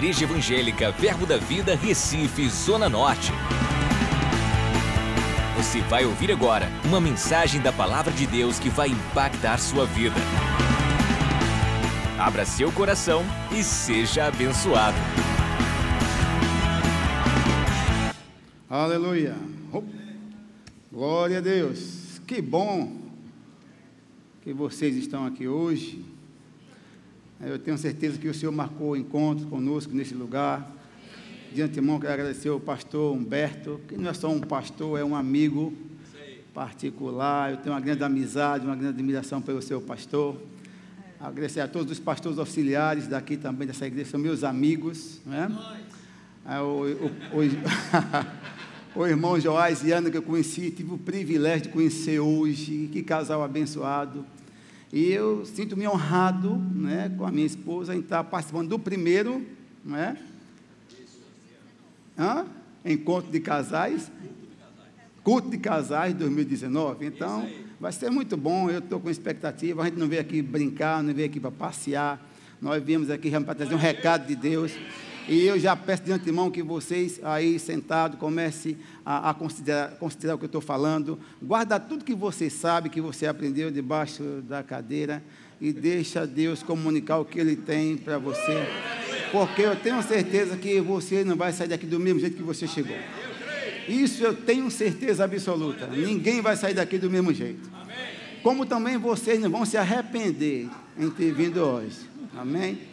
[0.00, 3.30] Igreja Evangélica Verbo da Vida, Recife, Zona Norte.
[5.58, 10.16] Você vai ouvir agora uma mensagem da Palavra de Deus que vai impactar sua vida.
[12.18, 13.22] Abra seu coração
[13.52, 14.96] e seja abençoado.
[18.70, 19.36] Aleluia.
[20.90, 22.22] Glória a Deus.
[22.26, 22.90] Que bom
[24.40, 26.02] que vocês estão aqui hoje.
[27.42, 30.70] Eu tenho certeza que o Senhor marcou o encontro conosco nesse lugar.
[31.54, 35.16] De antemão, quero agradecer ao pastor Humberto, que não é só um pastor, é um
[35.16, 35.72] amigo
[36.52, 37.52] particular.
[37.52, 40.36] Eu tenho uma grande amizade, uma grande admiração pelo seu pastor.
[41.18, 45.22] Agradecer a todos os pastores auxiliares daqui também, dessa igreja, são meus amigos.
[45.24, 45.48] Né?
[46.44, 47.40] O, o,
[48.96, 52.90] o, o irmão Joás e Ana, que eu conheci, tive o privilégio de conhecer hoje.
[52.92, 54.26] Que casal abençoado.
[54.92, 59.46] E eu sinto-me honrado né, com a minha esposa em estar participando do primeiro
[59.84, 60.16] né,
[62.18, 62.44] Hã?
[62.84, 64.10] encontro de casais,
[65.22, 67.06] culto de casais 2019.
[67.06, 68.68] Então, vai ser muito bom.
[68.68, 69.82] Eu estou com expectativa.
[69.82, 72.20] A gente não veio aqui brincar, não veio aqui para passear.
[72.60, 74.72] Nós viemos aqui para trazer um recado de Deus.
[75.30, 80.34] E eu já peço de antemão que vocês aí sentados comecem a, a considerar, considerar,
[80.34, 81.20] o que eu estou falando.
[81.40, 85.22] Guarda tudo que você sabe, que você aprendeu debaixo da cadeira
[85.60, 88.66] e deixa Deus comunicar o que Ele tem para você.
[89.30, 92.66] Porque eu tenho certeza que você não vai sair daqui do mesmo jeito que você
[92.66, 92.96] chegou.
[93.88, 95.86] Isso eu tenho certeza absoluta.
[95.86, 97.70] Ninguém vai sair daqui do mesmo jeito.
[98.42, 101.98] Como também vocês não vão se arrepender em ter vindo hoje.
[102.36, 102.89] Amém?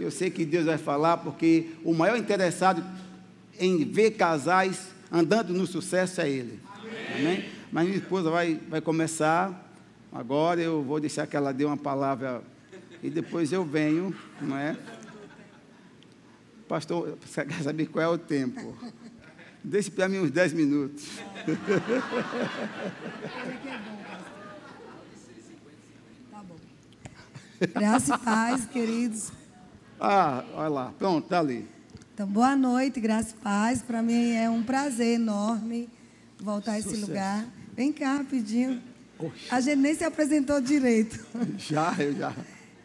[0.00, 2.82] Eu sei que Deus vai falar, porque o maior interessado
[3.58, 6.58] em ver casais andando no sucesso é Ele.
[6.74, 7.16] Amém?
[7.18, 7.44] Amém?
[7.70, 9.70] Mas minha esposa vai, vai começar.
[10.10, 12.42] Agora eu vou deixar que ela dê uma palavra
[13.02, 14.76] e depois eu venho, não é?
[16.66, 18.76] Pastor, você quer saber qual é o tempo?
[19.62, 21.04] Deixe para mim uns 10 minutos.
[26.30, 26.56] Tá bom.
[27.74, 29.39] Graça e paz, queridos.
[30.00, 31.68] Ah, olha lá, pronto, está ali.
[32.14, 33.82] Então, boa noite, graça e paz.
[33.82, 35.88] Para mim é um prazer enorme
[36.38, 37.06] voltar a esse Sucesso.
[37.08, 37.46] lugar.
[37.76, 38.80] Vem cá rapidinho.
[39.18, 39.46] Oxe.
[39.50, 41.22] A gente nem se apresentou direito.
[41.58, 42.34] Já, eu já.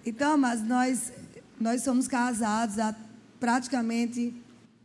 [0.05, 1.13] Então, mas nós,
[1.59, 2.93] nós somos casados há
[3.39, 4.33] praticamente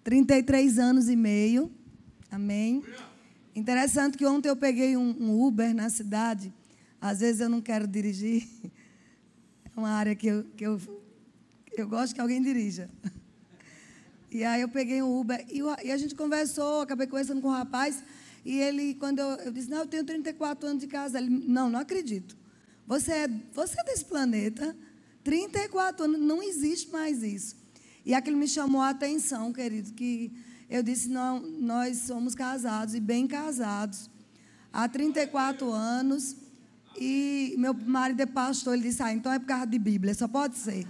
[0.05, 1.69] 33 anos e meio.
[2.31, 2.83] Amém?
[3.57, 6.53] Interessante que ontem eu peguei um, um Uber na cidade.
[7.01, 8.47] Às vezes eu não quero dirigir.
[9.77, 10.81] É uma área que eu, que eu,
[11.77, 12.91] eu gosto que alguém dirija.
[14.33, 17.51] E aí eu peguei um Uber e, e a gente conversou, acabei conversando com o
[17.51, 18.01] rapaz.
[18.45, 21.19] E ele, quando eu, eu disse, não, eu tenho 34 anos de casa.
[21.19, 22.37] Ele, não, não acredito.
[22.87, 24.77] Você é, você é desse planeta,
[25.25, 27.57] 34 anos, não existe mais isso.
[28.05, 30.33] E aquilo me chamou a atenção, querido, que
[30.69, 34.09] eu disse, não, nós somos casados e bem casados
[34.73, 36.37] há 34 anos.
[36.97, 40.27] E meu marido é pastor, ele disse, ah, então é por causa de Bíblia, só
[40.27, 40.87] pode ser.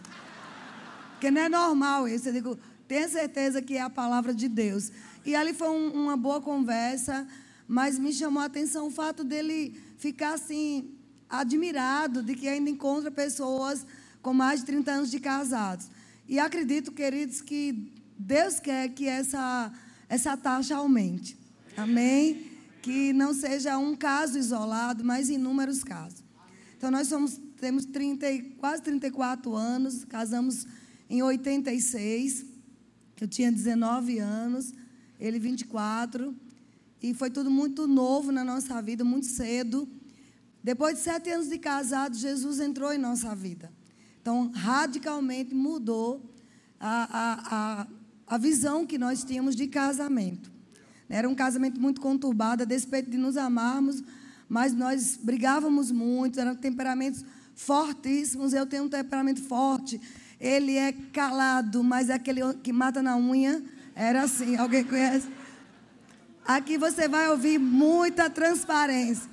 [1.20, 2.30] Porque não é normal isso.
[2.30, 2.58] Eu digo,
[2.88, 4.90] tenha certeza que é a palavra de Deus.
[5.22, 7.28] E ali foi um- uma boa conversa,
[7.68, 10.94] mas me chamou a atenção o fato dele ficar assim,
[11.28, 13.84] admirado de que ainda encontra pessoas
[14.22, 15.88] com mais de 30 anos de casados.
[16.26, 19.70] E acredito, queridos, que Deus quer que essa,
[20.08, 21.36] essa taxa aumente.
[21.76, 22.50] Amém?
[22.80, 26.24] Que não seja um caso isolado, mas inúmeros casos.
[26.78, 30.66] Então, nós somos, temos 30, e- quase 34 anos, casamos
[31.10, 32.46] em 86.
[33.20, 34.72] Eu tinha 19 anos,
[35.18, 36.34] ele 24.
[37.02, 39.88] E foi tudo muito novo na nossa vida, muito cedo.
[40.62, 43.72] Depois de sete anos de casado, Jesus entrou em nossa vida.
[44.22, 46.32] Então, radicalmente mudou
[46.78, 47.86] a, a, a,
[48.34, 50.50] a visão que nós tínhamos de casamento.
[51.08, 54.02] Era um casamento muito conturbado, a despeito de nos amarmos,
[54.48, 58.52] mas nós brigávamos muito, eram temperamentos fortíssimos.
[58.52, 60.00] Eu tenho um temperamento forte.
[60.40, 63.62] Ele é calado, mas aquele que mata na unha.
[63.94, 65.28] Era assim, alguém conhece?
[66.46, 69.28] Aqui você vai ouvir muita transparência.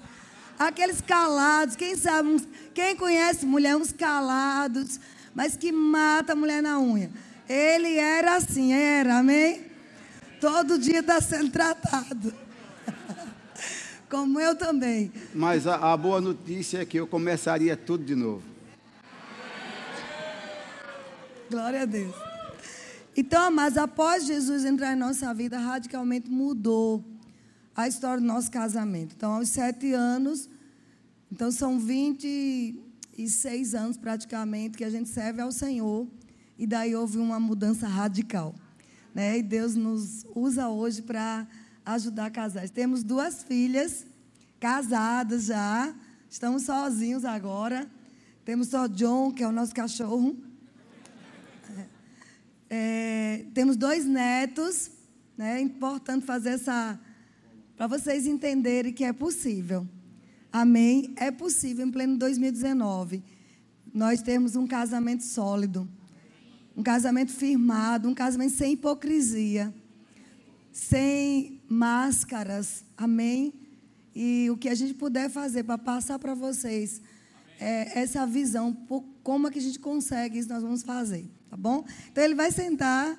[0.59, 4.99] Aqueles calados, quem sabe, uns- quem conhece mulher, uns calados,
[5.33, 7.09] mas que mata a mulher na unha.
[7.47, 9.61] Ele era assim, era, amém?
[10.41, 12.33] Todo dia está sendo tratado.
[14.09, 15.11] Como eu também.
[15.33, 18.43] Mas a, a boa notícia é que eu começaria tudo de novo.
[21.49, 22.13] Glória a Deus.
[23.15, 27.03] Então, mas após Jesus entrar em nossa vida, radicalmente mudou
[27.73, 29.15] a história do nosso casamento.
[29.15, 30.49] Então, aos sete anos,
[31.31, 36.05] então são 26 anos praticamente que a gente serve ao Senhor.
[36.59, 38.53] e daí houve uma mudança radical.
[39.13, 39.37] Né?
[39.37, 41.47] E Deus nos usa hoje para
[41.85, 42.71] ajudar casais.
[42.71, 44.05] Temos duas filhas
[44.59, 45.93] casadas já,
[46.29, 47.87] estamos sozinhos agora.
[48.43, 50.46] Temos só John, que é o nosso cachorro.
[52.69, 54.91] É, temos dois netos,
[55.37, 55.57] né?
[55.57, 56.99] É importante fazer essa.
[57.75, 59.87] para vocês entenderem que é possível.
[60.51, 61.13] Amém?
[61.15, 63.23] É possível em pleno 2019
[63.93, 65.87] nós termos um casamento sólido,
[66.75, 69.73] um casamento firmado, um casamento sem hipocrisia,
[70.71, 72.83] sem máscaras.
[72.95, 73.53] Amém?
[74.15, 77.01] E o que a gente puder fazer para passar para vocês
[77.59, 81.25] é, essa visão, por como é que a gente consegue isso, nós vamos fazer.
[81.57, 81.83] Tá bom?
[82.11, 83.17] Então ele vai sentar.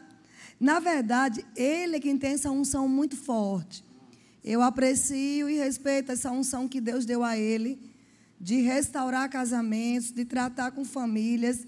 [0.61, 3.85] Na verdade, ele é quem tem essa unção muito forte.
[4.45, 7.79] Eu aprecio e respeito essa unção que Deus deu a ele
[8.41, 11.67] de restaurar casamentos, de tratar com famílias.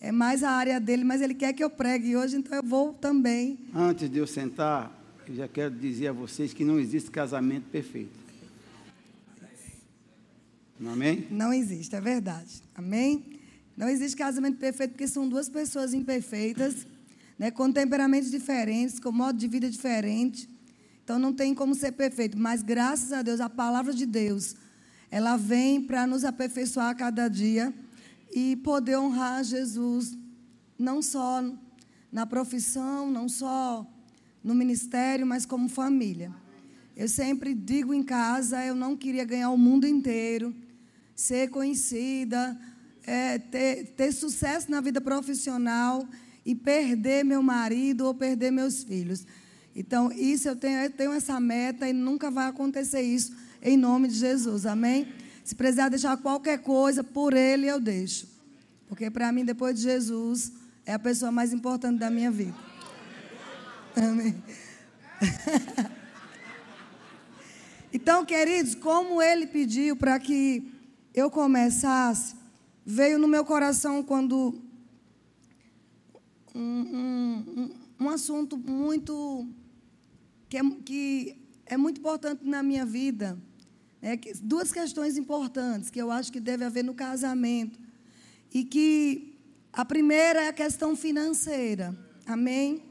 [0.00, 2.92] É mais a área dele, mas ele quer que eu pregue hoje, então eu vou
[2.92, 3.58] também.
[3.74, 4.92] Antes de eu sentar,
[5.26, 8.20] eu já quero dizer a vocês que não existe casamento perfeito.
[10.84, 11.26] Amém?
[11.30, 12.60] Não existe, é verdade.
[12.74, 13.31] Amém?
[13.76, 16.86] Não existe casamento perfeito porque são duas pessoas imperfeitas,
[17.38, 20.48] né, com temperamentos diferentes, com modo de vida diferente.
[21.02, 22.38] Então não tem como ser perfeito.
[22.38, 24.54] Mas graças a Deus, a palavra de Deus,
[25.10, 27.72] ela vem para nos aperfeiçoar a cada dia
[28.34, 30.16] e poder honrar Jesus,
[30.78, 31.44] não só
[32.10, 33.86] na profissão, não só
[34.42, 36.32] no ministério, mas como família.
[36.96, 40.54] Eu sempre digo em casa, eu não queria ganhar o mundo inteiro,
[41.14, 42.58] ser conhecida,
[43.06, 46.06] é, ter, ter sucesso na vida profissional
[46.44, 49.26] e perder meu marido ou perder meus filhos.
[49.74, 54.08] Então, isso eu tenho, eu tenho essa meta e nunca vai acontecer isso em nome
[54.08, 54.66] de Jesus.
[54.66, 55.08] Amém?
[55.44, 58.26] Se precisar deixar qualquer coisa por ele, eu deixo.
[58.88, 60.52] Porque para mim, depois de Jesus,
[60.84, 62.54] é a pessoa mais importante da minha vida.
[63.96, 64.42] Amém.
[67.92, 70.70] então, queridos, como ele pediu para que
[71.14, 72.34] eu começasse,
[72.84, 74.60] veio no meu coração quando
[76.54, 77.70] um, um,
[78.00, 79.46] um assunto muito
[80.48, 81.36] que é, que
[81.66, 83.38] é muito importante na minha vida.
[84.00, 87.78] É, que, duas questões importantes que eu acho que deve haver no casamento.
[88.52, 89.38] E que
[89.72, 91.96] a primeira é a questão financeira.
[92.26, 92.82] Amém?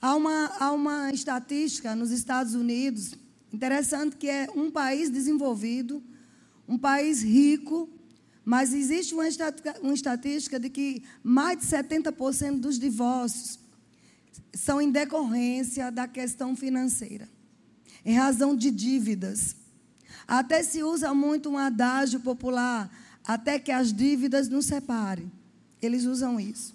[0.00, 3.14] Há uma, há uma estatística nos Estados Unidos,
[3.52, 6.02] interessante, que é um país desenvolvido,
[6.68, 7.88] um país rico,
[8.46, 9.26] mas existe uma
[9.92, 13.58] estatística de que mais de 70% dos divórcios
[14.54, 17.28] são em decorrência da questão financeira,
[18.04, 19.56] em razão de dívidas.
[20.28, 22.88] Até se usa muito um adágio popular,
[23.24, 25.30] até que as dívidas nos separem.
[25.82, 26.72] Eles usam isso.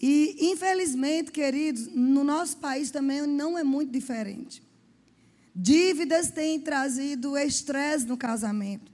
[0.00, 4.62] E, infelizmente, queridos, no nosso país também não é muito diferente.
[5.54, 8.90] Dívidas têm trazido estresse no casamento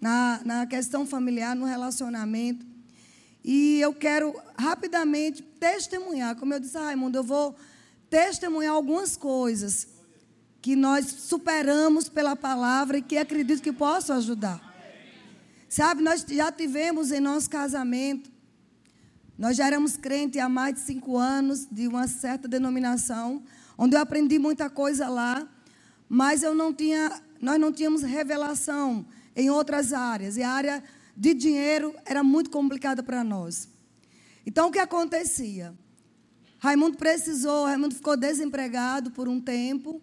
[0.00, 2.64] na, na questão familiar, no relacionamento.
[3.44, 7.54] E eu quero rapidamente testemunhar, como eu disse a Raimundo, eu vou
[8.08, 9.88] testemunhar algumas coisas
[10.62, 14.72] que nós superamos pela palavra e que acredito que possam ajudar.
[15.68, 18.30] Sabe, nós já tivemos em nosso casamento,
[19.36, 23.42] nós já éramos crentes há mais de cinco anos, de uma certa denominação,
[23.76, 25.46] onde eu aprendi muita coisa lá,
[26.08, 29.04] mas eu não tinha, nós não tínhamos revelação
[29.36, 30.36] em outras áreas.
[30.36, 30.82] E a área
[31.16, 33.68] de dinheiro era muito complicada para nós.
[34.46, 35.74] Então, o que acontecia?
[36.58, 40.00] Raimundo precisou, Raimundo ficou desempregado por um tempo.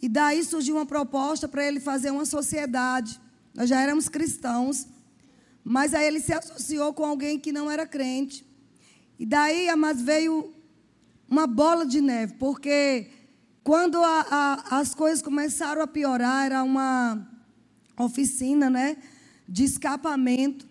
[0.00, 3.20] E daí surgiu uma proposta para ele fazer uma sociedade.
[3.54, 4.86] Nós já éramos cristãos,
[5.62, 8.44] mas aí ele se associou com alguém que não era crente.
[9.18, 10.52] E daí, mas veio
[11.28, 13.08] uma bola de neve, porque
[13.62, 17.28] quando a, a, as coisas começaram a piorar, era uma
[17.96, 18.96] oficina, né,
[19.48, 20.66] de escapamento.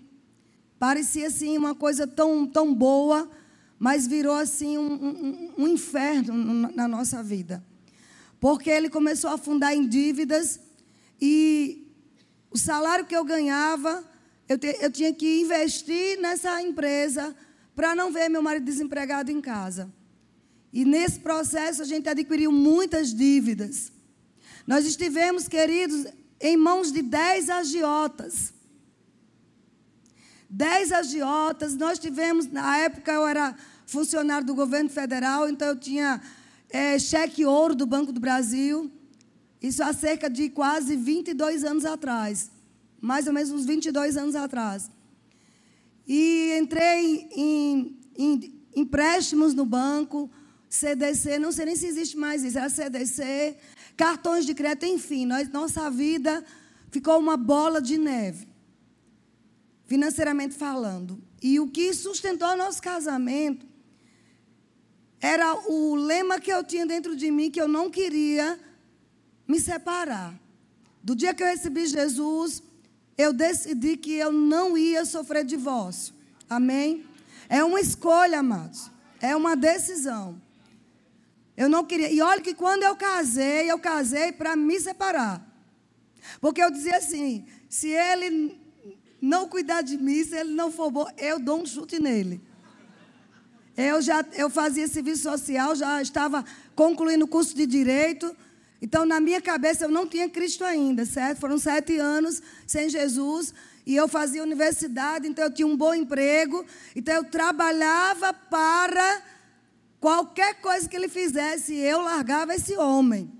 [0.79, 3.29] Parecia assim uma coisa tão, tão boa,
[3.77, 6.33] mas virou assim um, um, um inferno
[6.75, 7.63] na nossa vida.
[8.39, 10.59] Porque ele começou a afundar em dívidas
[11.21, 11.87] e
[12.49, 14.03] o salário que eu ganhava,
[14.49, 17.35] eu, te, eu tinha que investir nessa empresa
[17.75, 19.91] para não ver meu marido desempregado em casa.
[20.73, 23.91] E nesse processo a gente adquiriu muitas dívidas.
[24.65, 26.05] Nós estivemos, queridos,
[26.41, 28.53] em mãos de dez agiotas.
[30.49, 33.55] Dez agiotas, nós tivemos, na época eu era
[33.85, 36.21] funcionário do governo federal, então eu tinha
[36.69, 38.91] é, cheque ouro do Banco do Brasil.
[39.61, 42.49] Isso há cerca de quase 22 anos atrás.
[42.99, 44.89] Mais ou menos uns 22 anos atrás.
[46.07, 50.29] E entrei em, em empréstimos no banco,
[50.69, 53.57] CDC, não sei nem se existe mais isso, era CDC,
[53.95, 56.43] cartões de crédito, enfim, nós, nossa vida
[56.89, 58.47] ficou uma bola de neve,
[59.85, 61.21] financeiramente falando.
[61.41, 63.65] E o que sustentou nosso casamento
[65.19, 68.59] era o lema que eu tinha dentro de mim, que eu não queria
[69.47, 70.33] me separar.
[71.03, 72.63] Do dia que eu recebi Jesus,
[73.17, 76.13] eu decidi que eu não ia sofrer divórcio.
[76.49, 77.05] Amém?
[77.47, 78.89] É uma escolha, amados.
[79.19, 80.41] É uma decisão.
[81.61, 82.11] Eu não queria.
[82.11, 85.35] E olha que quando eu casei, eu casei para me separar.
[86.39, 88.59] Porque eu dizia assim: se ele
[89.21, 92.41] não cuidar de mim, se ele não for bom, eu dou um chute nele.
[93.77, 96.43] Eu já eu fazia serviço social, já estava
[96.75, 98.35] concluindo o curso de direito.
[98.81, 101.37] Então, na minha cabeça, eu não tinha Cristo ainda, certo?
[101.39, 103.53] Foram sete anos sem Jesus.
[103.85, 106.65] E eu fazia universidade, então eu tinha um bom emprego.
[106.95, 109.21] Então, eu trabalhava para
[110.01, 113.31] qualquer coisa que ele fizesse, eu largava esse homem.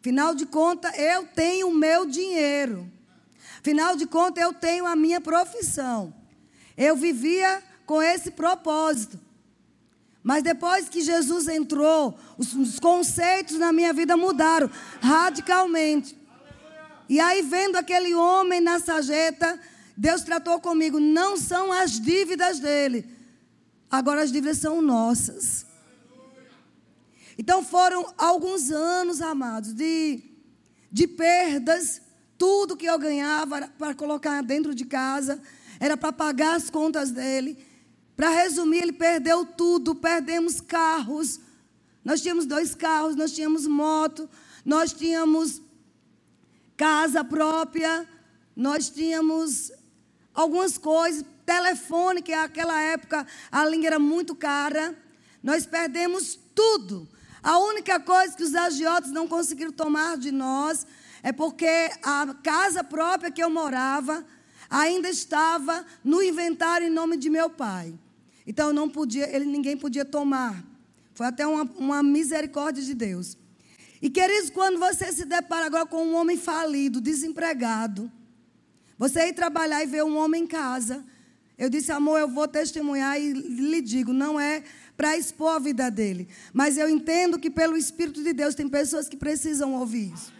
[0.00, 2.90] Afinal de contas, eu tenho o meu dinheiro.
[3.60, 6.12] Afinal de contas, eu tenho a minha profissão.
[6.76, 9.18] Eu vivia com esse propósito.
[10.24, 14.68] Mas depois que Jesus entrou, os, os conceitos na minha vida mudaram
[15.00, 16.16] radicalmente.
[17.08, 19.58] E aí, vendo aquele homem na sarjeta,
[19.96, 20.98] Deus tratou comigo.
[20.98, 23.08] Não são as dívidas dele,
[23.90, 25.71] agora as dívidas são nossas.
[27.42, 30.22] Então foram alguns anos, amados, de,
[30.92, 32.00] de perdas.
[32.38, 35.42] Tudo que eu ganhava para colocar dentro de casa
[35.80, 37.58] era para pagar as contas dele.
[38.14, 41.40] Para resumir, ele perdeu tudo, perdemos carros.
[42.04, 44.30] Nós tínhamos dois carros, nós tínhamos moto,
[44.64, 45.60] nós tínhamos
[46.76, 48.08] casa própria,
[48.54, 49.72] nós tínhamos
[50.32, 54.96] algumas coisas, telefone, que naquela época a linha era muito cara.
[55.42, 57.08] Nós perdemos tudo.
[57.42, 60.86] A única coisa que os agiotas não conseguiram tomar de nós
[61.22, 64.24] é porque a casa própria que eu morava
[64.70, 67.92] ainda estava no inventário em nome de meu pai.
[68.46, 70.64] Então não podia, ele, ninguém podia tomar.
[71.14, 73.36] Foi até uma, uma misericórdia de Deus.
[74.00, 78.10] E queridos, quando você se depara agora com um homem falido, desempregado,
[78.98, 81.04] você ir trabalhar e ver um homem em casa,
[81.58, 84.64] eu disse, amor, eu vou testemunhar e lhe digo, não é
[85.02, 89.08] para expor a vida dele, mas eu entendo que pelo Espírito de Deus tem pessoas
[89.08, 90.32] que precisam ouvir isso.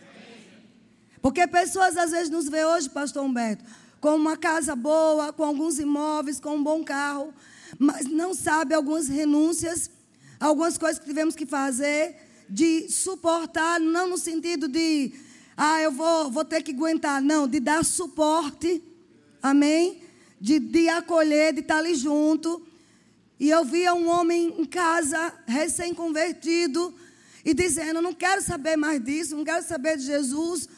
[1.21, 3.65] Porque pessoas às vezes nos vê hoje, pastor Humberto,
[4.01, 7.35] com uma casa boa, com alguns imóveis, com um bom carro,
[7.77, 9.91] mas não sabe algumas renúncias,
[10.39, 12.15] algumas coisas que tivemos que fazer,
[12.49, 15.13] de suportar, não no sentido de,
[15.57, 18.81] ah, eu vou, vou ter que aguentar, não, de dar suporte,
[19.43, 20.05] amém?
[20.41, 22.65] De, de acolher, de estar ali junto.
[23.43, 26.95] E eu via um homem em casa, recém-convertido,
[27.45, 30.69] e dizendo: Não quero saber mais disso, não quero saber de Jesus.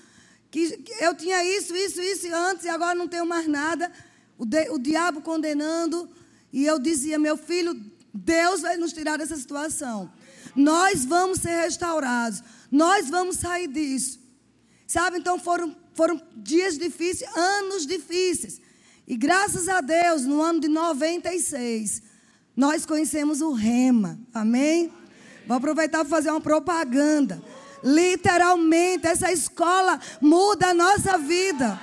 [0.51, 3.93] Que eu tinha isso, isso, isso antes, e agora não tenho mais nada.
[4.39, 6.09] O, de, o diabo condenando.
[6.51, 7.79] E eu dizia, meu filho,
[8.15, 10.11] Deus vai nos tirar dessa situação.
[10.57, 12.43] Nós vamos ser restaurados.
[12.71, 14.19] Nós vamos sair disso.
[14.87, 18.59] Sabe, então foram, foram dias difíceis, anos difíceis.
[19.07, 22.14] E graças a Deus, no ano de 96,
[22.57, 24.19] nós conhecemos o Rema.
[24.33, 24.93] Amém?
[25.47, 27.43] Vou aproveitar para fazer uma propaganda.
[27.83, 31.79] Literalmente, essa escola muda a nossa vida.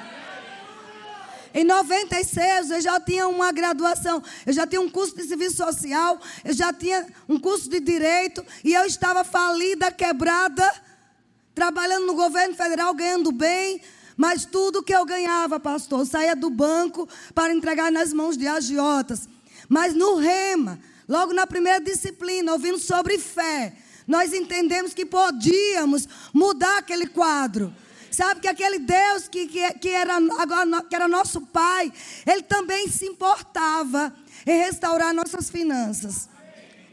[1.53, 6.19] Em 96 eu já tinha uma graduação, eu já tinha um curso de serviço social,
[6.45, 10.73] eu já tinha um curso de direito e eu estava falida, quebrada,
[11.53, 13.81] trabalhando no governo federal, ganhando bem,
[14.15, 19.27] mas tudo que eu ganhava, pastor, saía do banco para entregar nas mãos de agiotas.
[19.71, 23.71] Mas no rema, logo na primeira disciplina, ouvindo sobre fé,
[24.05, 27.73] nós entendemos que podíamos mudar aquele quadro.
[28.11, 31.89] Sabe que aquele Deus que, que, que, era, agora, que era nosso Pai,
[32.27, 34.13] Ele também se importava
[34.45, 36.27] em restaurar nossas finanças.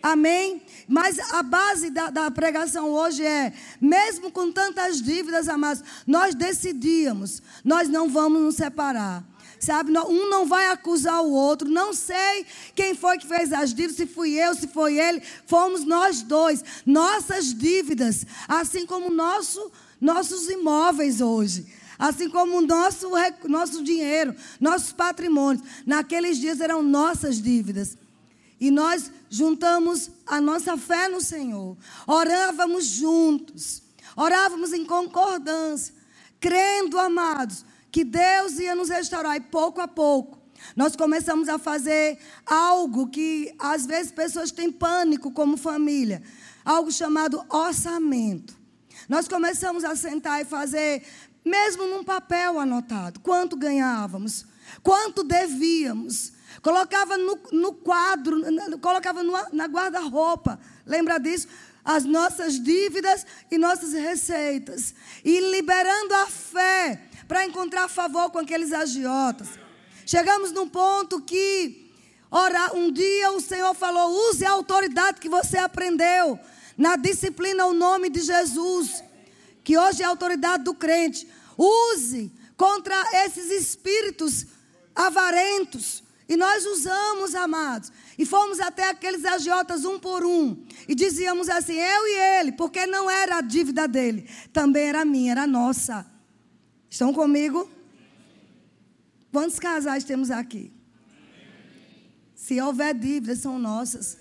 [0.01, 0.63] Amém?
[0.87, 7.43] Mas a base da, da, pregação hoje é: mesmo com tantas dívidas, amados, nós decidíamos,
[7.65, 9.25] nós não vamos nos separar.
[9.61, 11.69] Sabe, um não vai acusar o outro.
[11.69, 15.23] Não sei quem foi que fez as dívidas, se fui eu, se foi ele.
[15.47, 16.65] Fomos nós dois.
[16.87, 21.67] Nossas dívidas, assim como nosso nossos imóveis hoje,
[21.99, 23.11] assim como o nosso,
[23.49, 25.67] nosso dinheiro, nossos patrimônios.
[25.85, 27.97] Naqueles dias eram nossas dívidas.
[28.61, 33.83] E nós juntamos a nossa fé no Senhor, orávamos juntos,
[34.17, 35.95] orávamos em concordância,
[36.41, 39.37] crendo, amados, que Deus ia nos restaurar.
[39.37, 40.38] E pouco a pouco,
[40.75, 46.23] Nós começamos a fazer algo que às vezes pessoas têm pânico como família,
[46.64, 48.57] algo chamado orçamento.
[49.09, 51.02] Nós começamos a sentar e fazer,
[51.45, 54.45] mesmo num papel anotado, quanto ganhávamos,
[54.83, 56.33] quanto devíamos.
[56.62, 58.42] Colocava no, no quadro,
[58.80, 60.59] colocava no, na guarda-roupa.
[60.85, 61.47] Lembra disso?
[61.85, 64.95] As nossas dívidas e nossas receitas.
[65.25, 69.49] E liberando a fé para encontrar favor com aqueles agiotas.
[70.07, 71.93] Chegamos num ponto que,
[72.31, 76.41] ora, um dia o Senhor falou: use a autoridade que você aprendeu
[76.77, 79.05] na disciplina o nome de Jesus,
[79.63, 81.29] que hoje é a autoridade do crente.
[81.59, 84.47] Use contra esses espíritos
[84.95, 86.03] avarentos.
[86.29, 87.91] E nós usamos, amados.
[88.19, 90.63] E fomos até aqueles agiotas um por um.
[90.87, 95.33] E dizíamos assim, eu e ele, porque não era a dívida dele, também era minha,
[95.33, 96.07] era nossa.
[96.90, 97.68] Estão comigo?
[99.33, 100.73] Quantos casais temos aqui?
[102.35, 104.16] Se houver dívidas, são nossas.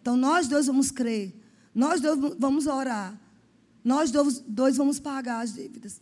[0.00, 1.34] Então nós dois vamos crer.
[1.74, 3.18] Nós dois vamos orar.
[3.82, 4.10] Nós
[4.46, 6.00] dois vamos pagar as dívidas.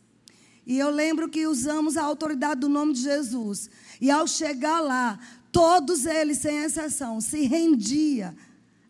[0.66, 3.70] E eu lembro que usamos a autoridade do nome de Jesus.
[4.00, 5.18] E ao chegar lá,
[5.50, 8.36] todos eles, sem exceção, se rendia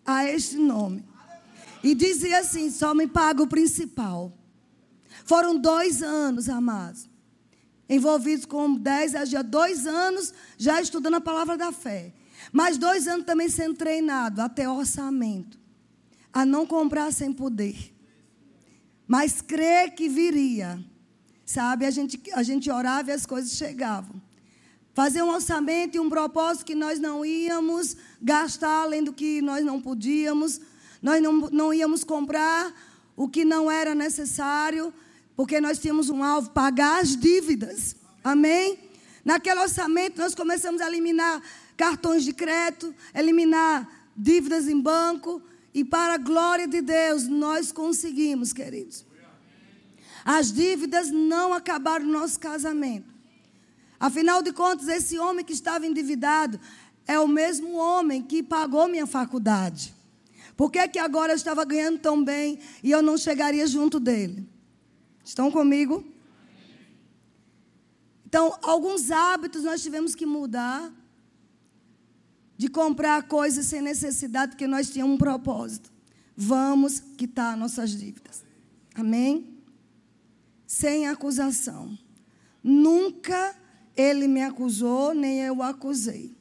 [0.04, 1.04] a este nome.
[1.82, 4.32] E dizia assim: só me paga o principal.
[5.24, 7.07] Foram dois anos, amados,
[7.88, 12.12] envolvidos com dez a dia, dois anos já estudando a palavra da fé.
[12.52, 15.58] Mas dois anos também sendo treinado até orçamento
[16.32, 17.94] a não comprar sem poder,
[19.06, 20.78] mas crer que viria.
[21.44, 24.20] Sabe, a gente, a gente orava e as coisas chegavam.
[24.92, 29.64] Fazer um orçamento e um propósito que nós não íamos gastar além do que nós
[29.64, 30.60] não podíamos,
[31.00, 32.70] nós não, não íamos comprar
[33.16, 34.92] o que não era necessário,
[35.38, 37.94] porque nós tínhamos um alvo, pagar as dívidas.
[38.24, 38.76] Amém?
[39.24, 41.40] Naquele orçamento, nós começamos a eliminar
[41.76, 45.40] cartões de crédito, eliminar dívidas em banco,
[45.72, 49.06] e para a glória de Deus, nós conseguimos, queridos.
[50.24, 53.14] As dívidas não acabaram no nosso casamento.
[54.00, 56.58] Afinal de contas, esse homem que estava endividado
[57.06, 59.94] é o mesmo homem que pagou minha faculdade.
[60.56, 64.57] Por que, que agora eu estava ganhando tão bem e eu não chegaria junto dele?
[65.28, 66.02] Estão comigo?
[68.24, 70.90] Então, alguns hábitos nós tivemos que mudar
[72.56, 75.92] de comprar coisas sem necessidade, porque nós tínhamos um propósito.
[76.34, 78.42] Vamos quitar nossas dívidas.
[78.94, 79.58] Amém?
[80.66, 81.96] Sem acusação.
[82.64, 83.54] Nunca
[83.94, 86.34] ele me acusou, nem eu o acusei.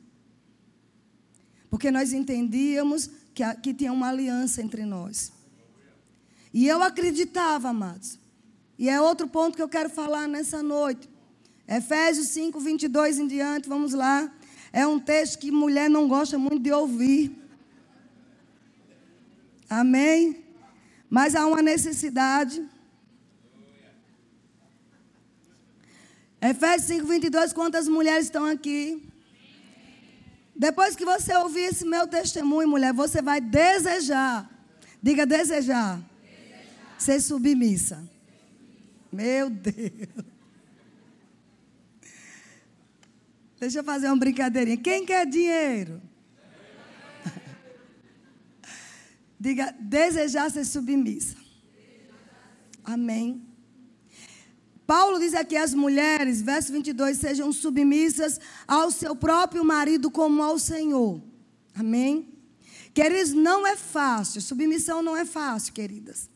[1.70, 5.34] Porque nós entendíamos que, que tinha uma aliança entre nós.
[6.54, 8.18] E eu acreditava, amados.
[8.78, 11.10] E é outro ponto que eu quero falar nessa noite.
[11.68, 14.32] Efésios 5, 22 em diante, vamos lá.
[14.72, 17.36] É um texto que mulher não gosta muito de ouvir.
[19.70, 20.46] Amém?
[21.10, 22.64] Mas há uma necessidade.
[26.40, 29.04] Efésios 5, 22, quantas mulheres estão aqui?
[30.56, 34.50] Depois que você ouvir esse meu testemunho, mulher, você vai desejar.
[35.02, 36.00] Diga desejar.
[36.00, 36.02] desejar.
[36.98, 38.17] Ser submissa.
[39.12, 40.26] Meu Deus.
[43.60, 44.78] Deixa eu fazer uma brincadeirinha.
[44.78, 46.02] Quem quer dinheiro?
[49.40, 51.36] Diga, desejar ser submissa.
[52.84, 53.44] Amém.
[54.86, 60.58] Paulo diz aqui às mulheres, verso 22, sejam submissas ao seu próprio marido como ao
[60.58, 61.22] Senhor.
[61.76, 62.34] Amém?
[62.94, 66.30] Queridos, não é fácil, submissão não é fácil, queridas.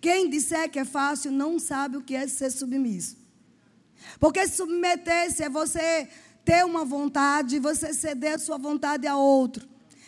[0.00, 3.16] Quem disser que é fácil não sabe o que é ser submisso.
[4.20, 6.08] Porque submeter-se é você
[6.44, 9.66] ter uma vontade, você ceder a sua vontade a outro,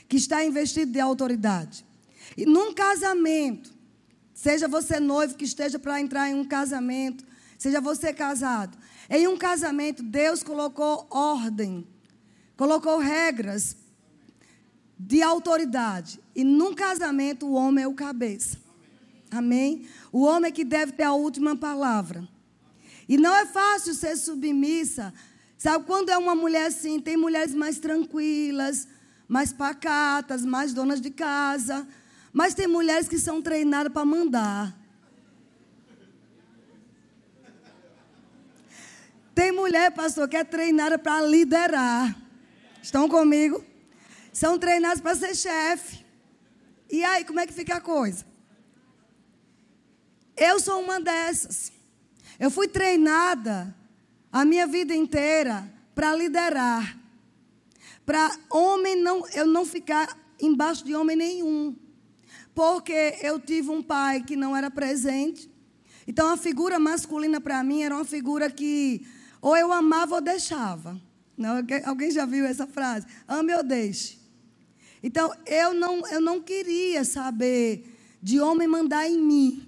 [0.09, 1.85] que está investido de autoridade.
[2.37, 3.75] E num casamento,
[4.35, 7.25] seja você noivo que esteja para entrar em um casamento,
[7.59, 8.77] seja você casado,
[9.09, 11.87] em um casamento, Deus colocou ordem,
[12.57, 13.77] colocou regras
[14.99, 16.21] de autoridade.
[16.35, 18.66] E num casamento, o homem é o cabeça.
[19.31, 19.87] Amém?
[20.13, 22.27] O homem é que deve ter a última palavra.
[23.09, 25.13] E não é fácil ser submissa
[25.59, 28.87] Sabe, quando é uma mulher assim, tem mulheres mais tranquilas,
[29.27, 31.87] mais pacatas, mais donas de casa.
[32.33, 34.77] Mas tem mulheres que são treinadas para mandar.
[39.35, 42.15] Tem mulher, pastor, que é treinada para liderar.
[42.83, 43.65] Estão comigo?
[44.33, 46.05] São treinadas para ser chefe.
[46.91, 48.25] E aí, como é que fica a coisa?
[50.37, 51.73] Eu sou uma dessas.
[52.39, 53.75] Eu fui treinada
[54.31, 56.99] a minha vida inteira para liderar.
[58.05, 61.75] para homem não, eu não ficar embaixo de homem nenhum.
[62.55, 65.51] Porque eu tive um pai que não era presente.
[66.07, 69.07] Então a figura masculina para mim era uma figura que
[69.41, 71.01] ou eu amava ou deixava.
[71.37, 73.07] Não, alguém já viu essa frase?
[73.27, 74.19] Ame ou deixe.
[75.03, 79.66] Então eu não, eu não queria saber de homem mandar em mim.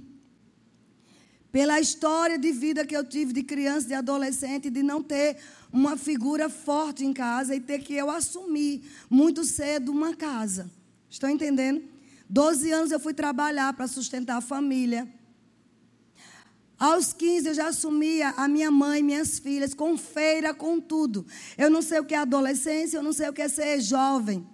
[1.50, 5.38] Pela história de vida que eu tive de criança, de adolescente, de não ter
[5.72, 10.70] uma figura forte em casa e ter que eu assumir muito cedo uma casa.
[11.08, 11.82] Estão entendendo?
[12.28, 15.08] Doze anos eu fui trabalhar para sustentar a família.
[16.78, 21.26] Aos 15 eu já assumia a minha mãe, minhas filhas, com feira, com tudo.
[21.56, 24.46] Eu não sei o que é adolescência, eu não sei o que é ser jovem.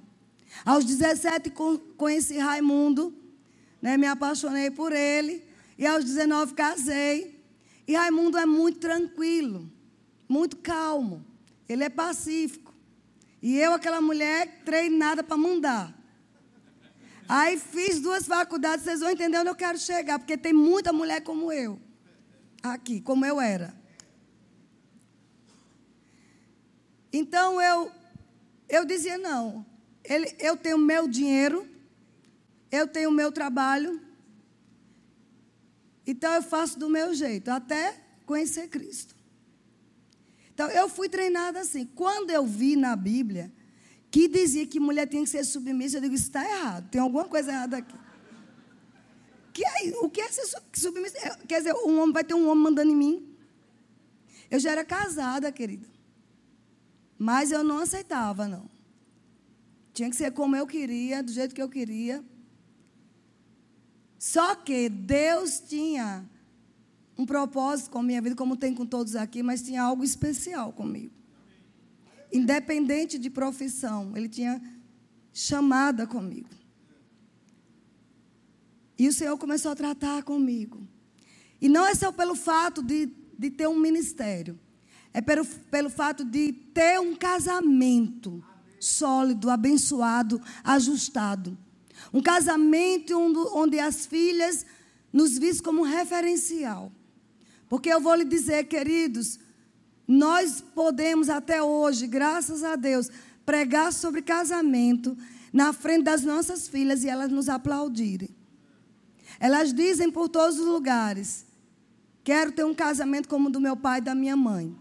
[0.65, 1.53] Aos 17
[1.97, 3.13] conheci Raimundo,
[3.83, 5.43] né, me apaixonei por ele.
[5.79, 7.43] E aos 19 casei.
[7.87, 9.71] E Raimundo é muito tranquilo,
[10.29, 11.25] muito calmo.
[11.69, 12.75] Ele é pacífico.
[13.43, 15.95] E eu, aquela mulher, treinada para mandar.
[17.29, 21.23] Aí fiz duas faculdades, vocês vão entender onde eu quero chegar, porque tem muita mulher
[21.23, 21.81] como eu.
[22.63, 23.75] Aqui, como eu era.
[27.13, 27.93] Então eu
[28.69, 29.65] eu dizia não.
[30.03, 31.67] Ele, eu tenho meu dinheiro,
[32.71, 34.01] eu tenho meu trabalho,
[36.07, 39.15] então eu faço do meu jeito, até conhecer Cristo.
[40.53, 41.85] Então eu fui treinada assim.
[41.95, 43.53] Quando eu vi na Bíblia
[44.11, 47.25] que dizia que mulher tinha que ser submissa, eu digo, isso está errado, tem alguma
[47.25, 47.97] coisa errada aqui.
[49.53, 51.39] Que é, o que é ser submissa?
[51.49, 53.37] Quer dizer, um homem vai ter um homem mandando em mim.
[54.51, 55.89] Eu já era casada, querida.
[57.19, 58.69] Mas eu não aceitava, não.
[59.93, 62.25] Tinha que ser como eu queria, do jeito que eu queria.
[64.25, 66.25] Só que Deus tinha
[67.17, 70.73] um propósito com a minha vida, como tem com todos aqui, mas tinha algo especial
[70.73, 71.13] comigo.
[72.33, 74.63] Independente de profissão, Ele tinha
[75.31, 76.49] chamada comigo.
[78.99, 80.89] E o Senhor começou a tratar comigo.
[81.61, 84.59] E não é só pelo fato de, de ter um ministério,
[85.13, 88.43] é pelo, pelo fato de ter um casamento
[88.81, 91.59] sólido, abençoado, ajustado.
[92.15, 93.19] Um casamento
[93.53, 94.65] onde as filhas
[95.13, 96.93] nos vissem como referencial.
[97.69, 99.41] Porque eu vou lhe dizer, queridos,
[100.07, 103.11] nós podemos até hoje, graças a Deus,
[103.45, 105.19] pregar sobre casamento
[105.53, 108.31] na frente das nossas filhas e elas nos aplaudirem.
[109.41, 111.45] Elas dizem por todos os lugares:
[112.23, 114.73] quero ter um casamento como o do meu pai e da minha mãe.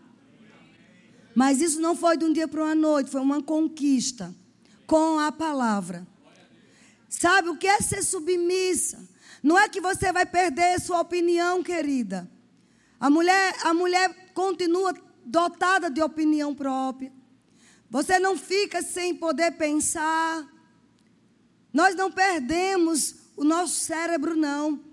[1.34, 4.36] Mas isso não foi de um dia para uma noite, foi uma conquista
[4.86, 6.13] com a palavra.
[7.20, 9.08] Sabe o que é ser submissa?
[9.42, 12.30] Não é que você vai perder sua opinião, querida.
[13.00, 17.14] A mulher, a mulher continua dotada de opinião própria.
[17.88, 20.44] Você não fica sem poder pensar.
[21.72, 24.84] Nós não perdemos o nosso cérebro, não.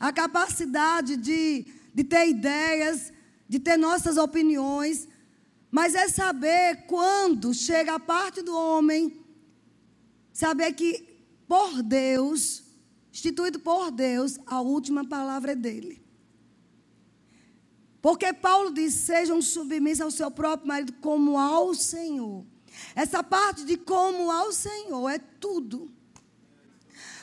[0.00, 1.64] A capacidade de,
[1.94, 3.12] de ter ideias,
[3.48, 5.06] de ter nossas opiniões.
[5.70, 9.24] Mas é saber quando chega a parte do homem,
[10.32, 11.07] saber que
[11.48, 12.62] por Deus,
[13.10, 16.00] instituído por Deus, a última palavra é dele.
[18.02, 22.44] Porque Paulo diz: sejam submissos ao seu próprio marido como ao Senhor.
[22.94, 25.90] Essa parte de como ao Senhor é tudo.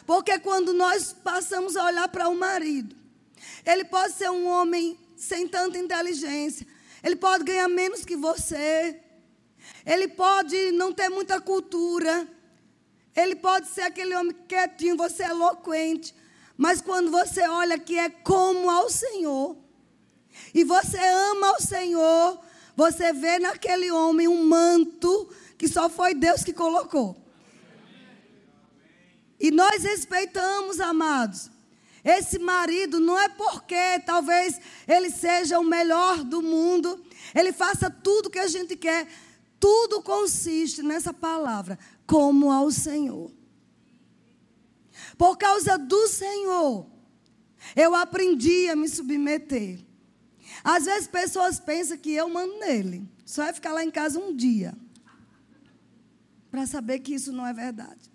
[0.05, 2.95] Porque quando nós passamos a olhar para o marido,
[3.65, 6.67] ele pode ser um homem sem tanta inteligência,
[7.03, 8.99] ele pode ganhar menos que você,
[9.85, 12.27] ele pode não ter muita cultura,
[13.15, 16.13] ele pode ser aquele homem quietinho, você é eloquente.
[16.57, 19.57] Mas quando você olha que é como ao Senhor,
[20.53, 22.39] e você ama ao Senhor,
[22.75, 27.15] você vê naquele homem um manto que só foi Deus que colocou.
[29.39, 31.49] E nós respeitamos, amados.
[32.03, 38.29] Esse marido não é porque talvez ele seja o melhor do mundo, ele faça tudo
[38.29, 39.07] que a gente quer.
[39.59, 43.31] Tudo consiste nessa palavra como ao Senhor.
[45.17, 46.87] Por causa do Senhor,
[47.75, 49.79] eu aprendi a me submeter.
[50.63, 53.07] Às vezes pessoas pensam que eu mando nele.
[53.25, 54.75] Só vai ficar lá em casa um dia.
[56.51, 58.11] Para saber que isso não é verdade.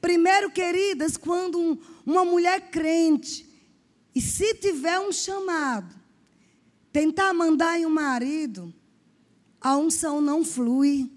[0.00, 3.48] Primeiro, queridas, quando um, uma mulher crente,
[4.14, 5.94] e se tiver um chamado,
[6.92, 8.72] tentar mandar em um marido,
[9.60, 11.10] a unção não flui.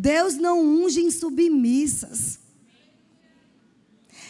[0.00, 2.38] Deus não unge em submissas.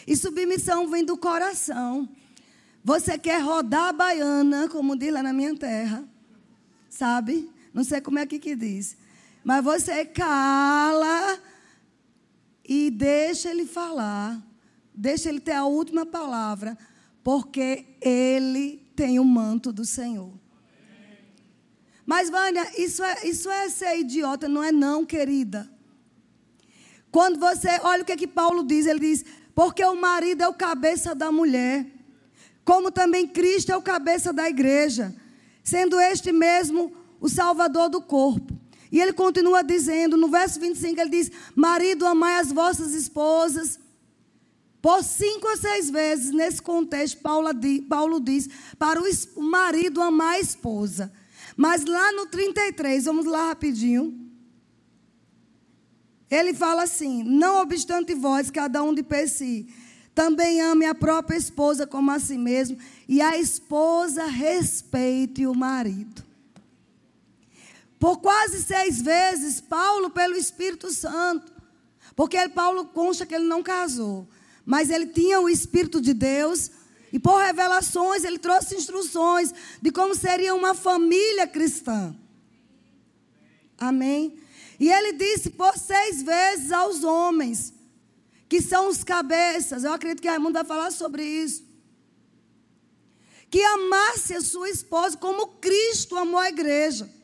[0.07, 2.09] E submissão vem do coração.
[2.83, 6.09] Você quer rodar a baiana, como diz lá na minha terra,
[6.89, 7.51] sabe?
[7.75, 8.97] Não sei como é que, que diz.
[9.45, 11.39] Mas você cala
[12.67, 14.43] e deixa ele falar.
[14.95, 16.79] Deixa ele ter a última palavra,
[17.23, 20.33] porque ele tem o manto do Senhor.
[22.09, 25.69] Mas, Vânia, isso é, isso é ser idiota, não é não, querida.
[27.11, 29.23] Quando você, olha o que, é que Paulo diz, ele diz,
[29.55, 31.85] porque o marido é o cabeça da mulher,
[32.65, 35.15] como também Cristo é o cabeça da igreja,
[35.63, 36.91] sendo este mesmo
[37.21, 38.59] o salvador do corpo.
[38.91, 43.79] E ele continua dizendo, no verso 25, ele diz: Marido, amai as vossas esposas.
[44.81, 51.13] Por cinco ou seis vezes, nesse contexto, Paulo diz, para o marido amar a esposa.
[51.59, 54.17] Mas lá no 33, vamos lá rapidinho.
[56.31, 59.67] Ele fala assim: Não obstante vós, cada um de per si,
[60.15, 66.23] também ame a própria esposa como a si mesmo, e a esposa respeite o marido.
[67.99, 71.53] Por quase seis vezes, Paulo, pelo Espírito Santo,
[72.15, 74.29] porque Paulo consta que ele não casou,
[74.65, 76.71] mas ele tinha o Espírito de Deus,
[77.13, 82.15] e por revelações ele trouxe instruções de como seria uma família cristã.
[83.79, 84.39] Amém?
[84.79, 87.73] E ele disse por seis vezes aos homens,
[88.49, 91.65] que são os cabeças, eu acredito que Raimundo vai falar sobre isso,
[93.51, 97.19] que amasse a sua esposa como Cristo amou a igreja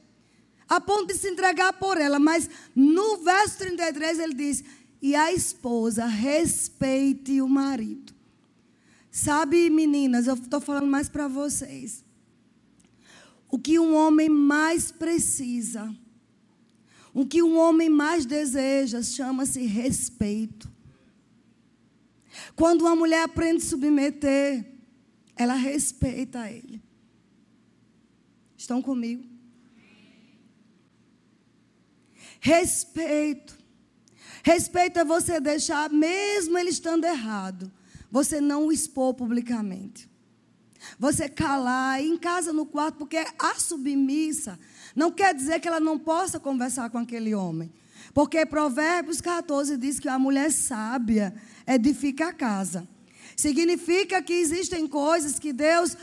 [0.68, 2.18] a ponto de se entregar por ela.
[2.18, 4.64] Mas no verso 33 ele diz:
[5.00, 8.13] E a esposa respeite o marido.
[9.16, 12.04] Sabe, meninas, eu estou falando mais para vocês.
[13.48, 15.94] O que um homem mais precisa,
[17.12, 20.68] o que um homem mais deseja, chama-se respeito.
[22.56, 24.66] Quando uma mulher aprende a submeter,
[25.36, 26.82] ela respeita ele.
[28.56, 29.24] Estão comigo?
[32.40, 33.56] Respeito.
[34.42, 37.70] Respeito é você deixar, mesmo ele estando errado,
[38.14, 40.08] você não o expor publicamente.
[41.00, 44.56] Você calar em casa, no quarto, porque a submissa
[44.94, 47.72] não quer dizer que ela não possa conversar com aquele homem.
[48.12, 51.34] Porque Provérbios 14 diz que a mulher sábia
[51.66, 52.86] edifica a casa.
[53.34, 55.96] Significa que existem coisas que Deus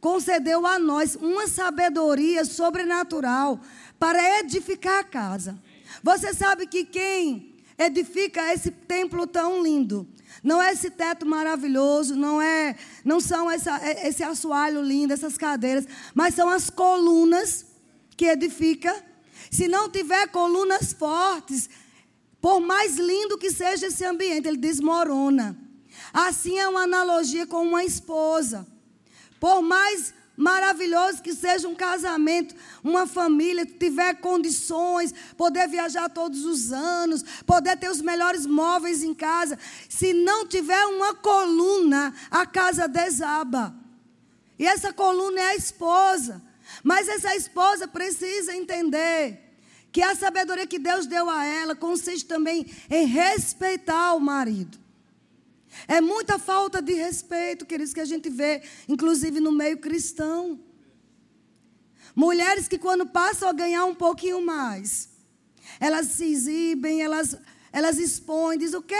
[0.00, 3.60] concedeu a nós, uma sabedoria sobrenatural
[3.98, 5.58] para edificar a casa.
[6.02, 10.08] Você sabe que quem edifica esse templo tão lindo,
[10.42, 15.86] não é esse teto maravilhoso, não é, não são essa, esse assoalho lindo, essas cadeiras,
[16.14, 17.64] mas são as colunas
[18.16, 18.92] que edifica.
[19.50, 21.70] Se não tiver colunas fortes,
[22.40, 25.56] por mais lindo que seja esse ambiente, ele desmorona.
[26.12, 28.66] Assim é uma analogia com uma esposa.
[29.38, 36.72] Por mais maravilhoso que seja um casamento, uma família, tiver condições, poder viajar todos os
[36.72, 39.58] anos, poder ter os melhores móveis em casa.
[39.88, 43.74] Se não tiver uma coluna, a casa desaba.
[44.58, 46.42] E essa coluna é a esposa.
[46.82, 49.38] Mas essa esposa precisa entender
[49.92, 54.81] que a sabedoria que Deus deu a ela consiste também em respeitar o marido.
[55.88, 60.60] É muita falta de respeito, queridos, que a gente vê, inclusive no meio cristão.
[62.14, 65.08] Mulheres que, quando passam a ganhar um pouquinho mais,
[65.80, 67.36] elas se exibem, elas,
[67.72, 68.94] elas expõem, dizem o quê?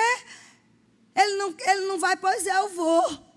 [1.15, 3.33] Ele não, ele não vai, pois é, eu vou.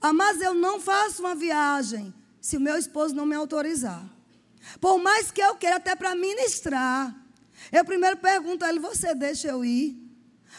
[0.00, 4.08] Ah, mas eu não faço uma viagem se o meu esposo não me autorizar.
[4.80, 7.14] Por mais que eu queira até para ministrar.
[7.72, 10.07] Eu primeiro pergunto a ele: você deixa eu ir?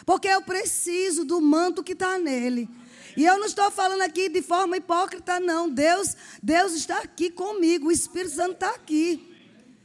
[0.04, 2.68] Porque eu preciso do manto que está nele.
[3.16, 5.68] E eu não estou falando aqui de forma hipócrita, não.
[5.68, 9.26] Deus, Deus está aqui comigo, o Espírito Santo está aqui.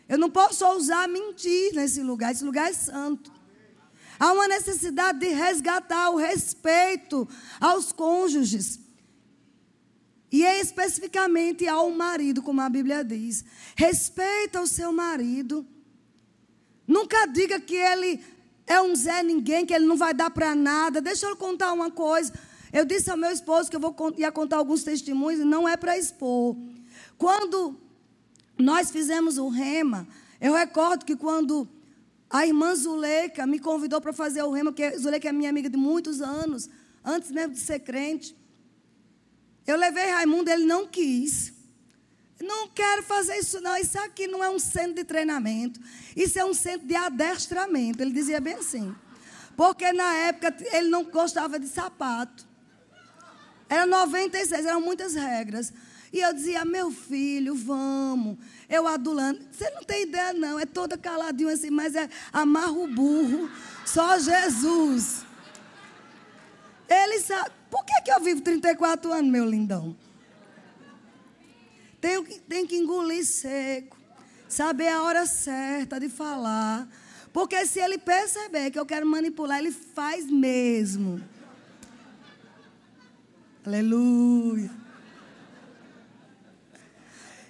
[0.08, 3.32] Eu não posso ousar mentir nesse lugar, esse lugar é santo.
[4.20, 7.28] Há uma necessidade de resgatar o respeito
[7.60, 8.80] aos cônjuges.
[10.32, 13.44] E especificamente ao marido, como a Bíblia diz.
[13.76, 15.66] Respeita o seu marido.
[16.88, 18.24] Nunca diga que ele
[18.68, 21.02] é um Zé Ninguém, que ele não vai dar para nada.
[21.02, 22.34] Deixa eu contar uma coisa.
[22.74, 25.78] Eu disse ao meu esposo que eu vou, ia contar alguns testemunhos, e não é
[25.78, 26.56] para expor.
[27.18, 27.80] Quando
[28.58, 30.08] nós fizemos o rema,
[30.42, 31.68] eu recordo que quando
[32.30, 35.78] a irmã Zuleika me convidou para fazer o rema, porque Zuleika é minha amiga de
[35.78, 36.70] muitos anos,
[37.04, 38.36] antes mesmo de ser crente.
[39.66, 41.54] Eu levei Raimundo, ele não quis.
[42.42, 43.78] Não quero fazer isso, não.
[43.78, 45.80] Isso aqui não é um centro de treinamento.
[46.16, 48.02] Isso é um centro de adestramento.
[48.02, 48.94] Ele dizia bem assim.
[49.56, 52.46] Porque na época ele não gostava de sapato.
[53.70, 55.74] Era 96, eram muitas regras.
[56.12, 58.38] E eu dizia, meu filho, vamos.
[58.70, 59.40] Eu adulando.
[59.52, 60.60] Você não tem ideia, não.
[60.60, 63.50] É toda caladinho assim, mas é amarra o burro.
[63.86, 65.24] Só Jesus.
[66.88, 67.52] Ele sabe.
[67.70, 69.96] Por que, que eu vivo 34 anos, meu lindão?
[72.06, 73.98] Tenho que, tenho que engolir seco.
[74.48, 76.88] Saber a hora certa de falar.
[77.34, 81.20] Porque se ele perceber que eu quero manipular, ele faz mesmo.
[83.66, 84.70] Aleluia.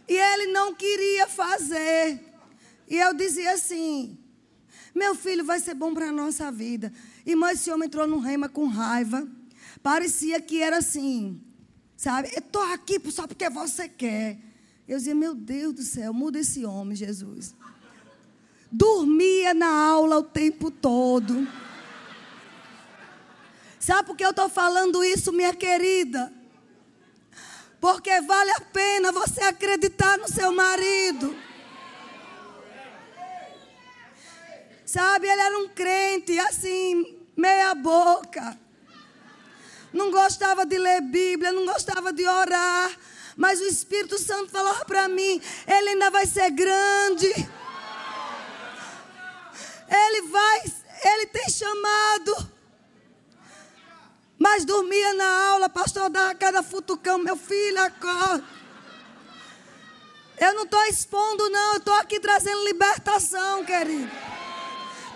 [0.07, 2.23] E ele não queria fazer.
[2.87, 4.17] E eu dizia assim:
[4.95, 6.93] Meu filho vai ser bom para a nossa vida.
[7.25, 9.27] Irmão, esse homem entrou no rema com raiva.
[9.83, 11.41] Parecia que era assim,
[11.97, 12.29] sabe?
[12.31, 14.44] Eu estou aqui só porque você quer.
[14.87, 17.55] Eu dizia, meu Deus do céu, muda esse homem, Jesus.
[18.71, 21.47] Dormia na aula o tempo todo.
[23.79, 26.31] Sabe por que eu estou falando isso, minha querida?
[27.79, 31.35] Porque vale a pena você acreditar no seu marido.
[34.85, 38.57] Sabe, ele era um crente, assim, meia boca.
[39.91, 42.91] Não gostava de ler Bíblia, não gostava de orar.
[43.35, 47.27] Mas o Espírito Santo falou para mim: ele ainda vai ser grande.
[49.87, 50.63] Ele vai,
[51.03, 52.55] ele tem chamado.
[54.37, 58.43] Mas dormia na aula, pastor dava cada futucão, meu filho, acorda.
[60.37, 64.11] Eu não estou expondo, não, eu estou aqui trazendo libertação, querido.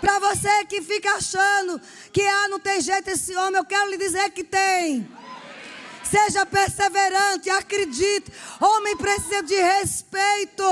[0.00, 1.78] Para você que fica achando
[2.10, 5.06] que ah, não tem jeito esse homem, eu quero lhe dizer que tem.
[6.10, 8.32] Seja perseverante, acredite.
[8.60, 10.64] Homem precisa de respeito.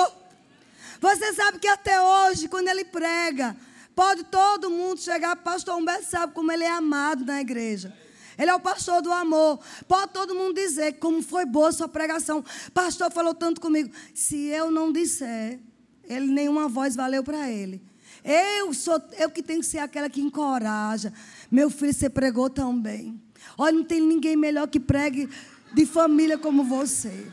[1.01, 3.57] Você sabe que até hoje, quando ele prega,
[3.95, 7.95] pode todo mundo chegar, pastor Humberto sabe como ele é amado na igreja.
[8.37, 9.61] Ele é o pastor do amor.
[9.87, 12.45] Pode todo mundo dizer como foi boa sua pregação.
[12.73, 13.91] Pastor falou tanto comigo.
[14.15, 15.61] Se eu não disser,
[16.05, 17.83] ele nenhuma voz valeu para ele.
[18.25, 21.13] Eu sou eu que tenho que ser aquela que encoraja.
[21.51, 23.21] Meu filho, você pregou tão bem.
[23.59, 25.29] Olha, não tem ninguém melhor que pregue
[25.75, 27.31] de família como você.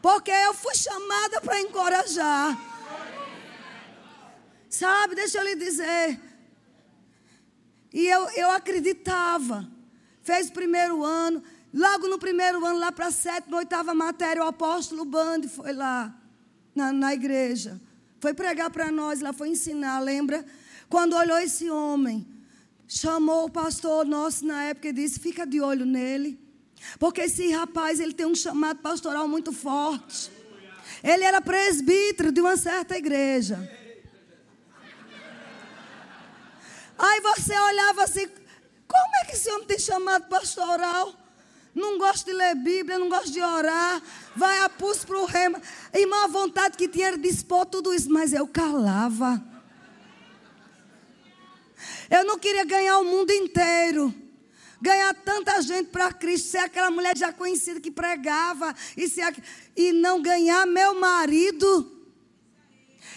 [0.00, 2.56] Porque eu fui chamada para encorajar.
[4.68, 6.20] Sabe, deixa eu lhe dizer.
[7.92, 9.66] E eu, eu acreditava
[10.28, 11.42] fez o primeiro ano.
[11.72, 16.14] Logo no primeiro ano, lá para a sétima, oitava matéria, o apóstolo Bande foi lá
[16.74, 17.80] na, na igreja.
[18.20, 20.44] Foi pregar para nós, lá foi ensinar, lembra?
[20.90, 22.26] Quando olhou esse homem,
[22.88, 26.40] chamou o pastor nosso na época e disse: Fica de olho nele.
[26.98, 30.30] Porque esse rapaz, ele tem um chamado pastoral muito forte.
[31.02, 33.70] Ele era presbítero de uma certa igreja.
[36.96, 41.14] Aí você olhava assim, como é que esse homem tem chamado pastoral?
[41.74, 44.02] Não gosta de ler Bíblia, não gosta de orar,
[44.34, 45.62] vai a pulso para o rema.
[45.94, 49.40] Irmã, a vontade que tinha era de expor tudo isso, mas eu calava.
[52.10, 54.14] Eu não queria ganhar o mundo inteiro.
[54.80, 59.36] Ganhar tanta gente para Cristo, ser aquela mulher já conhecida que pregava e, ser,
[59.76, 61.98] e não ganhar meu marido.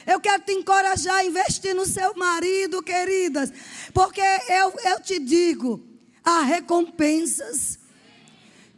[0.05, 3.53] Eu quero te encorajar a investir no seu marido, queridas.
[3.93, 5.85] Porque eu, eu te digo,
[6.23, 7.79] há recompensas.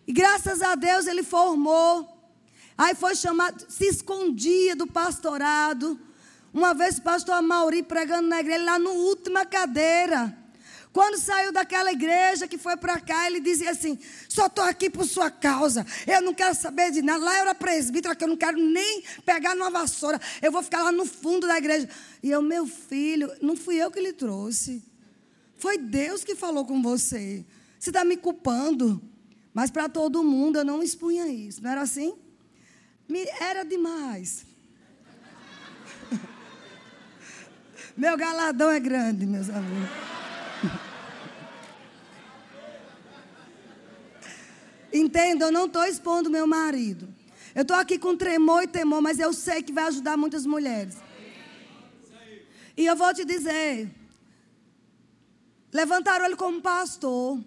[0.06, 2.10] E graças a Deus ele formou.
[2.78, 5.99] Aí foi chamado, se escondia do pastorado.
[6.53, 10.37] Uma vez pastor Mauri pregando na igreja, lá na última cadeira.
[10.93, 13.97] Quando saiu daquela igreja que foi para cá, ele dizia assim:
[14.29, 15.83] só estou aqui por sua causa.
[16.05, 17.25] Eu não quero saber de nada.
[17.25, 20.21] Lá eu era presbítero, que eu não quero nem pegar numa vassoura.
[20.39, 21.89] Eu vou ficar lá no fundo da igreja.
[22.21, 24.83] E eu, meu filho, não fui eu que lhe trouxe.
[25.57, 27.43] Foi Deus que falou com você.
[27.79, 29.01] Você está me culpando.
[29.51, 31.63] Mas para todo mundo eu não expunha isso.
[31.63, 32.13] Não era assim?
[33.39, 34.52] Era demais.
[37.95, 39.89] Meu galadão é grande, meus amigos.
[44.91, 47.08] Entenda, eu não estou expondo meu marido.
[47.53, 50.97] Eu estou aqui com tremor e temor, mas eu sei que vai ajudar muitas mulheres.
[52.76, 53.89] E eu vou te dizer:
[55.72, 57.39] levantaram ele como pastor.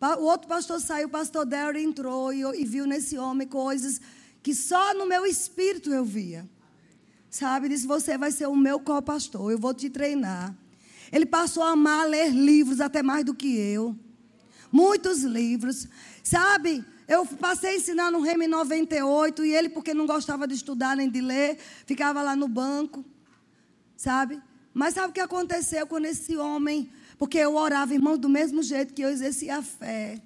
[0.00, 4.00] O outro pastor saiu, o pastor Derry entrou e, e viu nesse homem coisas
[4.40, 6.48] que só no meu espírito eu via.
[7.38, 10.52] Sabe, disse: Você vai ser o meu co-pastor, eu vou te treinar.
[11.12, 13.96] Ele passou a amar ler livros até mais do que eu.
[14.72, 15.86] Muitos livros.
[16.24, 20.96] Sabe, eu passei a ensinar no Reme 98 e ele, porque não gostava de estudar
[20.96, 23.04] nem de ler, ficava lá no banco,
[23.96, 24.42] sabe?
[24.74, 26.90] Mas sabe o que aconteceu com esse homem?
[27.20, 30.20] Porque eu orava, irmão, do mesmo jeito que eu exercia a fé.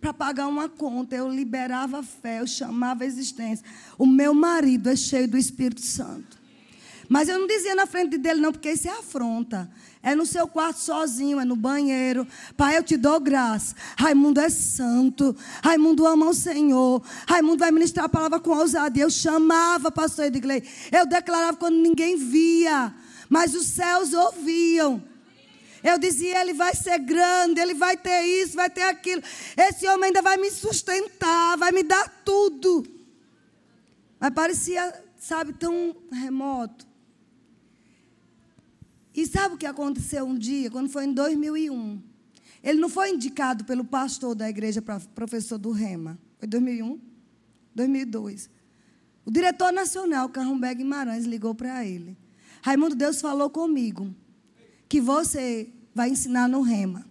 [0.00, 3.66] para pagar uma conta, eu liberava a fé, eu chamava a existência.
[3.98, 6.43] O meu marido é cheio do Espírito Santo.
[7.08, 9.70] Mas eu não dizia na frente dele, não, porque isso é afronta.
[10.02, 12.26] É no seu quarto sozinho, é no banheiro.
[12.56, 13.74] Pai, eu te dou graça.
[13.96, 15.34] Raimundo é santo.
[15.62, 17.02] Raimundo ama o Senhor.
[17.26, 19.02] Raimundo vai ministrar a palavra com ousadia.
[19.02, 20.62] Eu chamava pastor Edgley.
[20.92, 22.94] Eu declarava quando ninguém via.
[23.28, 25.02] Mas os céus ouviam.
[25.82, 29.22] Eu dizia, ele vai ser grande, ele vai ter isso, vai ter aquilo.
[29.54, 32.86] Esse homem ainda vai me sustentar, vai me dar tudo.
[34.18, 36.93] Mas parecia, sabe, tão remoto.
[39.14, 42.02] E sabe o que aconteceu um dia, quando foi em 2001?
[42.62, 46.18] Ele não foi indicado pelo pastor da igreja para professor do Rema.
[46.38, 46.98] Foi 2001?
[47.74, 48.50] 2002.
[49.24, 52.16] O diretor nacional, Carrumberg Guimarães, ligou para ele.
[52.62, 54.14] Raimundo, Deus falou comigo
[54.88, 57.06] que você vai ensinar no Rema.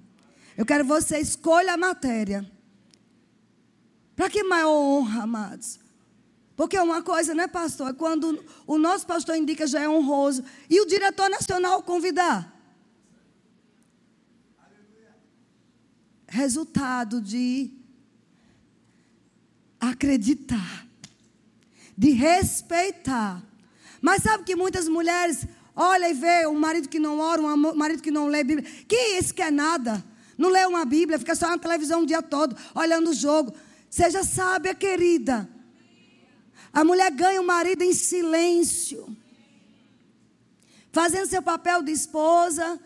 [0.58, 2.50] Eu quero que você escolha a matéria.
[4.16, 5.80] Para que maior honra, amados?
[6.56, 7.90] Porque uma coisa, né, pastor?
[7.90, 10.44] É quando o nosso pastor indica já é honroso.
[10.70, 12.52] E o diretor nacional convidar.
[16.28, 17.72] Resultado de
[19.80, 20.88] acreditar,
[21.98, 23.44] de respeitar.
[24.02, 25.46] Mas sabe que muitas mulheres
[25.76, 28.68] olham e vê um marido que não ora, um marido que não lê Bíblia.
[28.88, 30.04] Que isso que é nada?
[30.38, 33.54] Não lê uma Bíblia, fica só na televisão o dia todo, olhando o jogo.
[33.90, 35.48] Seja sábia, querida.
[36.74, 39.16] A mulher ganha o marido em silêncio,
[40.92, 42.80] fazendo seu papel de esposa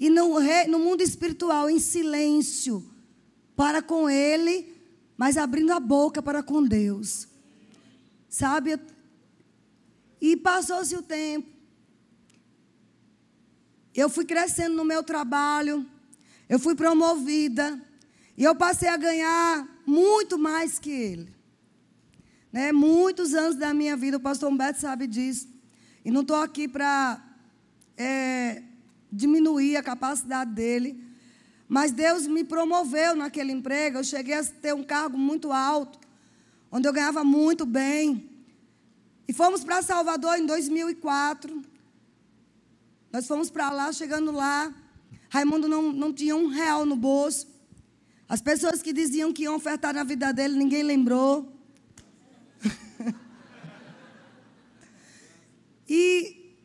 [0.00, 2.84] e no, no mundo espiritual em silêncio
[3.54, 4.74] para com ele,
[5.16, 7.28] mas abrindo a boca para com Deus.
[8.28, 8.80] Sabe?
[10.20, 11.48] E passou-se o tempo.
[13.94, 15.86] Eu fui crescendo no meu trabalho,
[16.48, 17.80] eu fui promovida,
[18.36, 21.39] e eu passei a ganhar muito mais que ele.
[22.52, 22.72] Né?
[22.72, 25.48] Muitos anos da minha vida, o pastor Humberto sabe disso.
[26.04, 27.22] E não estou aqui para
[27.96, 28.62] é,
[29.12, 31.02] diminuir a capacidade dele.
[31.68, 33.98] Mas Deus me promoveu naquele emprego.
[33.98, 36.00] Eu cheguei a ter um cargo muito alto,
[36.70, 38.28] onde eu ganhava muito bem.
[39.28, 41.62] E fomos para Salvador em 2004.
[43.12, 44.74] Nós fomos para lá, chegando lá.
[45.28, 47.46] Raimundo não, não tinha um real no bolso.
[48.28, 51.59] As pessoas que diziam que iam ofertar na vida dele, ninguém lembrou.
[55.88, 56.56] e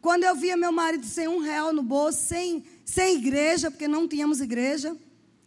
[0.00, 4.08] quando eu via meu marido sem um real no bolso, sem, sem igreja, porque não
[4.08, 4.96] tínhamos igreja,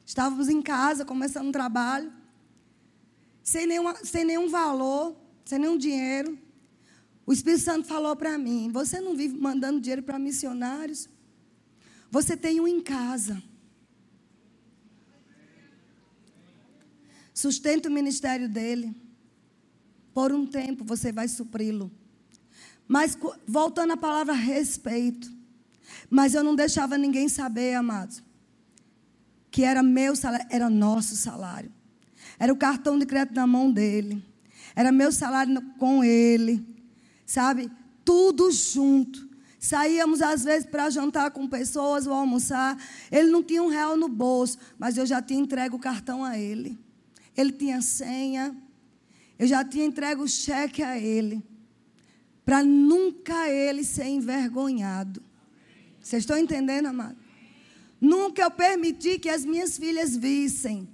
[0.05, 2.11] estávamos em casa, começando um trabalho,
[3.43, 6.37] sem, nenhuma, sem nenhum valor, sem nenhum dinheiro.
[7.25, 11.09] O Espírito Santo falou para mim: Você não vive mandando dinheiro para missionários?
[12.09, 13.41] Você tem um em casa.
[17.35, 18.95] Sustenta o ministério dele.
[20.13, 21.91] Por um tempo você vai supri-lo.
[22.87, 25.29] Mas voltando à palavra respeito.
[26.09, 28.23] Mas eu não deixava ninguém saber, amados,
[29.51, 31.69] que era meu salário, era nosso salário.
[32.39, 34.23] Era o cartão de crédito na mão dele.
[34.73, 36.65] Era meu salário com ele.
[37.25, 37.69] Sabe?
[38.05, 39.27] Tudo junto.
[39.59, 42.77] Saíamos às vezes para jantar com pessoas ou almoçar.
[43.11, 46.37] Ele não tinha um real no bolso, mas eu já tinha entregue o cartão a
[46.39, 46.84] ele.
[47.35, 48.55] Ele tinha senha,
[49.37, 51.43] eu já tinha entregue o cheque a ele,
[52.45, 55.21] para nunca ele ser envergonhado.
[55.99, 57.17] Vocês estão entendendo, amado?
[57.99, 60.87] Nunca eu permiti que as minhas filhas vissem.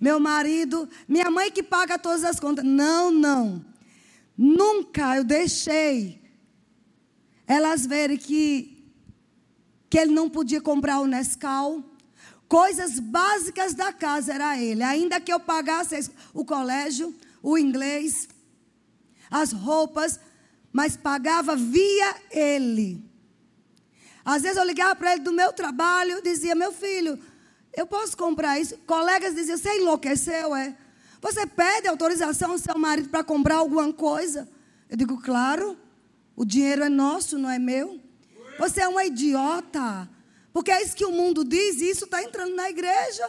[0.00, 2.64] Meu marido, minha mãe que paga todas as contas.
[2.64, 3.64] Não, não.
[4.36, 6.22] Nunca eu deixei
[7.46, 8.84] elas verem que,
[9.90, 11.84] que ele não podia comprar o Nescau.
[12.52, 14.82] Coisas básicas da casa era ele.
[14.82, 18.28] Ainda que eu pagasse o colégio, o inglês,
[19.30, 20.20] as roupas,
[20.70, 23.02] mas pagava via ele.
[24.22, 27.18] Às vezes eu ligava para ele do meu trabalho, dizia: Meu filho,
[27.74, 28.76] eu posso comprar isso?
[28.86, 30.76] Colegas diziam: Você enlouqueceu, é?
[31.22, 34.46] Você pede autorização ao seu marido para comprar alguma coisa?
[34.90, 35.74] Eu digo: Claro,
[36.36, 37.98] o dinheiro é nosso, não é meu.
[38.58, 40.06] Você é uma idiota.
[40.52, 43.28] Porque é isso que o mundo diz e isso está entrando na igreja.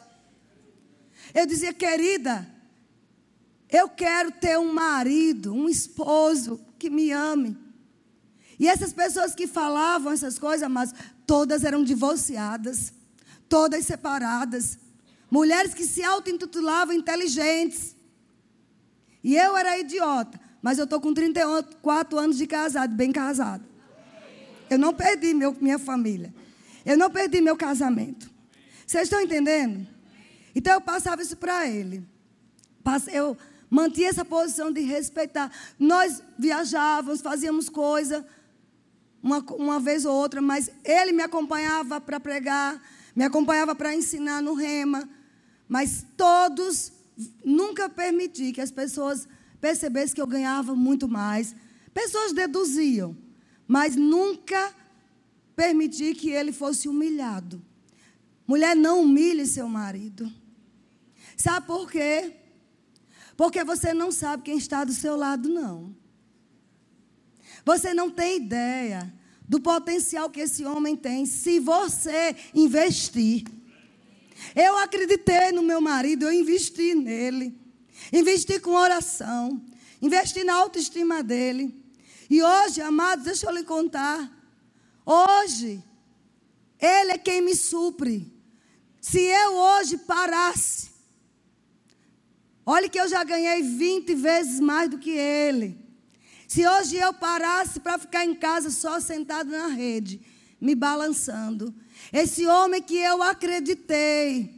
[1.34, 2.48] Eu dizia, querida,
[3.70, 7.58] eu quero ter um marido, um esposo que me ame.
[8.60, 10.94] E essas pessoas que falavam essas coisas, mas
[11.26, 12.94] todas eram divorciadas,
[13.50, 14.78] todas separadas.
[15.32, 17.96] Mulheres que se auto-intitulavam inteligentes.
[19.24, 23.66] E eu era idiota, mas eu estou com 34 anos de casado, bem casado.
[24.70, 26.34] Eu não perdi meu, minha família.
[26.86, 28.30] Eu não perdi meu casamento.
[28.86, 29.88] Vocês estão entendendo?
[30.56, 32.06] Então eu passava isso para ele.
[33.12, 33.38] Eu
[33.70, 35.52] mantinha essa posição de respeitar.
[35.80, 38.26] Nós viajávamos, fazíamos coisa,
[39.22, 42.82] uma, uma vez ou outra, mas ele me acompanhava para pregar,
[43.16, 45.10] me acompanhava para ensinar no rema.
[45.68, 46.92] Mas todos,
[47.44, 49.28] nunca permiti que as pessoas
[49.60, 51.56] percebessem que eu ganhava muito mais.
[51.94, 53.16] Pessoas deduziam,
[53.68, 54.74] mas nunca
[55.56, 57.64] permiti que ele fosse humilhado.
[58.48, 60.32] Mulher, não humilhe seu marido.
[61.38, 62.34] Sabe por quê?
[63.36, 65.96] Porque você não sabe quem está do seu lado, não.
[67.66, 69.14] Você não tem ideia
[69.48, 73.44] do potencial que esse homem tem se você investir.
[74.56, 77.58] Eu acreditei no meu marido, eu investi nele.
[78.12, 79.62] Investi com oração.
[80.02, 81.74] Investi na autoestima dele.
[82.30, 84.30] E hoje, amados, deixa eu lhe contar.
[85.06, 85.84] Hoje,
[86.80, 88.32] ele é quem me supre.
[89.02, 90.92] Se eu hoje parasse,
[92.66, 95.78] olhe que eu já ganhei 20 vezes mais do que ele.
[96.48, 100.22] Se hoje eu parasse para ficar em casa só sentado na rede,
[100.62, 101.74] me balançando,
[102.12, 104.54] esse homem que eu acreditei,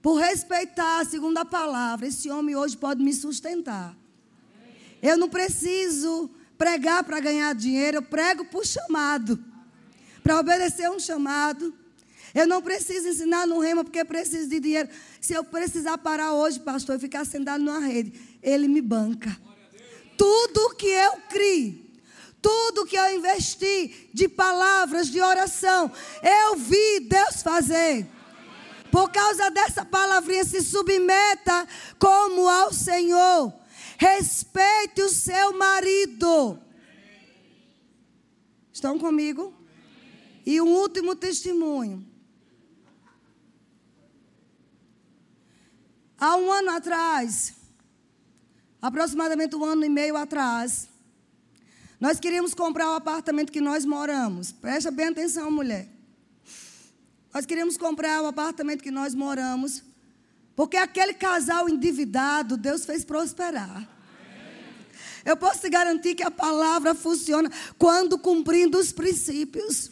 [0.00, 1.02] por respeitar,
[1.36, 3.96] a palavra, esse homem hoje pode me sustentar.
[5.02, 9.42] Eu não preciso pregar para ganhar dinheiro, eu prego por chamado,
[10.22, 11.72] para obedecer um chamado.
[12.34, 14.88] Eu não preciso ensinar no rema porque preciso de dinheiro.
[15.20, 19.34] Se eu precisar parar hoje, pastor, e ficar sentado numa rede, ele me banca.
[20.16, 21.88] Tudo que eu criei,
[22.42, 25.90] tudo que eu investi de palavras, de oração,
[26.22, 28.06] eu vi Deus fazer.
[28.90, 31.66] Por causa dessa palavrinha, se submeta
[31.98, 33.52] como ao Senhor.
[33.98, 36.56] Respeite o seu marido.
[38.72, 39.52] Estão comigo?
[40.46, 42.06] E um último testemunho.
[46.16, 47.54] Há um ano atrás,
[48.80, 50.88] aproximadamente um ano e meio atrás,
[52.00, 54.52] nós queríamos comprar o apartamento que nós moramos.
[54.52, 55.88] Presta bem atenção, mulher.
[57.34, 59.82] Nós queríamos comprar o apartamento que nós moramos,
[60.58, 63.88] porque aquele casal endividado, Deus fez prosperar.
[65.24, 67.48] Eu posso te garantir que a palavra funciona
[67.78, 69.88] quando cumprindo os princípios.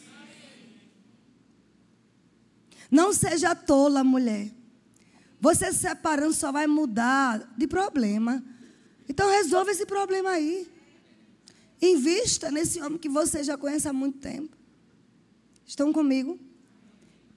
[2.90, 4.50] Não seja tola, mulher.
[5.40, 8.42] Você se separando só vai mudar de problema.
[9.08, 10.68] Então resolva esse problema aí.
[11.80, 14.56] Invista nesse homem que você já conhece há muito tempo.
[15.64, 16.36] Estão comigo?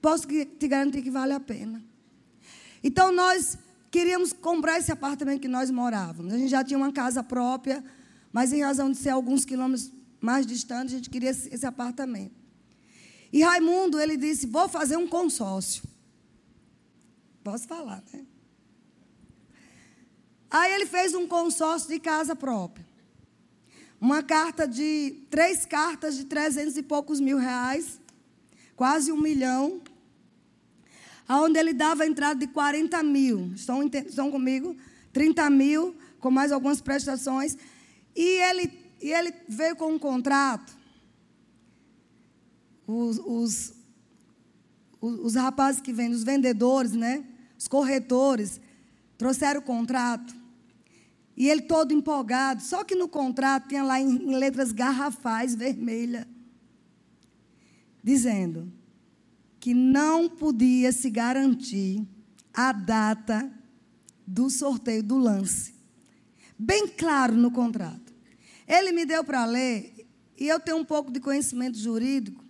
[0.02, 1.89] Posso te garantir que vale a pena.
[2.82, 3.58] Então nós
[3.90, 6.32] queríamos comprar esse apartamento que nós morávamos.
[6.32, 7.84] A gente já tinha uma casa própria,
[8.32, 12.40] mas em razão de ser alguns quilômetros mais distante, a gente queria esse apartamento.
[13.32, 15.82] E Raimundo, ele disse: Vou fazer um consórcio.
[17.42, 18.24] Posso falar, né?
[20.50, 22.86] Aí ele fez um consórcio de casa própria.
[24.00, 25.22] Uma carta de.
[25.30, 28.00] Três cartas de trezentos e poucos mil reais.
[28.74, 29.80] Quase um milhão.
[31.32, 33.52] Onde ele dava entrada de 40 mil.
[33.54, 34.76] Estão, estão comigo?
[35.12, 37.56] 30 mil, com mais algumas prestações.
[38.16, 40.76] E ele, e ele veio com um contrato.
[42.84, 43.72] Os, os,
[45.00, 47.24] os, os rapazes que vendem, os vendedores, né?
[47.56, 48.60] Os corretores,
[49.16, 50.34] trouxeram o contrato.
[51.36, 52.60] E ele todo empolgado.
[52.60, 56.26] Só que no contrato tinha lá em, em letras garrafais vermelhas,
[58.02, 58.79] dizendo
[59.60, 62.02] que não podia se garantir
[62.52, 63.52] a data
[64.26, 65.74] do sorteio do lance.
[66.58, 68.12] Bem claro no contrato.
[68.66, 70.06] Ele me deu para ler,
[70.38, 72.42] e eu tenho um pouco de conhecimento jurídico.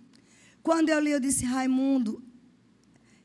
[0.63, 2.23] Quando eu li, eu disse, Raimundo,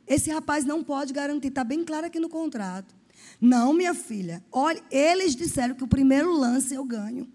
[0.06, 2.94] esse rapaz não pode garantir, está bem claro aqui no contrato.
[3.40, 4.44] Não, minha filha.
[4.50, 7.28] Olha, eles disseram que o primeiro lance eu ganho.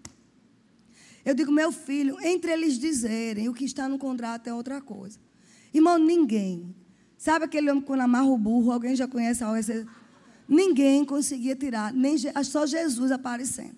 [1.24, 5.18] Eu digo, meu filho, entre eles dizerem o que está no contrato é outra coisa.
[5.72, 6.74] Irmão, ninguém.
[7.16, 8.72] Sabe aquele homem quando amarra o burro?
[8.72, 9.58] Alguém já conhece algo?
[10.48, 13.76] Ninguém conseguia tirar, nem só Jesus aparecendo.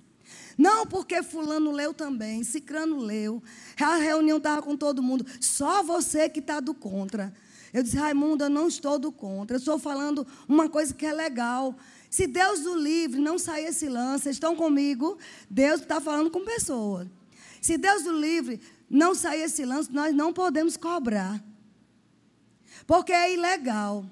[0.57, 3.43] Não porque fulano leu também, cicrano leu.
[3.79, 5.27] A reunião estava com todo mundo.
[5.41, 7.33] Só você que está do contra.
[7.73, 9.57] Eu disse, Raimundo, eu não estou do contra.
[9.57, 11.77] Eu estou falando uma coisa que é legal.
[12.09, 15.19] Se Deus do livre não sair esse lance, estão comigo,
[15.51, 17.09] Deus está falando com pessoas.
[17.61, 21.43] Se Deus do livre não sair esse lance, nós não podemos cobrar.
[22.87, 24.05] Porque é ilegal.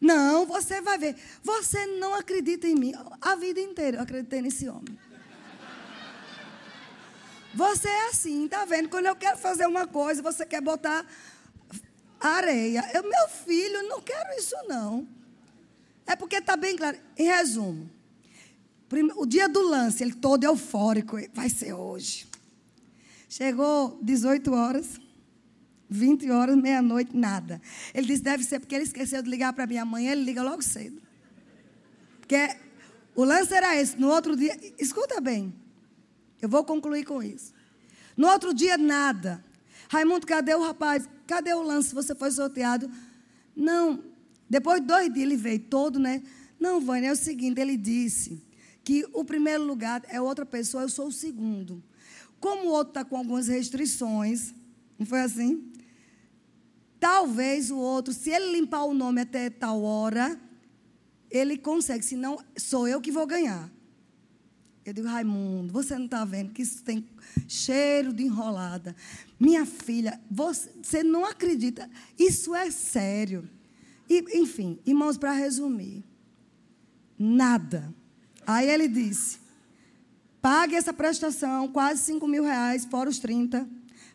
[0.00, 1.16] Não, você vai ver.
[1.42, 2.92] Você não acredita em mim.
[3.20, 4.98] A vida inteira eu acreditei nesse homem.
[7.54, 8.88] Você é assim, tá vendo?
[8.88, 11.04] Quando eu quero fazer uma coisa, você quer botar
[12.20, 12.88] areia.
[12.94, 15.06] Eu, meu filho, não quero isso não.
[16.06, 16.98] É porque está bem claro.
[17.16, 17.90] Em resumo,
[19.16, 22.26] o dia do lance, ele todo eufórico, vai ser hoje.
[23.28, 25.00] Chegou 18 horas,
[25.88, 27.60] 20 horas, meia-noite, nada.
[27.94, 30.62] Ele disse, deve ser porque ele esqueceu de ligar para minha mãe, ele liga logo
[30.62, 31.00] cedo.
[32.20, 32.56] Porque
[33.14, 33.98] o lance era esse.
[33.98, 35.54] No outro dia, escuta bem,
[36.40, 37.52] eu vou concluir com isso.
[38.16, 39.44] No outro dia, nada.
[39.88, 41.08] Raimundo, cadê o rapaz?
[41.26, 41.94] Cadê o lance?
[41.94, 42.90] Você foi sorteado?
[43.56, 44.04] Não.
[44.48, 46.22] Depois de dois dias ele veio todo, né?
[46.60, 48.42] Não, Vânia, é o seguinte, ele disse
[48.82, 51.82] que o primeiro lugar é outra pessoa, eu sou o segundo.
[52.40, 54.54] Como o outro está com algumas restrições,
[54.98, 55.70] não foi assim?
[57.00, 60.38] Talvez o outro, se ele limpar o nome até tal hora,
[61.30, 63.70] ele consegue, senão sou eu que vou ganhar.
[64.84, 67.06] Eu digo, Raimundo, você não está vendo que isso tem
[67.46, 68.96] cheiro de enrolada.
[69.38, 71.88] Minha filha, você, você não acredita,
[72.18, 73.48] isso é sério.
[74.08, 76.02] E, enfim, irmãos, para resumir,
[77.18, 77.94] nada.
[78.46, 79.38] Aí ele disse:
[80.40, 83.68] Pague essa prestação, quase 5 mil reais, fora os 30.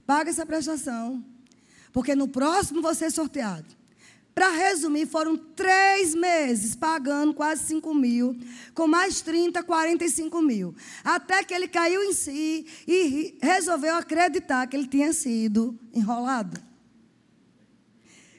[0.08, 1.24] Pague essa prestação.
[1.94, 3.84] Porque no próximo você é sorteado.
[4.34, 8.36] Para resumir, foram três meses pagando quase 5 mil,
[8.74, 10.76] com mais 30, 45 mil.
[11.04, 16.60] Até que ele caiu em si e resolveu acreditar que ele tinha sido enrolado.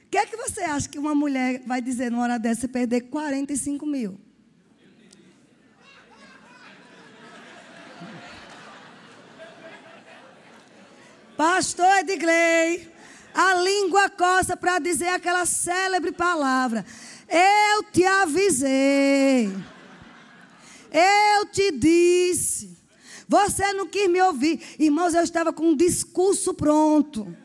[0.05, 3.03] O que é que você acha que uma mulher vai dizer numa hora dessa perder
[3.03, 4.19] 45 mil?
[11.37, 12.94] Pastor Edgley,
[13.35, 16.85] a língua coça para dizer aquela célebre palavra.
[17.27, 19.53] Eu te avisei.
[20.89, 22.77] Eu te disse.
[23.27, 24.61] Você não quis me ouvir.
[24.79, 27.35] Irmãos, eu estava com um discurso pronto.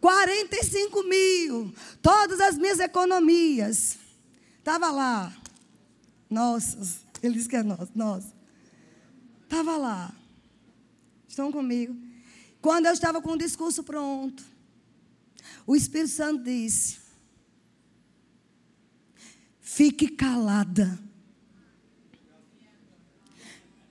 [0.00, 1.72] 45 mil.
[2.02, 3.96] Todas as minhas economias.
[4.58, 5.32] Estava lá.
[6.28, 7.06] Nossas.
[7.22, 7.92] Ele disse que é nosso.
[7.94, 8.34] Nossa.
[9.44, 10.12] Estava lá.
[11.28, 12.09] Estão comigo?
[12.60, 14.44] Quando eu estava com o discurso pronto,
[15.66, 16.98] o Espírito Santo disse:
[19.60, 20.98] Fique calada.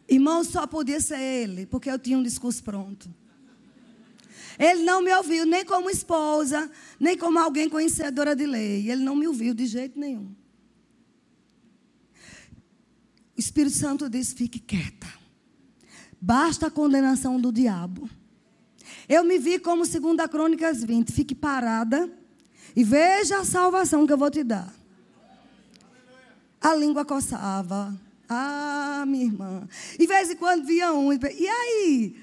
[0.08, 3.14] Irmão, só podia ser ele, porque eu tinha um discurso pronto.
[4.58, 8.92] Ele não me ouviu nem como esposa, nem como alguém conhecedora de lei.
[8.92, 10.36] Ele não me ouviu de jeito nenhum.
[13.38, 15.08] O Espírito Santo disse: fique quieta.
[16.20, 18.10] Basta a condenação do diabo.
[19.10, 21.12] Eu me vi como segunda Crônicas 20.
[21.12, 22.08] Fique parada
[22.76, 24.72] e veja a salvação que eu vou te dar.
[26.62, 28.00] A língua coçava.
[28.30, 29.68] Ah, minha irmã.
[29.96, 31.12] E de vez em quando via um.
[31.12, 32.16] E aí?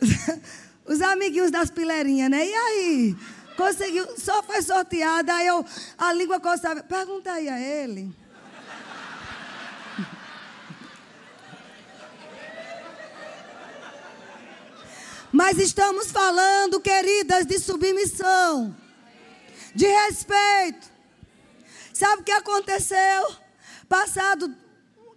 [0.86, 2.46] Os amiguinhos das pileirinhas, né?
[2.46, 3.16] E aí?
[3.56, 5.34] Conseguiu, só foi sorteada.
[5.34, 5.64] Aí eu,
[5.98, 6.84] a língua coçava.
[6.84, 8.14] Pergunta aí a ele.
[15.32, 18.76] Mas estamos falando, queridas, de submissão,
[19.74, 20.90] de respeito.
[21.92, 23.36] Sabe o que aconteceu?
[23.88, 24.54] Passado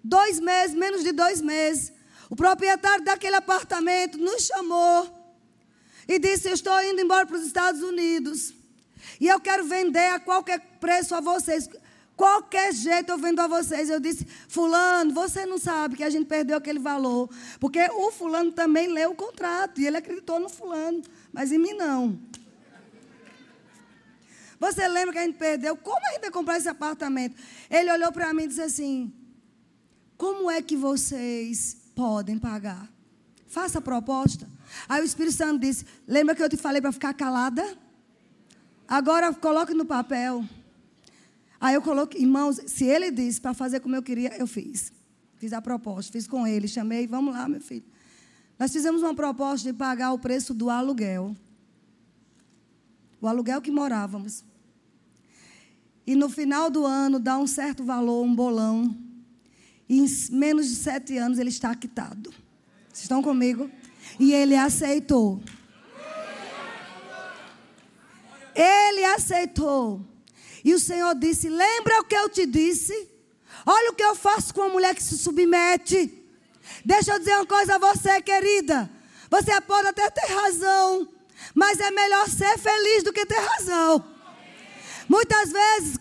[0.03, 1.91] dois meses, menos de dois meses,
[2.30, 5.07] o proprietário daquele apartamento nos chamou
[6.07, 8.53] e disse: Eu estou indo embora para os Estados Unidos.
[9.20, 11.70] E eu quero vender a qualquer preço a vocês.
[12.24, 13.90] Qualquer jeito eu vendo a vocês.
[13.90, 17.30] Eu disse, fulano, você não sabe que a gente perdeu aquele valor.
[17.60, 21.04] Porque o fulano também leu o contrato e ele acreditou no fulano,
[21.34, 22.18] mas em mim não.
[24.58, 25.76] Você lembra que a gente perdeu?
[25.76, 27.36] Como a gente vai comprar esse apartamento?
[27.70, 29.14] Ele olhou para mim e disse assim:
[30.16, 32.88] Como é que vocês podem pagar?
[33.48, 34.48] Faça a proposta.
[34.88, 37.78] Aí o Espírito Santo disse: Lembra que eu te falei para ficar calada?
[38.88, 40.46] Agora coloque no papel.
[41.64, 44.91] Aí eu coloquei, irmãos, se ele disse para fazer como eu queria, eu fiz.
[45.38, 47.86] Fiz a proposta, fiz com ele, chamei, vamos lá, meu filho.
[48.59, 51.34] Nós fizemos uma proposta de pagar o preço do aluguel.
[53.22, 54.43] O aluguel que morávamos.
[56.05, 58.93] E no final do ano dá um certo valor, um bolão.
[59.88, 62.30] E em menos de sete anos ele está quitado.
[62.89, 63.72] Vocês estão comigo?
[64.20, 65.41] E ele aceitou.
[68.53, 70.05] Ele aceitou.
[70.64, 73.09] E o Senhor disse: Lembra o que eu te disse?
[73.66, 76.24] Olha o que eu faço com uma mulher que se submete.
[76.84, 78.89] Deixa eu dizer uma coisa a você, querida.
[79.30, 81.07] Você pode até ter razão,
[81.53, 84.05] mas é melhor ser feliz do que ter razão.
[85.07, 85.97] Muitas vezes,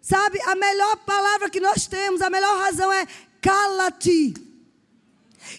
[0.00, 3.06] sabe, a melhor palavra que nós temos, a melhor razão é
[3.40, 4.34] cala-te.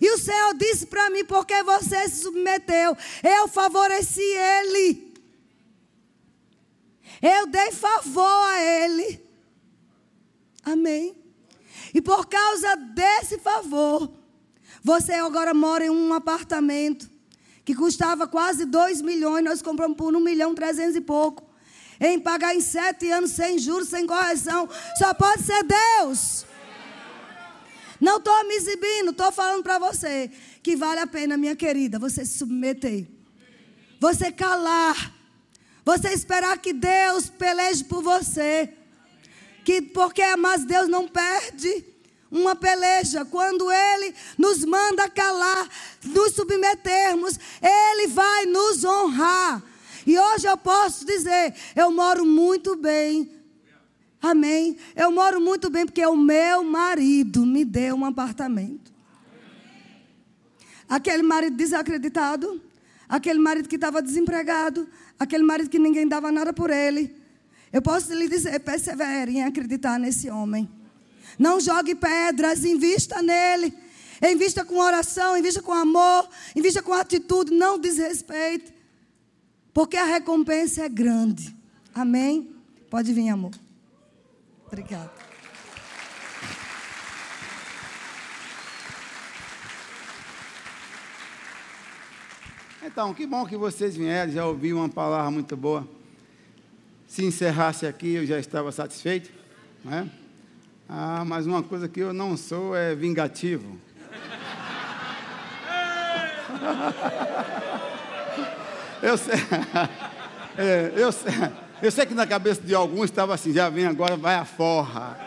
[0.02, 5.05] E o Senhor disse para mim: porque você se submeteu, eu favoreci ele.
[7.26, 9.20] Eu dei favor a ele.
[10.64, 11.16] Amém.
[11.92, 14.12] E por causa desse favor,
[14.84, 17.10] você agora mora em um apartamento
[17.64, 21.44] que custava quase 2 milhões, nós compramos por 1 milhão 300 e pouco.
[22.00, 24.70] Em pagar em sete anos, sem juros, sem correção.
[25.00, 26.46] Só pode ser Deus.
[28.00, 30.30] Não estou me exibindo, estou falando para você
[30.62, 33.08] que vale a pena, minha querida, você se submeter.
[34.00, 35.15] Você calar.
[35.86, 38.74] Você esperar que Deus peleje por você.
[39.64, 41.86] Que, porque, mas Deus não perde
[42.32, 43.24] uma peleja.
[43.24, 45.70] Quando Ele nos manda calar,
[46.04, 49.62] nos submetermos, Ele vai nos honrar.
[50.08, 53.32] E hoje eu posso dizer: eu moro muito bem.
[54.22, 54.78] Amém.
[54.96, 58.92] Eu moro muito bem porque o meu marido me deu um apartamento.
[60.90, 62.60] Aquele marido desacreditado,
[63.08, 64.88] aquele marido que estava desempregado,
[65.20, 67.16] aquele marido que ninguém dava nada por ele.
[67.72, 70.70] Eu posso lhe dizer, persevere em acreditar nesse homem.
[71.38, 73.74] Não jogue pedras, invista nele.
[74.24, 78.74] Invista com oração, invista com amor, invista com atitude, não desrespeite.
[79.74, 81.54] Porque a recompensa é grande.
[81.94, 82.56] Amém?
[82.90, 83.52] Pode vir, amor.
[84.68, 85.25] Obrigada.
[92.86, 95.88] Então, que bom que vocês vieram, já ouvi uma palavra muito boa.
[97.08, 99.32] Se encerrasse aqui, eu já estava satisfeito.
[99.84, 100.08] Né?
[100.88, 103.76] Ah, mas uma coisa que eu não sou é vingativo.
[109.02, 109.36] Eu sei,
[110.58, 111.32] é, eu, sei,
[111.80, 115.20] eu sei que na cabeça de alguns estava assim, já vem agora, vai a forra.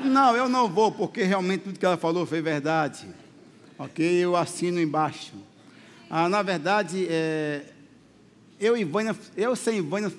[0.00, 3.08] Não, eu não vou, porque realmente tudo que ela falou foi verdade.
[3.78, 4.06] Ok?
[4.06, 5.34] Eu assino embaixo.
[6.08, 7.62] Ah, na verdade, é,
[8.60, 10.10] eu, Vânia, eu sem Vânia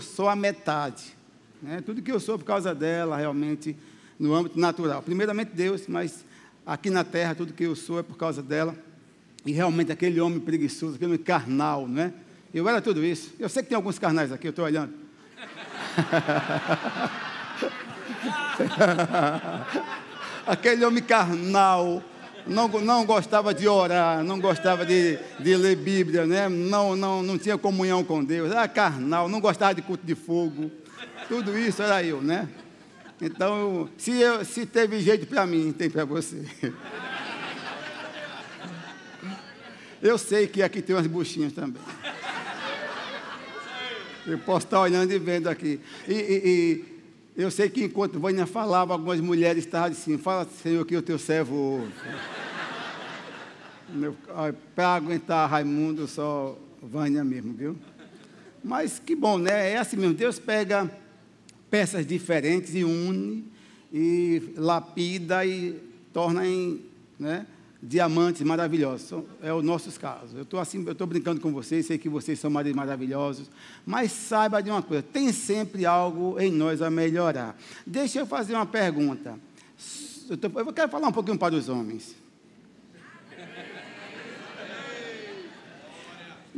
[0.00, 1.16] sou a metade.
[1.62, 1.82] Né?
[1.84, 3.76] Tudo que eu sou por causa dela, realmente,
[4.18, 5.02] no âmbito natural.
[5.02, 6.24] Primeiramente Deus, mas
[6.66, 8.76] aqui na terra, tudo que eu sou é por causa dela.
[9.44, 12.12] E realmente aquele homem preguiçoso, aquele homem carnal, não é?
[12.52, 13.32] Eu era tudo isso.
[13.38, 14.92] Eu sei que tem alguns carnais aqui, eu estou olhando.
[20.46, 22.02] Aquele homem carnal,
[22.50, 26.48] não, não gostava de orar, não gostava de, de ler Bíblia, né?
[26.48, 30.70] não, não, não tinha comunhão com Deus, era carnal, não gostava de culto de fogo.
[31.28, 32.48] Tudo isso era eu, né?
[33.22, 36.44] Então, se, eu, se teve jeito para mim, tem para você.
[40.02, 41.82] Eu sei que aqui tem umas buchinhas também.
[44.26, 45.78] Eu posso estar olhando e vendo aqui.
[46.08, 46.84] E, e,
[47.36, 51.02] e eu sei que enquanto Vânia falava, algumas mulheres estavam assim, fala, Senhor, que o
[51.02, 51.92] teu servo ouve.
[54.74, 57.76] Para aguentar Raimundo, só Vânia mesmo, viu?
[58.62, 59.72] Mas que bom, né?
[59.72, 60.14] É assim mesmo.
[60.14, 60.90] Deus pega
[61.70, 63.44] peças diferentes e une,
[63.92, 65.80] e lapida e
[66.12, 66.80] torna em,
[67.18, 67.46] né?
[67.82, 69.24] diamantes maravilhosos.
[69.42, 70.36] É o nosso caso.
[70.36, 73.50] Eu estou assim, eu estou brincando com vocês, sei que vocês são maravilhosos,
[73.86, 77.56] mas saiba de uma coisa: tem sempre algo em nós a melhorar.
[77.86, 79.38] Deixa eu fazer uma pergunta.
[80.28, 82.14] Eu, tô, eu quero falar um pouquinho para os homens.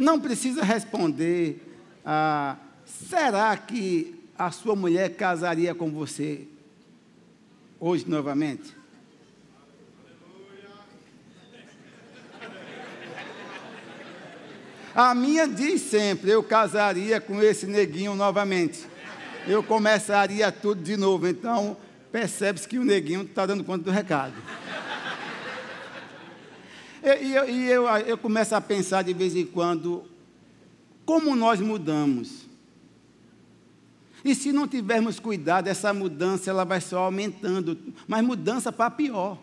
[0.02, 1.62] Não precisa responder.
[2.04, 6.48] Ah, será que a sua mulher casaria com você
[7.78, 8.74] hoje novamente?
[14.92, 18.84] A minha diz sempre: eu casaria com esse neguinho novamente.
[19.46, 21.28] Eu começaria tudo de novo.
[21.28, 21.76] Então,
[22.10, 24.34] percebe-se que o neguinho está dando conta do recado.
[27.02, 30.04] E, eu, eu, eu começo a pensar de vez em quando
[31.04, 32.46] como nós mudamos.
[34.24, 37.76] E se não tivermos cuidado, essa mudança ela vai só aumentando,
[38.06, 39.36] mas mudança para pior.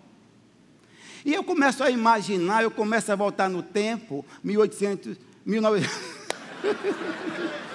[1.26, 5.18] E eu começo a imaginar, eu começo a voltar no tempo, 1800,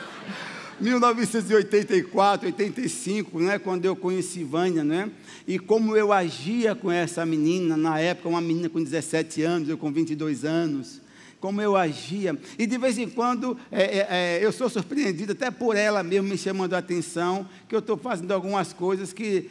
[0.85, 5.11] 1984, 85, né, quando eu conheci Vânia, né,
[5.49, 9.78] e como eu agia com essa menina, na época, uma menina com 17 anos, eu
[9.78, 11.01] com 22 anos,
[11.41, 15.51] como eu agia, e de vez em quando é, é, é, eu sou surpreendido até
[15.51, 19.51] por ela mesmo me chamando a atenção, que eu estou fazendo algumas coisas que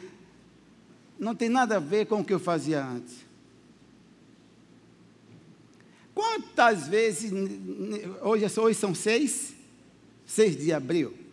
[1.18, 3.24] não tem nada a ver com o que eu fazia antes.
[6.14, 7.32] Quantas vezes,
[8.22, 9.52] hoje, hoje são seis,
[10.24, 11.23] seis de abril.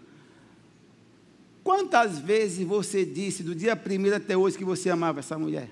[1.71, 5.69] Quantas vezes você disse do dia primeiro até hoje que você amava essa mulher?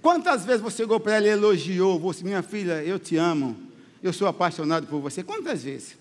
[0.00, 3.54] Quantas vezes você chegou para ela e elogiou você, minha filha, eu te amo,
[4.02, 5.22] eu sou apaixonado por você?
[5.22, 5.94] Quantas vezes?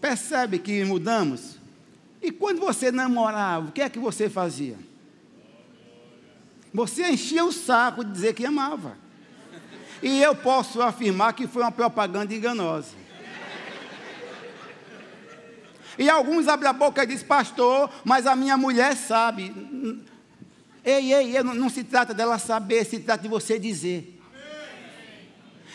[0.00, 1.56] Percebe que mudamos?
[2.22, 4.78] E quando você namorava, o que é que você fazia?
[6.72, 8.96] Você enchia o saco de dizer que amava.
[10.02, 12.99] E eu posso afirmar que foi uma propaganda enganosa.
[15.98, 19.54] E alguns abrem a boca e dizem, pastor, mas a minha mulher sabe.
[20.84, 24.18] Ei, ei, não, não se trata dela saber, se trata de você dizer.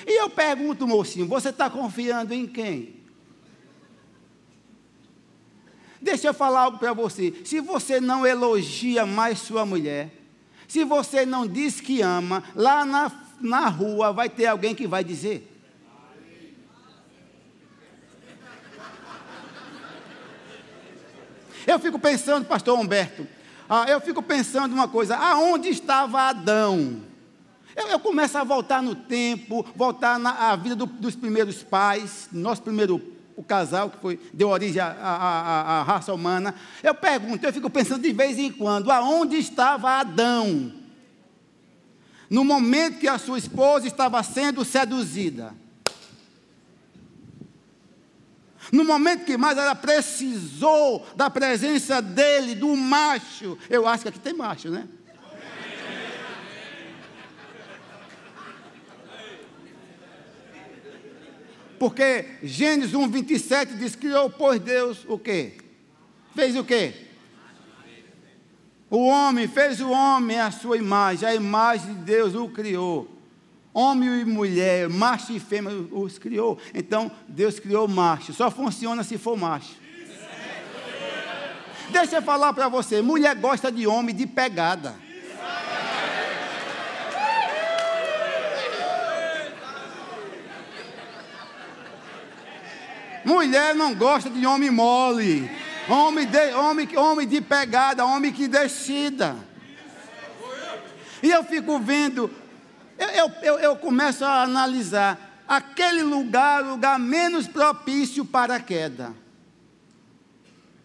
[0.06, 2.96] E eu pergunto, mocinho, você está confiando em quem?
[6.02, 7.34] Deixa eu falar algo para você.
[7.44, 10.12] Se você não elogia mais sua mulher,
[10.68, 13.12] se você não diz que ama, lá na,
[13.42, 15.55] na rua vai ter alguém que vai dizer.
[21.66, 23.28] Eu fico pensando, pastor Humberto,
[23.68, 27.02] ah, eu fico pensando uma coisa: aonde estava Adão?
[27.76, 32.62] Eu, eu começo a voltar no tempo, voltar na vida do, dos primeiros pais, nosso
[32.62, 36.56] primeiro o casal que foi, deu origem à, à, à, raça humana.
[36.82, 40.72] Eu pergunto, eu fico pensando de vez em quando, aonde estava Adão?
[42.30, 45.54] No momento que a sua esposa estava sendo seduzida.
[48.72, 53.58] No momento que mais ela precisou da presença dele, do macho.
[53.70, 54.88] Eu acho que aqui tem macho, né?
[61.78, 65.54] Porque Gênesis 1, 27 diz: Criou, pois Deus o quê?
[66.34, 66.94] Fez o quê?
[68.90, 73.15] O homem fez o homem à sua imagem, a imagem de Deus o criou.
[73.78, 76.58] Homem e mulher, macho e fêmea os criou.
[76.74, 78.34] Então, Deus criou macho.
[78.34, 79.76] Só funciona se for macho.
[81.90, 84.96] Deixa eu falar para você: mulher gosta de homem de pegada.
[93.26, 95.52] Mulher não gosta de homem mole.
[95.90, 99.36] Homem de, homem, homem de pegada, homem que decida.
[101.22, 102.32] E eu fico vendo
[102.98, 109.14] eu, eu, eu, começo a analisar aquele lugar, o lugar menos propício para a queda.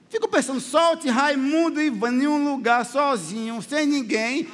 [0.08, 4.48] Fico pensando, solte Raimundo e Ivan em um lugar sozinho, sem ninguém,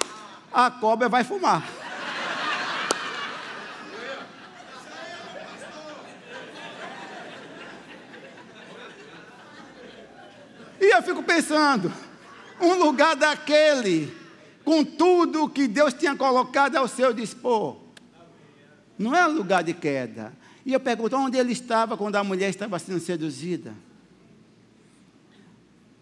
[0.52, 1.66] a cobra vai fumar.
[10.78, 11.90] E eu fico pensando,
[12.60, 14.14] um lugar daquele,
[14.66, 17.76] com tudo que Deus tinha colocado ao seu dispor.
[18.98, 20.32] Não é lugar de queda.
[20.64, 23.72] E eu pergunto, onde ele estava quando a mulher estava sendo seduzida?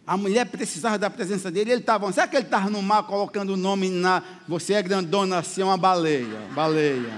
[0.07, 3.51] A mulher precisava da presença dele, ele estava, será que ele estava no mar colocando
[3.51, 7.13] o nome na, você é grandona assim, uma baleia, baleia.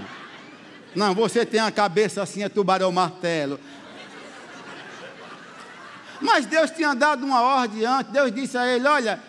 [0.97, 3.61] Não, você tem a cabeça assim, é tubarão martelo.
[6.21, 9.23] Mas Deus tinha dado uma ordem antes, Deus disse a ele, olha,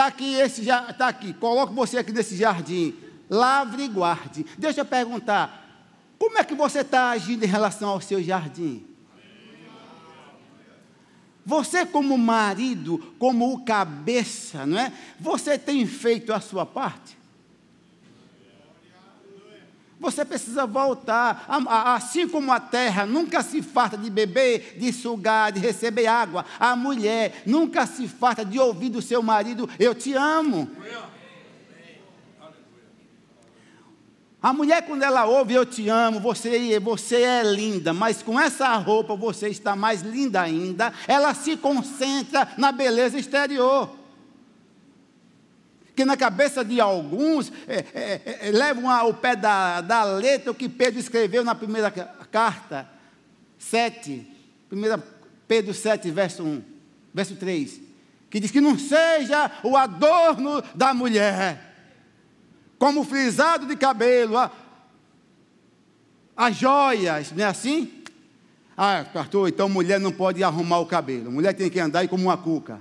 [0.00, 2.94] Está aqui, esse está aqui, coloco você aqui nesse jardim.
[3.28, 4.46] Lavre e guarde.
[4.56, 8.82] Deixa eu perguntar, como é que você está agindo em relação ao seu jardim?
[11.44, 14.90] Você, como marido, como o cabeça, não é?
[15.18, 17.18] Você tem feito a sua parte?
[20.00, 21.44] Você precisa voltar.
[21.68, 26.74] Assim como a terra nunca se farta de beber, de sugar, de receber água, a
[26.74, 30.70] mulher nunca se farta de ouvir do seu marido: Eu te amo.
[34.42, 38.74] A mulher, quando ela ouve eu te amo, você, você é linda, mas com essa
[38.76, 43.99] roupa você está mais linda ainda, ela se concentra na beleza exterior
[46.00, 50.54] que na cabeça de alguns é, é, é, levam ao pé da, da letra o
[50.54, 52.88] que Pedro escreveu na primeira carta,
[53.58, 54.26] 7,
[54.72, 55.02] 1
[55.46, 56.62] Pedro 7, verso 1,
[57.12, 57.82] verso 3,
[58.30, 61.60] que diz que não seja o adorno da mulher,
[62.78, 64.50] como frisado de cabelo, a,
[66.34, 68.02] as joias, não é assim?
[68.74, 72.38] Ah, pastor, então mulher não pode arrumar o cabelo, mulher tem que andar como uma
[72.38, 72.80] cuca.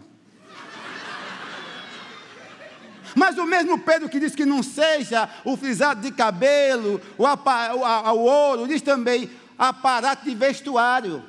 [3.16, 8.12] Mas o mesmo Pedro que diz que não seja o frisado de cabelo, o, o,
[8.14, 11.24] o ouro, diz também aparato de vestuário.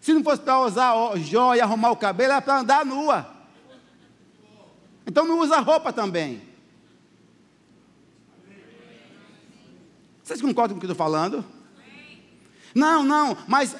[0.00, 3.30] Se não fosse para usar joia, arrumar o cabelo, é para andar nua.
[5.06, 6.42] Então não usa roupa também.
[10.22, 11.44] Vocês concordam com o que eu estou falando?
[12.74, 13.76] Não, não, mas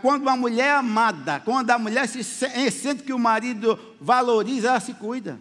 [0.00, 4.80] quando uma mulher é amada, quando a mulher se sente que o marido valoriza, ela
[4.80, 5.40] se cuida.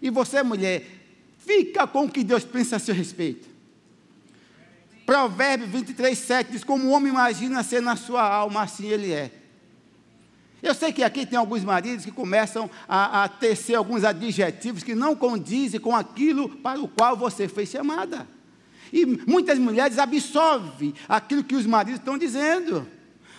[0.00, 0.84] E você, mulher,
[1.38, 3.48] fica com o que Deus pensa a seu respeito.
[5.04, 9.30] Provérbio 23, 7 diz: Como o homem imagina ser na sua alma, assim ele é.
[10.62, 14.94] Eu sei que aqui tem alguns maridos que começam a, a tecer alguns adjetivos que
[14.94, 18.26] não condizem com aquilo para o qual você foi chamada.
[18.92, 22.86] E muitas mulheres absorvem aquilo que os maridos estão dizendo.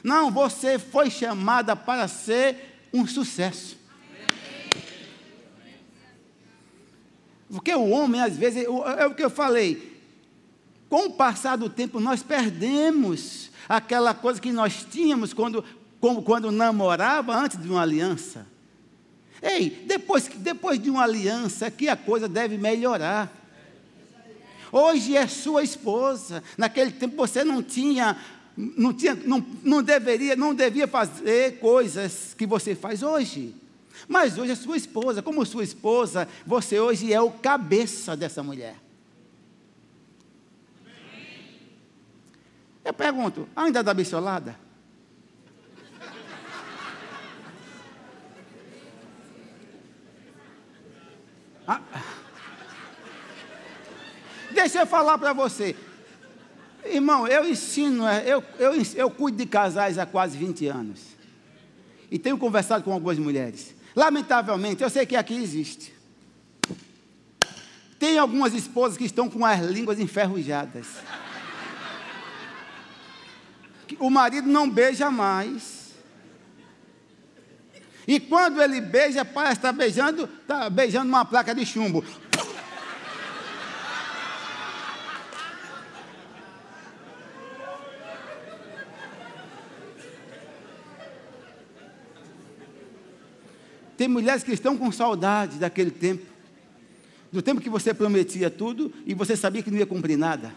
[0.04, 3.78] Não, você foi chamada para ser um sucesso.
[7.50, 9.98] Porque o homem, às vezes, é o que eu falei,
[10.90, 15.64] com o passar do tempo, nós perdemos aquela coisa que nós tínhamos quando,
[16.00, 18.46] como quando namorava antes de uma aliança.
[19.42, 23.32] Ei, depois, depois de uma aliança, que a coisa deve melhorar.
[24.72, 26.44] Hoje é sua esposa.
[26.58, 28.18] Naquele tempo você não tinha,
[28.58, 33.54] não tinha, não, não deveria, não devia fazer coisas que você faz hoje.
[34.08, 35.22] Mas hoje é sua esposa.
[35.22, 38.76] Como sua esposa, você hoje é o cabeça dessa mulher.
[42.86, 44.58] Eu pergunto, ainda dá bisolada?
[51.68, 51.82] Ah.
[54.54, 55.76] Deixa eu falar para você.
[56.86, 61.02] Irmão, eu ensino, é, eu, eu, eu cuido de casais há quase 20 anos.
[62.10, 63.76] E tenho conversado com algumas mulheres.
[63.98, 65.92] Lamentavelmente, eu sei que aqui existe.
[67.98, 70.86] Tem algumas esposas que estão com as línguas enferrujadas.
[73.98, 75.96] O marido não beija mais.
[78.08, 82.06] E quando ele beija, parece estar beijando, está beijando uma placa de chumbo.
[93.98, 96.24] Tem mulheres que estão com saudade daquele tempo.
[97.32, 100.54] Do tempo que você prometia tudo e você sabia que não ia cumprir nada.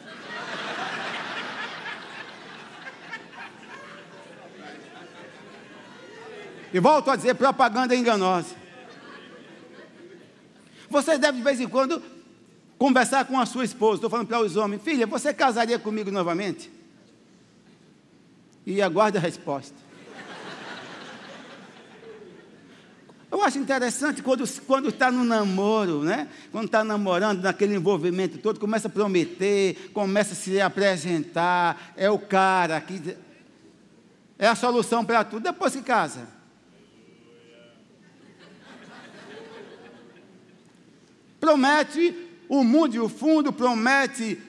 [6.72, 8.54] E volto a dizer, propaganda enganosa.
[10.88, 12.02] Você deve de vez em quando
[12.78, 13.96] conversar com a sua esposa.
[13.96, 16.70] Estou falando para os homens, filha, você casaria comigo novamente?
[18.64, 19.89] E aguarde a resposta.
[23.30, 26.28] Eu acho interessante quando está no namoro, né?
[26.50, 32.18] Quando está namorando, naquele envolvimento todo, começa a prometer, começa a se apresentar, é o
[32.18, 33.16] cara que
[34.36, 35.44] é a solução para tudo.
[35.44, 36.26] Depois que casa,
[41.38, 44.42] promete o mundo e o fundo, promete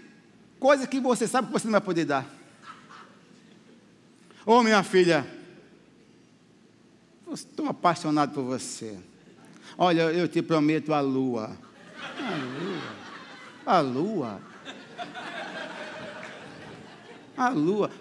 [0.59, 2.25] coisas que você sabe que você não vai poder dar.
[4.43, 5.23] Ô oh, minha filha,
[7.33, 8.97] Estou apaixonado por você.
[9.77, 11.57] Olha, eu te prometo a lua.
[12.17, 12.81] A lua.
[13.65, 14.41] A lua.
[17.37, 17.91] A lua.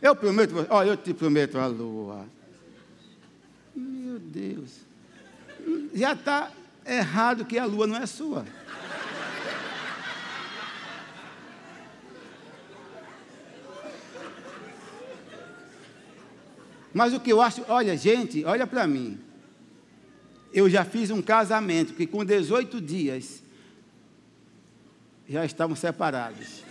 [0.00, 2.26] Eu prometo, olha, eu te prometo a lua.
[3.74, 4.80] Meu Deus.
[5.94, 6.50] Já está
[6.84, 8.44] errado que a lua não é sua.
[16.92, 19.18] Mas o que eu acho, olha, gente, olha para mim.
[20.52, 23.42] Eu já fiz um casamento que com 18 dias
[25.28, 26.62] já estavam separados.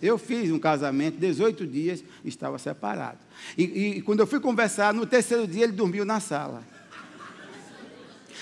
[0.00, 3.18] Eu fiz um casamento, 18 dias, estava separado.
[3.56, 6.62] E, e, quando eu fui conversar, no terceiro dia ele dormiu na sala.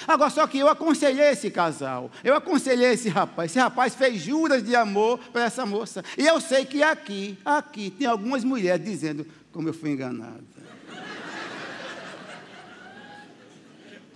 [0.06, 3.52] Agora, só que eu aconselhei esse casal, eu aconselhei esse rapaz.
[3.52, 6.04] Esse rapaz fez juras de amor para essa moça.
[6.18, 10.44] E eu sei que aqui, aqui, tem algumas mulheres dizendo: como eu fui enganado.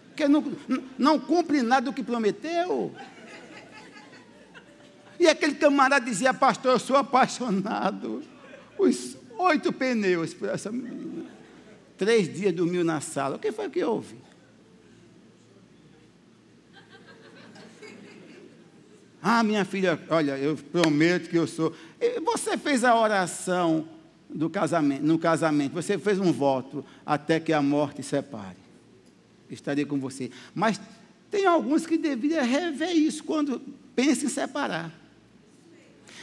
[0.09, 0.43] Porque não,
[0.99, 2.95] não cumpre nada do que prometeu.
[5.21, 8.23] E aquele camarada dizia, pastor, eu sou apaixonado.
[8.79, 11.27] Os oito pneus por essa menina.
[11.99, 13.37] Três dias dormiu na sala.
[13.37, 14.17] O que foi que houve?
[19.23, 21.75] Ah, minha filha, olha, eu prometo que eu sou.
[22.25, 23.89] Você fez a oração
[24.37, 28.59] do casamento, no casamento, você fez um voto até que a morte separe.
[29.49, 30.31] Estarei com você.
[30.55, 30.79] Mas
[31.31, 33.61] tem alguns que deveriam rever isso quando
[33.95, 34.93] pensam em separar.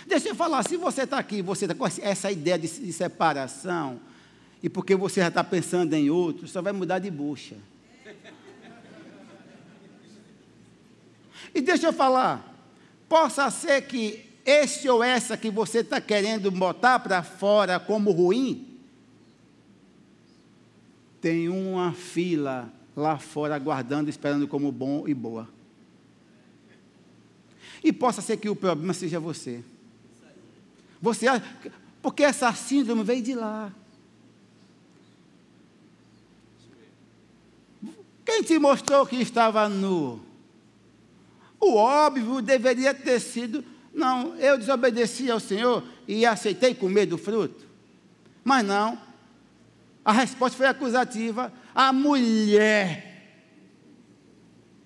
[0.06, 4.00] Deixa eu falar, se você está aqui, você está com essa ideia de, de separação,
[4.62, 7.56] e porque você já está pensando em outro, só vai mudar de bucha.
[11.56, 12.54] E deixa eu falar,
[13.10, 18.68] possa ser que esse ou essa que você está querendo botar para fora como ruim,
[21.22, 25.48] tem uma fila lá fora, aguardando, esperando como bom e boa.
[27.84, 29.64] E possa ser que o problema seja você.
[31.02, 31.28] Você,
[32.02, 33.72] porque essa síndrome veio de lá.
[38.26, 40.22] Quem te mostrou que estava nu?
[41.60, 43.64] O óbvio deveria ter sido:
[43.94, 47.66] não, eu desobedeci ao Senhor e aceitei comer do fruto.
[48.44, 48.98] Mas não,
[50.04, 51.54] a resposta foi acusativa.
[51.74, 53.12] A mulher.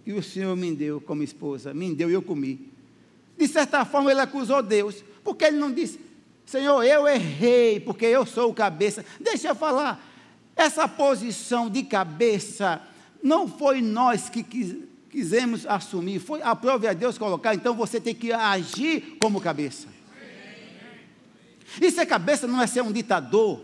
[0.05, 2.71] E o Senhor me deu como esposa, me deu e eu comi.
[3.37, 5.99] De certa forma, ele acusou Deus, porque ele não disse:
[6.45, 9.03] Senhor, eu errei, porque eu sou o cabeça.
[9.19, 10.03] Deixa eu falar.
[10.55, 12.81] Essa posição de cabeça
[13.21, 14.75] não foi nós que quis,
[15.09, 19.87] quisemos assumir, foi a prova a Deus colocar, então você tem que agir como cabeça.
[21.81, 23.63] E ser cabeça não é ser um ditador,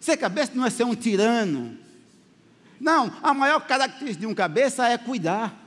[0.00, 1.78] ser cabeça não é ser um tirano.
[2.78, 5.66] Não, a maior característica de um cabeça é cuidar.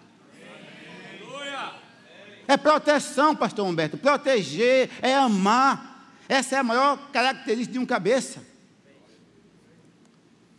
[2.47, 3.95] É proteção, pastor Humberto.
[3.95, 6.09] Proteger, é amar.
[6.27, 8.48] Essa é a maior característica de um cabeça.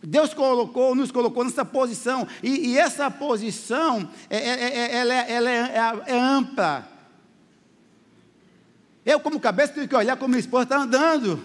[0.03, 5.32] Deus colocou, nos colocou nessa posição, e, e essa posição é, é, é, ela, é,
[5.32, 5.51] ela
[6.07, 6.88] é, ampla.
[9.05, 11.42] Eu, como cabeça, tenho que olhar como minha esposa está andando.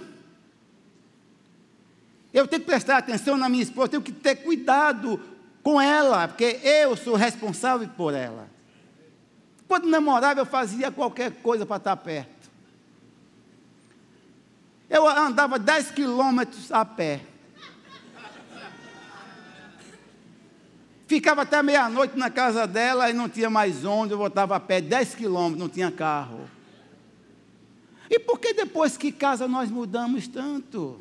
[2.33, 5.19] Eu tenho que prestar atenção na minha esposa, tenho que ter cuidado
[5.61, 8.49] com ela, porque eu sou responsável por ela.
[9.67, 12.51] Quando namorava, eu fazia qualquer coisa para estar perto.
[14.89, 17.21] Eu andava 10 quilômetros a pé.
[21.07, 24.81] Ficava até meia-noite na casa dela e não tinha mais onde, eu voltava a pé
[24.81, 26.49] 10 quilômetros, não tinha carro.
[28.09, 30.99] E por que depois que casa nós mudamos tanto?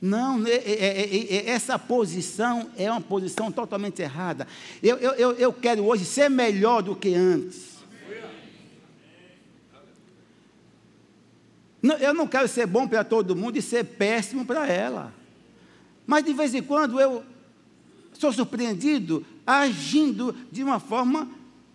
[0.00, 4.46] Não, é, é, é, essa posição é uma posição totalmente errada.
[4.82, 7.74] Eu, eu, eu quero hoje ser melhor do que antes.
[12.00, 15.23] eu não quero ser bom para todo mundo e ser péssimo para ela.
[16.06, 17.24] Mas de vez em quando eu
[18.12, 21.28] sou surpreendido agindo de uma forma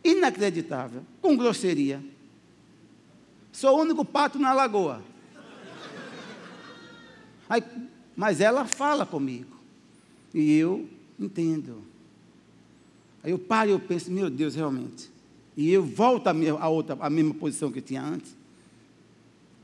[0.04, 2.04] inacreditável, com grosseria.
[3.52, 5.04] Sou o único pato na lagoa.
[7.50, 7.64] Aí,
[8.16, 9.58] mas ela fala comigo.
[10.34, 10.88] E eu
[11.20, 11.84] entendo.
[13.24, 15.10] Aí eu paro e eu penso, meu Deus, realmente.
[15.58, 18.36] E eu volto a, minha, outra, a mesma posição que eu tinha antes.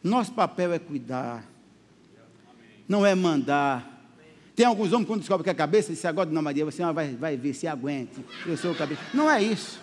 [0.04, 1.46] Nosso papel é cuidar.
[2.88, 3.95] Não é mandar
[4.56, 7.14] tem alguns homens, quando descobrem que é a cabeça, dizem, agora, Dona Maria, você vai,
[7.14, 8.24] vai ver se aguente.
[8.46, 9.02] Eu sou o cabeça.
[9.14, 9.82] Não é isso.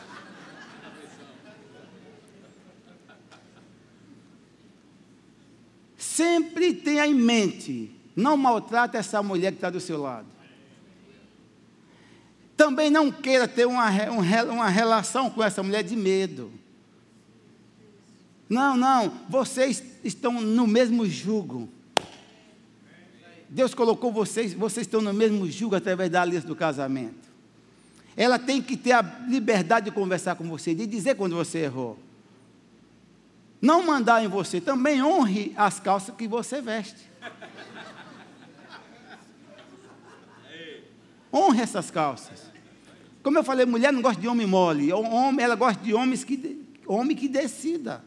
[5.99, 10.27] Sempre tenha em mente, não maltrate essa mulher que está do seu lado.
[12.57, 13.91] Também não queira ter uma,
[14.51, 16.51] uma relação com essa mulher de medo.
[18.49, 21.69] Não, não, vocês estão no mesmo jugo.
[23.53, 27.31] Deus colocou vocês, vocês estão no mesmo julgo através da aliança do casamento.
[28.17, 31.99] Ela tem que ter a liberdade de conversar com você, de dizer quando você errou.
[33.61, 37.11] Não mandar em você, também honre as calças que você veste.
[41.31, 42.51] Honre essas calças.
[43.23, 44.91] Como eu falei, mulher não gosta de homem mole.
[44.95, 48.03] Homem, ela gosta de homens que, homem que decida.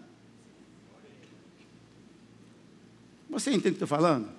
[3.30, 4.35] Você entende o que eu estou falando?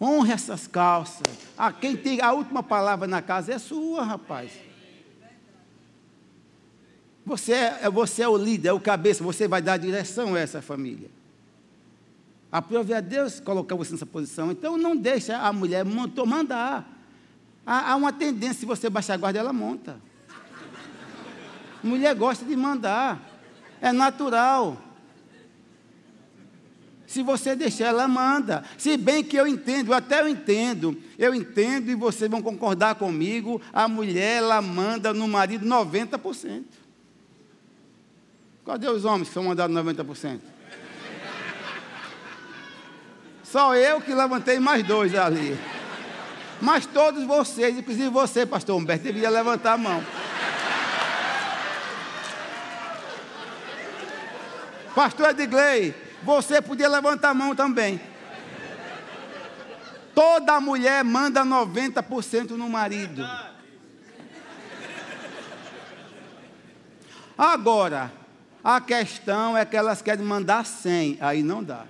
[0.00, 1.26] Honre essas calças.
[1.56, 4.52] Ah, quem tem a última palavra na casa é sua, rapaz.
[7.26, 10.62] Você é, você é o líder, é o cabeça, você vai dar direção a essa
[10.62, 11.10] família.
[12.50, 14.50] Aprove a Deus colocar você nessa posição.
[14.50, 16.88] Então não deixa a mulher mandar.
[17.66, 20.00] Há, há uma tendência, se você baixar a guarda, ela monta.
[21.82, 23.20] Mulher gosta de mandar.
[23.80, 24.87] É natural.
[27.08, 28.62] Se você deixar, ela manda.
[28.76, 33.62] Se bem que eu entendo, até eu entendo, eu entendo e vocês vão concordar comigo,
[33.72, 36.64] a mulher, ela manda no marido 90%.
[38.66, 40.40] Cadê os homens que são mandados 90%?
[43.42, 45.58] Só eu que levantei mais dois ali.
[46.60, 50.04] Mas todos vocês, inclusive você, pastor Humberto, deveria levantar a mão.
[54.94, 58.00] Pastor Edgley, você podia levantar a mão também.
[60.14, 63.24] Toda mulher manda 90% no marido.
[67.36, 68.12] Agora,
[68.64, 71.84] a questão é que elas querem mandar 100, aí não dá.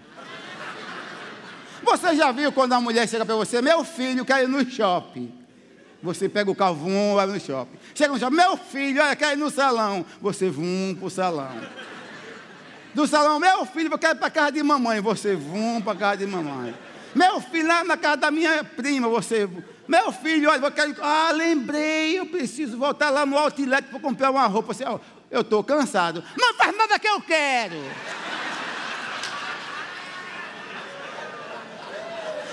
[1.83, 5.33] Você já viu quando a mulher chega para você, meu filho quer ir no shopping?
[6.03, 7.79] Você pega o carro, vum, vai no shopping.
[7.95, 10.05] Chega no shopping, meu filho, quer ir no salão.
[10.21, 11.51] Você, vum, para o salão.
[12.95, 15.01] Do salão, meu filho, eu quero ir para casa de mamãe.
[15.01, 16.75] Você, vum, para casa de mamãe.
[17.15, 19.49] Meu filho, lá na casa da minha prima, você,
[19.87, 20.95] meu filho, olha, eu quero.
[21.01, 24.75] Ah, lembrei, eu preciso voltar lá no outlet para comprar uma roupa.
[24.75, 24.99] Você, ó,
[25.31, 26.23] eu estou cansado.
[26.37, 27.77] Não faz nada que eu quero.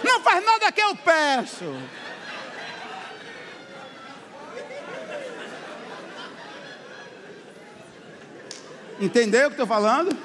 [0.03, 1.75] Não faz nada que eu peço.
[8.99, 10.15] Entendeu o que estou falando?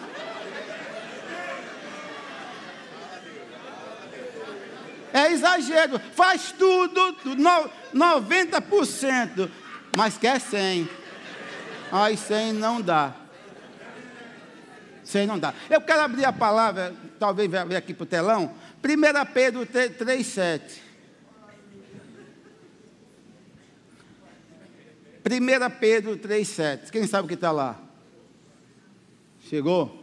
[5.13, 5.99] É exagero.
[6.15, 7.17] Faz tudo,
[7.95, 9.51] 90%,
[9.97, 10.89] mas quer 100.
[11.91, 13.15] Ai, 100 não dá.
[15.03, 15.53] 100 não dá.
[15.69, 18.55] Eu quero abrir a palavra, talvez ver aqui para o telão.
[18.85, 20.83] 1 Pedro 3, 7.
[25.27, 26.93] 1 Pedro 3, 7.
[26.93, 27.90] Quem sabe o que está lá?
[29.51, 30.01] Chegou?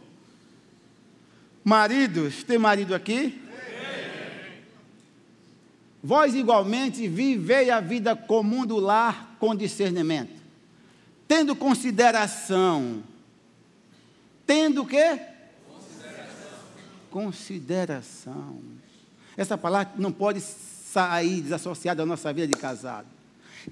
[1.64, 3.40] Maridos, tem marido aqui?
[6.02, 10.38] Vós igualmente vivei a vida comum do lar com discernimento,
[11.26, 13.02] tendo consideração.
[14.46, 15.18] Tendo o quê?
[15.66, 16.60] Consideração.
[17.10, 18.60] consideração.
[19.34, 23.06] Essa palavra não pode sair desassociada da nossa vida de casado.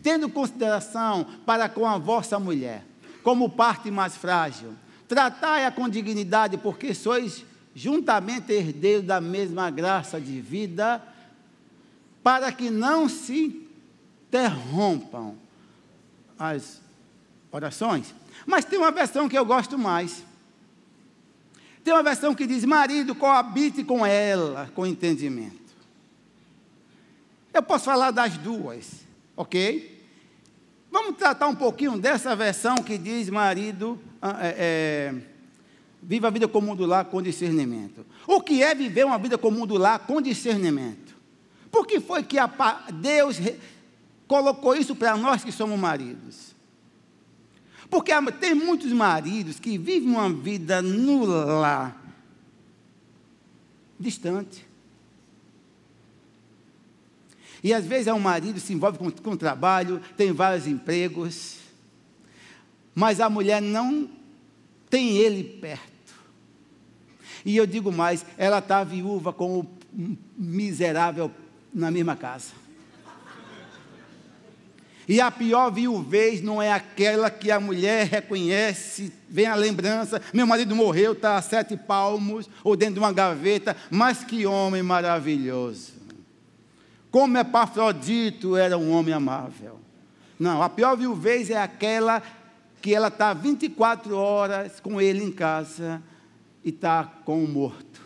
[0.03, 2.83] Tendo consideração para com a vossa mulher,
[3.23, 4.73] como parte mais frágil.
[5.09, 11.03] Tratai-a com dignidade, porque sois juntamente herdeiros da mesma graça de vida
[12.23, 13.69] para que não se
[14.29, 15.35] interrompam
[16.39, 16.81] as
[17.53, 18.15] orações.
[18.45, 20.25] Mas tem uma versão que eu gosto mais.
[21.85, 25.67] Tem uma versão que diz: marido, coabite com ela, com entendimento.
[27.55, 29.07] Eu posso falar das duas,
[29.37, 29.96] ok?
[30.99, 35.15] Vamos tratar um pouquinho dessa versão que diz: marido, ah, é, é,
[36.03, 38.07] viva a vida comum do lar com discernimento.
[38.27, 41.15] O que é viver uma vida comum do lar com discernimento?
[41.71, 42.39] Por que foi que
[42.95, 43.37] Deus
[44.27, 46.57] colocou isso para nós que somos maridos?
[47.91, 48.11] Porque
[48.41, 51.95] tem muitos maridos que vivem uma vida nula,
[54.01, 54.66] distante.
[57.67, 61.57] E às vezes é um marido se envolve com, com trabalho, tem vários empregos,
[62.95, 64.09] mas a mulher não
[64.89, 66.15] tem ele perto.
[67.45, 69.67] E eu digo mais, ela está viúva com o
[70.39, 71.29] miserável
[71.75, 72.53] na mesma casa.
[75.09, 80.47] E a pior viuvez não é aquela que a mulher reconhece, vem a lembrança, meu
[80.47, 85.96] marido morreu, está a sete palmos, ou dentro de uma gaveta, mas que homem maravilhoso.
[87.17, 89.79] Como Epafrodito era um homem amável.
[90.39, 92.23] Não, a pior viuvez é aquela
[92.83, 96.03] que ela está 24 horas com ele em casa
[96.63, 98.03] e está com o morto.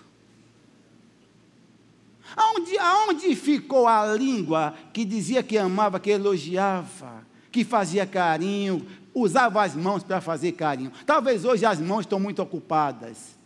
[2.37, 9.65] Aonde, aonde ficou a língua que dizia que amava, que elogiava, que fazia carinho, usava
[9.65, 10.93] as mãos para fazer carinho?
[11.05, 13.37] Talvez hoje as mãos estão muito ocupadas.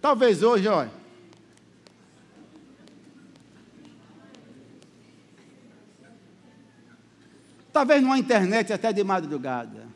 [0.00, 1.05] Talvez hoje, olha.
[7.76, 9.86] Talvez numa internet até de madrugada.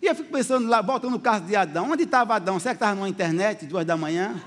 [0.00, 1.90] E eu fico pensando lá, voltando no caso de Adão.
[1.90, 2.58] Onde estava Adão?
[2.58, 4.42] Será que estava numa internet, duas da manhã?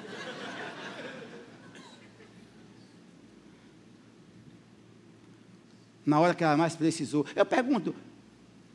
[6.03, 7.27] Na hora que ela mais precisou.
[7.35, 7.93] Eu pergunto,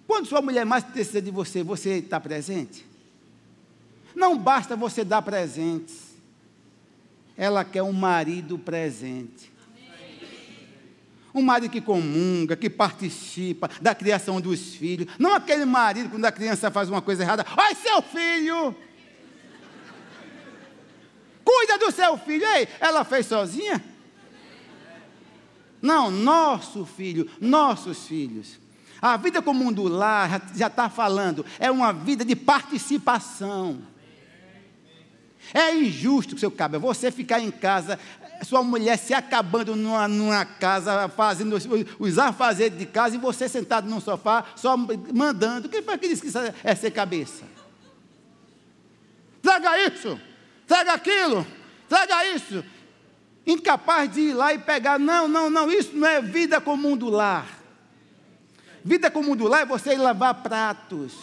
[0.07, 2.87] quando sua mulher mais precisa de você, você está presente?
[4.15, 6.15] Não basta você dar presentes.
[7.37, 9.48] Ela quer um marido presente
[11.35, 15.09] um marido que comunga, que participa da criação dos filhos.
[15.19, 18.75] Não aquele marido, quando a criança faz uma coisa errada, ai, seu filho!
[21.45, 22.45] Cuida do seu filho.
[22.45, 23.83] Ei, ela fez sozinha?
[25.81, 28.59] Não, nosso filho, nossos filhos.
[29.01, 33.81] A vida comum do lar já está falando, é uma vida de participação.
[35.55, 37.99] É injusto, seu cabelo, você ficar em casa
[38.45, 41.67] sua mulher se acabando numa, numa casa, fazendo os,
[41.99, 45.69] os afazeres de casa, e você sentado no sofá, só mandando.
[45.69, 47.45] Quem foi que disse que isso é ser cabeça?
[49.43, 50.21] Traga isso,
[50.67, 51.47] traga aquilo,
[51.89, 52.65] traga isso.
[53.47, 54.99] Incapaz de ir lá e pegar.
[54.99, 57.47] Não, não, não, isso não é vida comum do lar.
[58.85, 61.15] Vida comum do lar é você ir lavar pratos.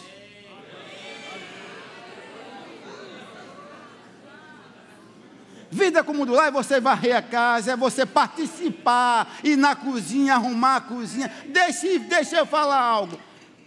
[5.76, 10.32] Vida como do lar é você varrer a casa, é você participar, ir na cozinha,
[10.32, 11.30] arrumar a cozinha.
[11.48, 13.20] Deixe, deixa eu falar algo.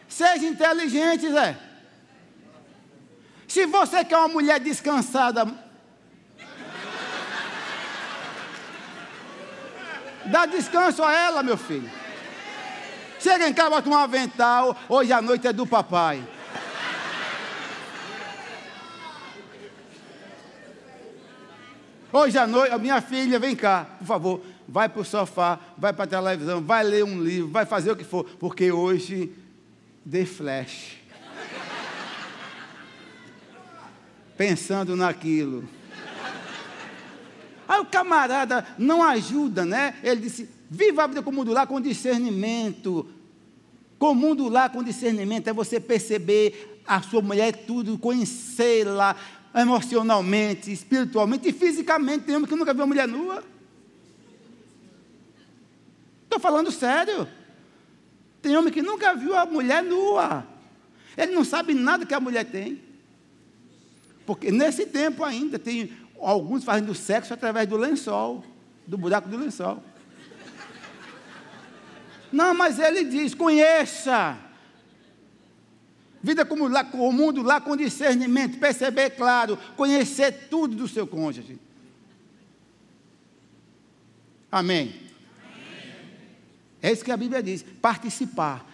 [0.07, 1.55] Seja inteligente, Zé.
[3.47, 5.47] Se você quer uma mulher descansada,
[10.25, 11.89] dá descanso a ela, meu filho.
[13.19, 14.75] Chega em casa, bota um avental.
[14.89, 16.23] Hoje a noite é do papai.
[22.11, 26.05] Hoje à noite, minha filha, vem cá, por favor, vai para o sofá, vai para
[26.05, 29.31] a televisão, vai ler um livro, vai fazer o que for, porque hoje,
[30.03, 30.97] de flash.
[34.35, 35.69] Pensando naquilo.
[37.67, 39.93] Aí o camarada não ajuda, né?
[40.01, 43.07] Ele disse: viva a vida com o mundo lá com discernimento.
[43.99, 49.15] Com o mundo lá com discernimento é você perceber a sua mulher tudo, conhecê-la,
[49.53, 52.25] emocionalmente, espiritualmente e fisicamente.
[52.25, 53.43] Tem homem que nunca viu uma mulher nua.
[56.23, 57.27] Estou falando sério.
[58.41, 60.45] Tem homem que nunca viu a mulher nua.
[61.17, 62.81] Ele não sabe nada que a mulher tem.
[64.25, 68.43] Porque nesse tempo ainda tem alguns fazendo sexo através do lençol,
[68.85, 69.83] do buraco do lençol.
[72.31, 74.37] Não, mas ele diz: conheça.
[76.21, 81.57] Vida como lá, o mundo lá com discernimento, perceber claro, conhecer tudo do seu cônjuge.
[84.51, 84.87] Amém.
[84.87, 84.99] Amém.
[86.81, 88.65] É isso que a Bíblia diz: participar,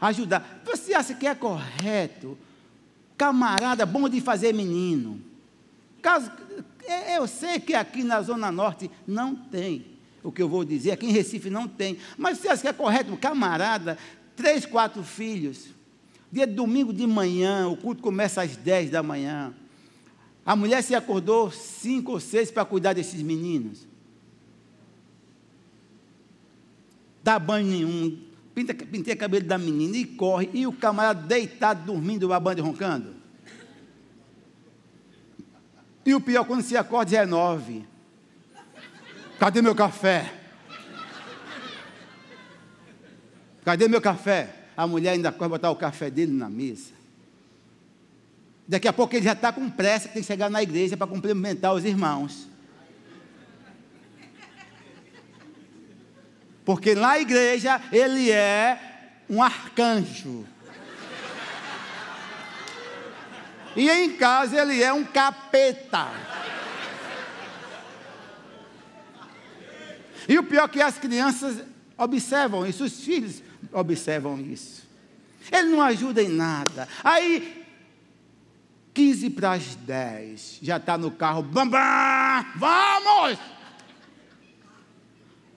[0.00, 0.62] ajudar.
[0.64, 2.36] Você acha que é correto?
[3.16, 5.20] Camarada bom de fazer menino.
[6.02, 6.32] Caso,
[6.84, 9.86] é, eu sei que aqui na Zona Norte não tem.
[10.22, 11.96] O que eu vou dizer, aqui em Recife não tem.
[12.16, 13.16] Mas você acha que é correto?
[13.16, 13.96] Camarada,
[14.34, 15.77] três, quatro filhos
[16.30, 19.54] Dia de domingo de manhã, o culto começa às 10 da manhã.
[20.44, 23.86] A mulher se acordou cinco ou seis para cuidar desses meninos.
[27.22, 28.22] Dá banho nenhum,
[28.54, 32.62] pinta, pintei o cabelo da menina e corre, e o camarada deitado, dormindo, babando e
[32.62, 33.14] roncando.
[36.04, 37.84] E o pior, quando se acorda, é nove.
[39.38, 40.32] Cadê meu café?
[43.62, 44.67] Cadê meu café?
[44.78, 46.92] A mulher ainda corre botar o café dele na mesa.
[48.68, 51.74] Daqui a pouco ele já está com pressa, tem que chegar na igreja para cumprimentar
[51.74, 52.46] os irmãos.
[56.64, 58.78] Porque na igreja ele é
[59.28, 60.46] um arcanjo.
[63.74, 66.06] E em casa ele é um capeta.
[70.28, 71.64] E o pior é que as crianças
[71.96, 74.86] observam isso, os filhos observam isso.
[75.50, 76.88] Ele não ajuda em nada.
[77.02, 77.64] Aí,
[78.92, 83.38] 15 para as 10, já está no carro, bam, bam, vamos!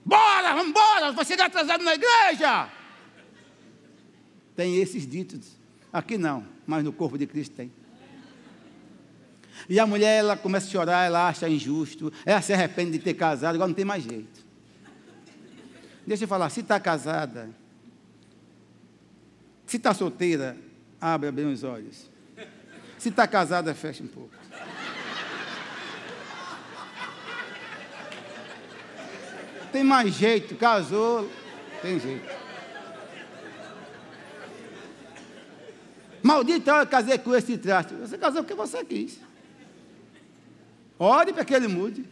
[0.04, 2.68] Bora, vamos embora, vai chegar atrasado na igreja.
[4.56, 5.56] Tem esses ditos.
[5.92, 7.72] Aqui não, mas no corpo de Cristo tem.
[9.68, 13.14] E a mulher, ela começa a chorar, ela acha injusto, ela se arrepende de ter
[13.14, 14.44] casado, agora não tem mais jeito.
[16.06, 17.48] Deixa eu falar, se está casada,
[19.72, 20.54] se está solteira,
[21.00, 22.10] abre bem os olhos.
[22.98, 24.34] Se está casada, fecha um pouco.
[29.72, 31.26] Tem mais jeito, casou,
[31.80, 32.28] tem jeito.
[36.22, 37.94] Maldito eu casei com esse traste.
[37.94, 39.18] Você casou porque você quis.
[40.98, 42.04] Ore para que ele mude.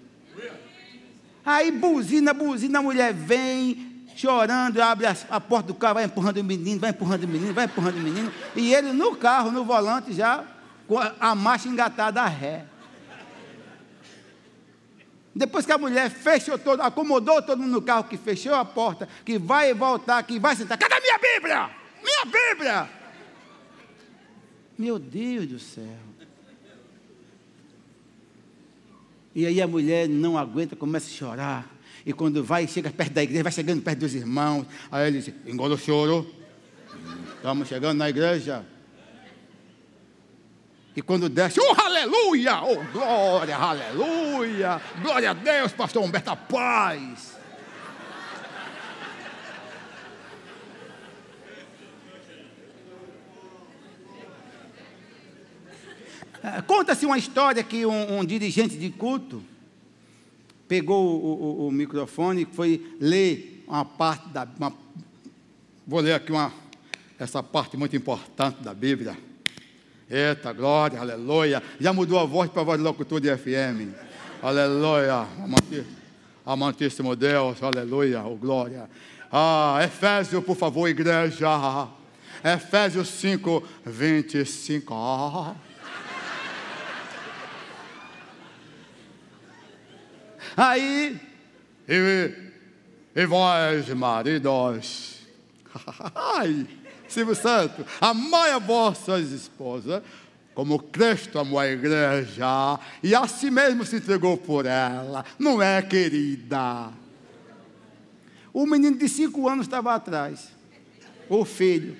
[1.44, 3.89] Aí buzina, buzina, a mulher vem,
[4.20, 7.54] chorando, abre a, a, porta do carro, vai empurrando o menino, vai empurrando o menino,
[7.54, 10.44] vai empurrando o menino, e ele no carro, no volante, já
[10.86, 12.66] com a, marcha engatada a ré.
[15.34, 19.08] Depois que a mulher fechou todo, acomodou todo mundo no carro, que fechou a porta,
[19.24, 20.76] que vai voltar, que vai sentar.
[20.76, 21.70] Cadê minha Bíblia?
[22.02, 22.88] Minha Bíblia!
[24.76, 25.98] Meu Deus do céu.
[29.34, 31.79] E aí a mulher não aguenta, começa a chorar.
[32.04, 34.66] E quando vai, chega perto da igreja, vai chegando perto dos irmãos.
[34.90, 36.28] Aí ele diz: engola o choro.
[37.36, 38.64] Estamos chegando na igreja.
[40.94, 47.38] E quando desce, oh aleluia, oh glória, aleluia, glória a Deus, pastor Humberto, a paz.
[56.42, 59.42] É, conta-se uma história que um, um dirigente de culto
[60.70, 64.46] pegou o, o, o microfone e foi ler uma parte da.
[64.56, 64.72] Uma,
[65.84, 66.52] vou ler aqui uma,
[67.18, 69.18] essa parte muito importante da Bíblia.
[70.08, 71.60] Eita, glória, aleluia.
[71.80, 73.92] Já mudou a voz para a voz do locutor de FM.
[74.40, 75.26] Aleluia.
[76.46, 78.88] Amantíssimo Deus, aleluia, oh glória.
[79.30, 81.48] Ah, Efésio, por favor, igreja.
[82.44, 84.94] Efésios 5, 25.
[84.94, 85.56] Ah.
[90.62, 91.18] Aí,
[91.88, 92.34] e,
[93.16, 95.20] e vós, maridos,
[96.14, 96.66] ai,
[97.08, 100.02] Silvio Santo, amai a vossas esposas,
[100.54, 105.80] como Cristo amou a igreja, e a si mesmo se entregou por ela, não é,
[105.80, 106.90] querida?
[108.52, 110.48] O menino de cinco anos estava atrás,
[111.26, 111.96] o filho.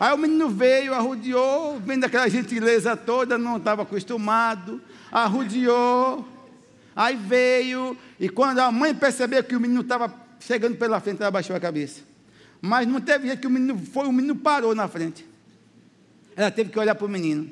[0.00, 4.80] Aí o menino veio, arrudiou, vendo aquela gentileza toda, não estava acostumado,
[5.12, 6.39] arrudiou.
[6.94, 11.28] Aí veio, e quando a mãe percebeu que o menino estava chegando pela frente, ela
[11.28, 12.02] abaixou a cabeça.
[12.60, 15.26] Mas não teve jeito que o menino foi, o menino parou na frente.
[16.36, 17.50] Ela teve que olhar para o menino.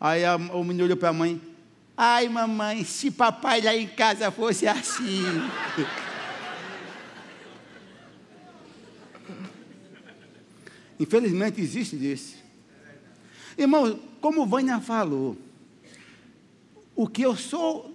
[0.00, 1.40] Aí a, o menino olhou para a mãe.
[1.96, 5.22] Ai, mamãe, se papai lá em casa fosse assim.
[10.98, 12.36] Infelizmente existe isso.
[13.56, 15.36] Irmão, como Vânia falou,
[16.94, 17.89] o que eu sou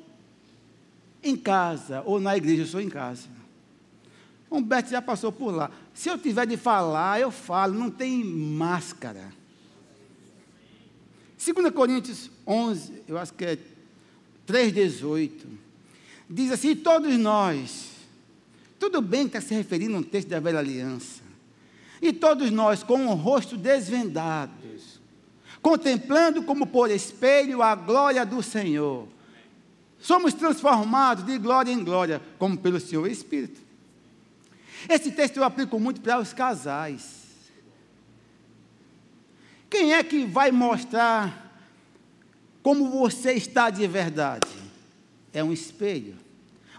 [1.25, 3.27] em casa ou na igreja, eu sou em casa.
[4.49, 5.71] Humberto já passou por lá.
[5.93, 9.33] Se eu tiver de falar, eu falo, não tem máscara.
[11.53, 13.57] 2 Coríntios 11, eu acho que é
[14.47, 15.31] 3,18,
[16.29, 17.91] diz assim: todos nós,
[18.79, 21.21] tudo bem que está se referindo a um texto da velha aliança,
[22.01, 24.99] e todos nós com o rosto desvendados,
[25.61, 29.07] contemplando como por espelho a glória do Senhor,
[30.05, 33.59] somos transformados de glória em glória, como pelo seu Espírito.
[34.87, 37.25] Esse texto eu aplico muito para os casais.
[39.67, 41.59] Quem é que vai mostrar
[42.61, 44.47] como você está de verdade?
[45.33, 46.15] É um espelho.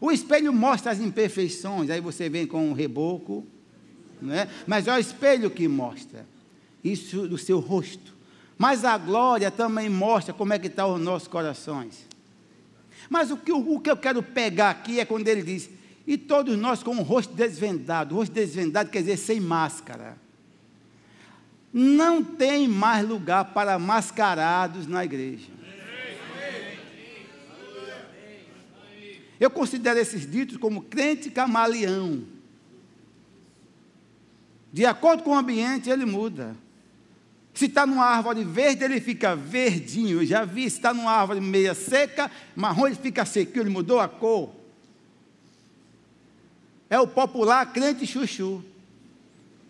[0.01, 3.45] O espelho mostra as imperfeições, aí você vem com um reboco,
[4.23, 4.49] não é?
[4.69, 6.25] mas é o espelho que mostra
[6.85, 8.15] isso do seu rosto.
[8.57, 12.06] Mas a glória também mostra como é que estão os nossos corações.
[13.09, 15.71] Mas o que, o que eu quero pegar aqui é quando ele diz,
[16.07, 20.17] e todos nós com o rosto desvendado, o rosto desvendado quer dizer sem máscara.
[21.73, 25.51] Não tem mais lugar para mascarados na igreja.
[29.39, 32.25] Eu considero esses ditos como crente camaleão.
[34.73, 36.57] De acordo com o ambiente, ele muda.
[37.57, 40.21] Se está numa árvore verde, ele fica verdinho.
[40.21, 43.99] Eu já vi, se está numa árvore meia seca, marrom, ele fica sequinho, ele mudou
[43.99, 44.51] a cor.
[46.91, 48.63] É o popular crente chuchu.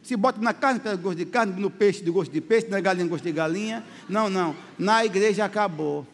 [0.03, 2.81] Se bota na carne, pega gosto de carne, no peixe, de gosto de peixe, na
[2.81, 3.85] galinha, gosto de galinha.
[4.09, 4.57] Não, não.
[4.77, 6.05] Na igreja acabou.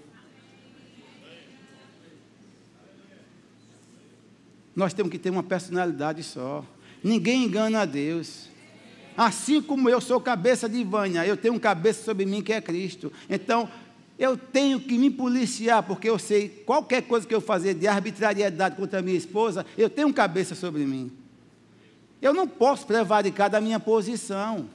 [4.77, 6.67] Nós temos que ter uma personalidade só.
[7.03, 8.52] Ninguém engana a Deus.
[9.17, 12.61] Assim como eu sou cabeça de Vânia, eu tenho um cabeça sobre mim que é
[12.61, 13.13] Cristo.
[13.29, 13.69] Então,
[14.19, 18.77] eu tenho que me policiar, porque eu sei qualquer coisa que eu fazer de arbitrariedade
[18.77, 21.11] contra a minha esposa, eu tenho um cabeça sobre mim.
[22.21, 24.69] Eu não posso prevaricar da minha posição.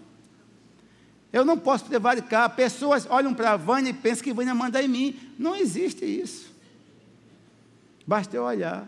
[1.31, 2.53] Eu não posso prevaricar.
[2.55, 5.19] Pessoas olham para a Vânia e pensam que Vânia manda em mim.
[5.39, 6.53] Não existe isso.
[8.05, 8.88] Basta eu olhar.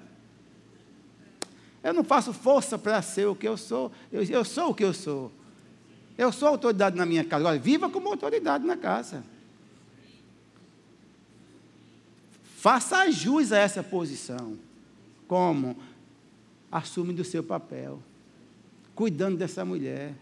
[1.82, 3.92] Eu não faço força para ser o que eu sou.
[4.12, 5.32] Eu, eu sou o que eu sou.
[6.20, 7.44] Eu sou autoridade na minha casa.
[7.44, 9.24] Agora, viva como autoridade na casa.
[12.58, 14.60] Faça jus a essa posição.
[15.30, 15.78] Como?
[16.70, 18.04] Assume do seu papel
[19.00, 20.14] cuidando dessa mulher,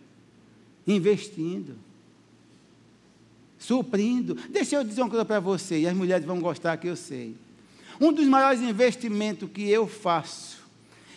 [0.86, 1.76] investindo,
[3.58, 4.36] suprindo.
[4.52, 7.36] Deixa eu dizer uma coisa para você, e as mulheres vão gostar que eu sei.
[8.00, 10.60] Um dos maiores investimentos que eu faço,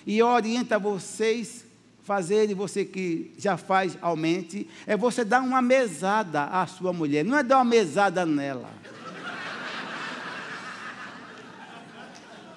[0.07, 1.67] e oriento a vocês
[2.11, 7.39] fazerem, você que já faz, aumente, é você dar uma mesada à sua mulher, não
[7.39, 8.69] é dar uma mesada nela.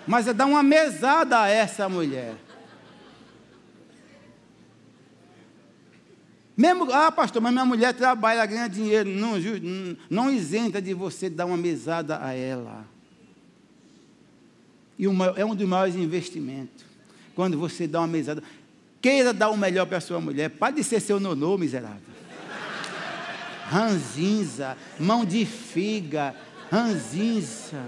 [0.08, 2.34] Mas é dar uma mesada a essa mulher.
[6.58, 9.08] Mesmo, ah, pastor, mas minha mulher trabalha, ganha dinheiro.
[9.08, 9.34] Não,
[10.10, 12.88] não isenta de você dar uma mesada a ela.
[14.98, 16.84] E uma, é um dos maiores investimentos.
[17.36, 18.42] Quando você dá uma mesada.
[19.04, 20.50] Queira dar o melhor para sua mulher.
[20.50, 22.00] Pode ser seu nonô, miserável.
[23.66, 26.34] Ranzinza, mão de figa,
[26.72, 27.84] ranzinza.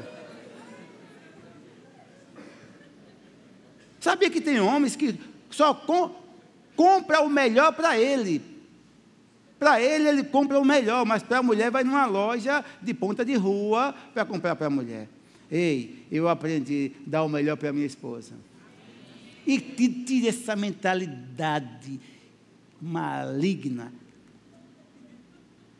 [3.97, 5.17] Sabia que tem homens que
[5.49, 6.13] só com,
[6.75, 8.41] compra o melhor para ele,
[9.57, 13.23] para ele, ele compra o melhor, mas para a mulher vai numa loja de ponta
[13.23, 15.07] de rua para comprar para a mulher.
[15.49, 18.33] Ei, eu aprendi a dar o melhor para minha esposa.
[19.45, 21.99] E tire essa mentalidade
[22.81, 23.93] maligna.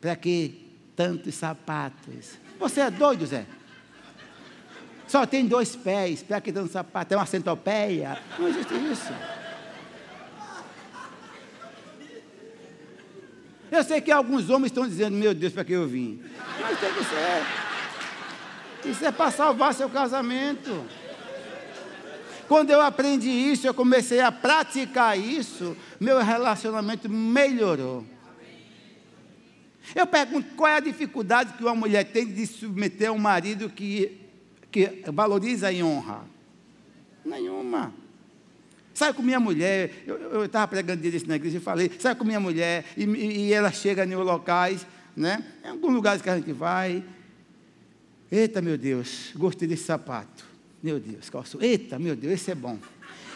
[0.00, 2.38] Para que tantos sapatos?
[2.58, 3.46] Você é doido, Zé?
[5.06, 7.14] Só tem dois pés, para que tanto sapato?
[7.14, 8.18] É uma centopeia?
[8.38, 9.12] Não existe isso.
[13.70, 16.22] Eu sei que alguns homens estão dizendo, meu Deus, para que eu vim?
[16.60, 18.90] Mas tem que ser.
[18.90, 20.86] Isso é para salvar seu casamento.
[22.48, 28.04] Quando eu aprendi isso, eu comecei a praticar isso, meu relacionamento melhorou.
[29.94, 34.20] Eu pergunto qual é a dificuldade que uma mulher tem de submeter um marido que,
[34.70, 36.24] que valoriza e honra?
[37.24, 37.92] Nenhuma.
[38.94, 42.40] Sai com minha mulher, eu estava pregando desse na igreja e falei, sai com minha
[42.40, 45.44] mulher, e, e ela chega em locais, né?
[45.62, 47.04] Em alguns lugares que a gente vai.
[48.32, 50.45] Eita, meu Deus, gostei desse sapato.
[50.82, 51.62] Meu Deus, calçou.
[51.62, 52.78] Eita, meu Deus, esse é bom.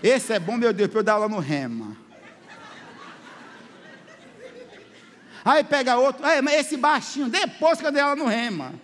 [0.03, 1.97] Esse é bom, meu Deus, para eu dar aula no rema.
[5.45, 8.75] Aí pega outro, aí, mas esse baixinho, depois que eu dei aula no rema.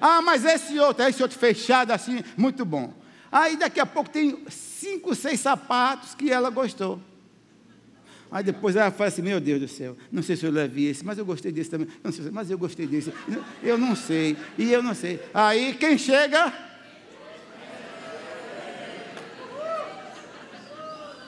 [0.00, 2.92] Ah, mas esse outro, esse outro fechado assim, muito bom.
[3.30, 7.00] Aí daqui a pouco tem cinco, seis sapatos que ela gostou.
[8.32, 11.04] Aí depois ela fala assim, meu Deus do céu, não sei se eu levei esse,
[11.04, 11.86] mas eu gostei desse também.
[12.02, 13.12] Não sei, mas eu gostei desse.
[13.62, 15.20] Eu não sei, e eu não sei.
[15.34, 16.50] Aí quem chega?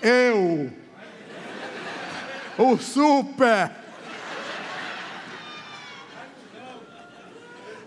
[0.01, 0.73] Eu.
[2.57, 3.71] O super.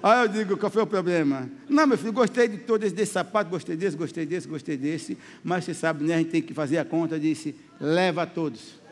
[0.03, 1.49] Aí eu digo, qual foi o problema?
[1.67, 5.65] Não, meu filho, gostei de todos desse sapato, gostei desse, gostei desse, gostei desse, mas
[5.65, 8.85] você sabe, né, a gente tem que fazer a conta, disse, leva todos.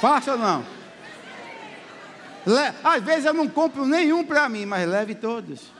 [0.00, 0.62] Faça ou não?
[2.46, 2.74] Le...
[2.84, 5.72] Às vezes eu não compro nenhum para mim, mas leve todos.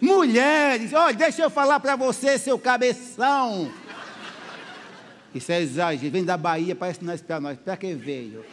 [0.00, 3.72] Mulheres, olha, deixa eu falar para você, seu cabeção.
[5.32, 6.10] Isso é exagero.
[6.10, 7.58] Vem da Bahia, parece nós para nós.
[7.58, 8.44] Para que veio?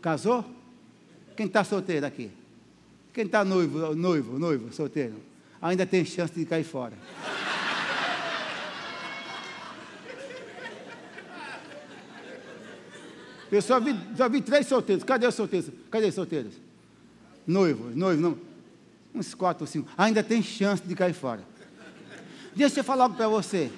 [0.00, 0.44] Casou?
[1.36, 2.30] Quem está solteiro aqui?
[3.12, 5.30] Quem está noivo, noivo, noivo, solteiro?
[5.60, 6.94] ainda tem chance de cair fora.
[13.52, 15.04] Eu só vi, só vi três solteiros.
[15.04, 15.70] Cadê os solteiros?
[15.90, 16.54] Cadê os solteiros?
[17.46, 18.38] Noivos, noivos, não.
[19.12, 19.90] Uns quatro ou cinco.
[19.98, 21.42] Ainda tem chance de cair fora.
[22.54, 23.70] Deixa eu falar algo para você.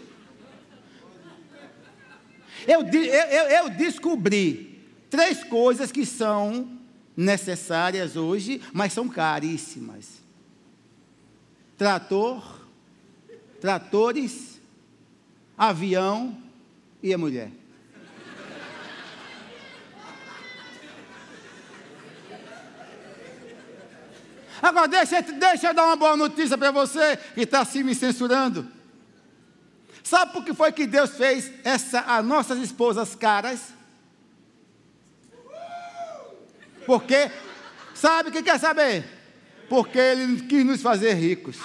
[2.68, 4.71] Eu, eu, eu descobri
[5.12, 6.66] três coisas que são
[7.14, 10.22] necessárias hoje, mas são caríssimas
[11.76, 12.60] trator,
[13.60, 14.60] tratores,
[15.58, 16.40] avião
[17.02, 17.50] e a mulher.
[24.62, 28.68] Agora, deixa, deixa eu dar uma boa notícia para você que está assim me censurando.
[30.04, 33.81] Sabe por que foi que Deus fez essa, as nossas esposas caras?
[36.86, 37.30] Porque,
[37.94, 39.04] sabe o que quer saber?
[39.72, 41.56] porque Ele quis nos fazer ricos.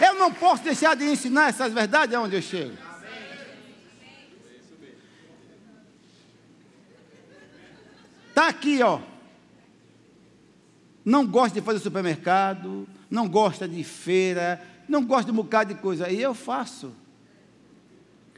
[0.00, 2.74] Eu não posso deixar de ensinar essas verdades aonde eu chego.
[8.30, 9.00] Está aqui, ó.
[11.04, 15.80] Não gosta de fazer supermercado, não gosta de feira, não gosta de um bocado de
[15.80, 16.08] coisa.
[16.08, 16.94] E eu faço.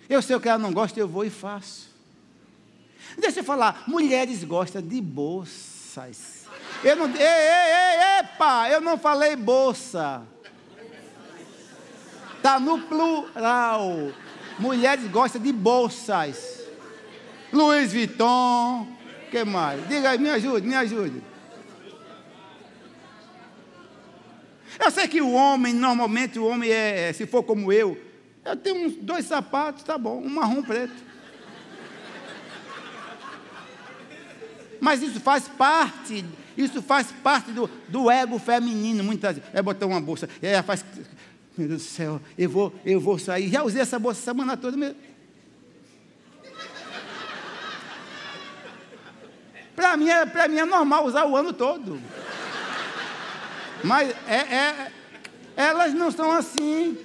[0.08, 1.88] Eu sei o que ela não gosta, eu vou e faço.
[3.18, 6.46] Deixa eu falar, mulheres gostam de bolsas.
[6.82, 10.22] Eu não, ei, ei, ei, epa, eu não falei bolsa.
[12.36, 14.12] Está no plural.
[14.58, 16.62] Mulheres gostam de bolsas.
[17.52, 18.86] Louis Vuitton.
[19.30, 19.86] Que mais?
[19.88, 21.22] Diga aí, me ajude, me ajude.
[24.78, 28.07] Eu sei que o homem, normalmente o homem é, se for como eu,
[28.48, 31.08] eu tenho uns dois sapatos, tá bom, um marrom preto.
[34.80, 36.24] Mas isso faz parte,
[36.56, 39.50] isso faz parte do, do ego feminino, muitas vezes.
[39.52, 40.84] É botar uma bolsa, e ela faz.
[41.56, 43.50] Meu Deus do céu, eu vou, eu vou sair.
[43.50, 44.96] Já usei essa bolsa semana toda mesmo.
[49.74, 52.00] Para mim, é, para mim é normal usar o ano todo.
[53.84, 54.92] Mas é, é,
[55.56, 56.98] elas não são assim.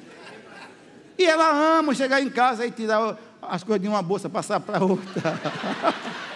[1.18, 4.84] E ela ama chegar em casa e tirar as coisas de uma bolsa, passar para
[4.84, 5.40] outra.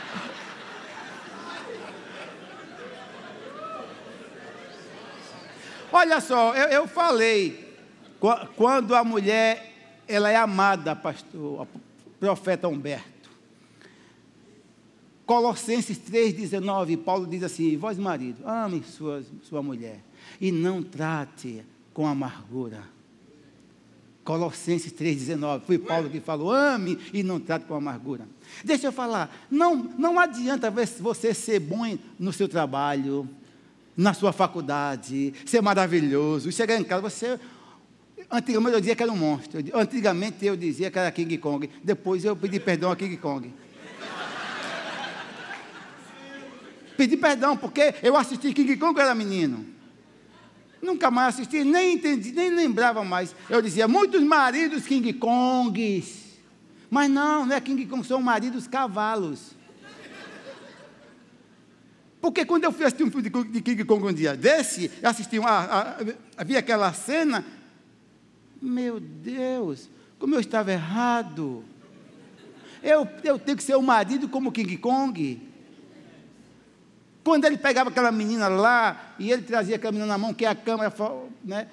[5.92, 7.76] Olha só, eu, eu, falei,
[8.56, 9.74] quando a mulher,
[10.08, 11.68] ela é amada, pastor,
[12.20, 13.18] profeta Humberto.
[15.26, 20.00] Colossenses 3,19, Paulo diz assim: Vós, marido, ame sua, sua mulher
[20.40, 22.97] e não trate com amargura.
[24.28, 28.28] Colossenses 3,19, foi Paulo que falou: ame e não trate com amargura.
[28.62, 33.26] Deixa eu falar, não, não adianta você ser bom no seu trabalho,
[33.96, 37.40] na sua faculdade, ser maravilhoso, chegar em casa, você.
[38.30, 39.62] Antigamente eu dizia que era um monstro.
[39.74, 41.70] Antigamente eu dizia que era King Kong.
[41.82, 43.54] Depois eu pedi perdão a King Kong.
[46.98, 49.77] pedi perdão, porque eu assisti King Kong quando era menino.
[50.82, 53.36] Nunca mais assisti, nem entendi, nem lembrava mais.
[53.50, 56.28] Eu dizia, muitos maridos King Kongs.
[56.90, 59.56] Mas não, não é King Kong, são maridos cavalos.
[62.22, 65.98] Porque quando eu fui assistir um filme de King Kong um dia desse, assisti uma,
[66.36, 67.46] havia aquela cena,
[68.62, 69.90] meu Deus,
[70.20, 71.64] como eu estava errado.
[72.82, 75.47] Eu, eu tenho que ser o um marido como King Kong.
[77.28, 80.56] Quando ele pegava aquela menina lá, e ele trazia aquela menina na mão, que a
[80.56, 80.94] câmera
[81.44, 81.68] né,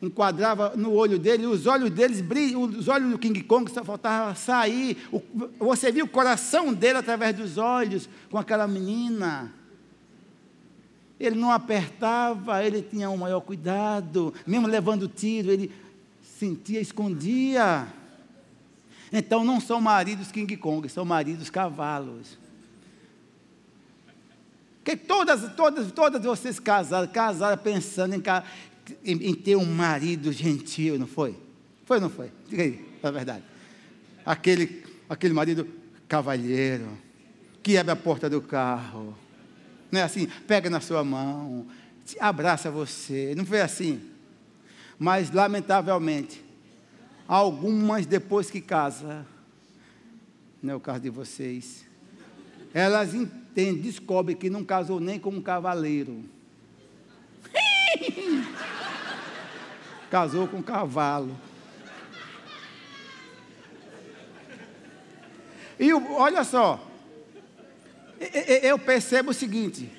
[0.00, 4.36] enquadrava no olho dele, os olhos deles brilham, os olhos do King Kong só faltava
[4.36, 4.98] sair.
[5.10, 5.20] O,
[5.58, 9.52] você viu o coração dele através dos olhos com aquela menina.
[11.18, 15.72] Ele não apertava, ele tinha um maior cuidado, mesmo levando tiro, ele
[16.38, 17.88] sentia, escondia.
[19.12, 22.38] Então não são maridos King Kong, são maridos cavalos.
[24.84, 28.22] Que todas, todas, todas vocês casaram, casaram pensando em,
[29.04, 31.36] em, em, ter um marido gentil, não foi?
[31.84, 32.30] Foi ou não foi?
[32.48, 33.44] Diga aí, é verdade.
[34.24, 35.68] Aquele, aquele marido
[36.08, 36.88] cavalheiro,
[37.62, 39.16] que abre a porta do carro,
[39.90, 40.26] não é assim?
[40.46, 41.66] Pega na sua mão,
[42.18, 43.34] abraça você.
[43.36, 44.00] Não foi assim.
[44.98, 46.44] Mas, lamentavelmente,
[47.26, 49.26] algumas depois que casa,
[50.62, 51.84] não é o caso de vocês,
[52.72, 53.14] elas
[53.50, 56.24] entendem, descobrem que não casou nem com um cavaleiro.
[60.10, 61.36] Casou com um cavalo.
[65.78, 66.86] E olha só,
[68.62, 69.90] eu percebo o seguinte,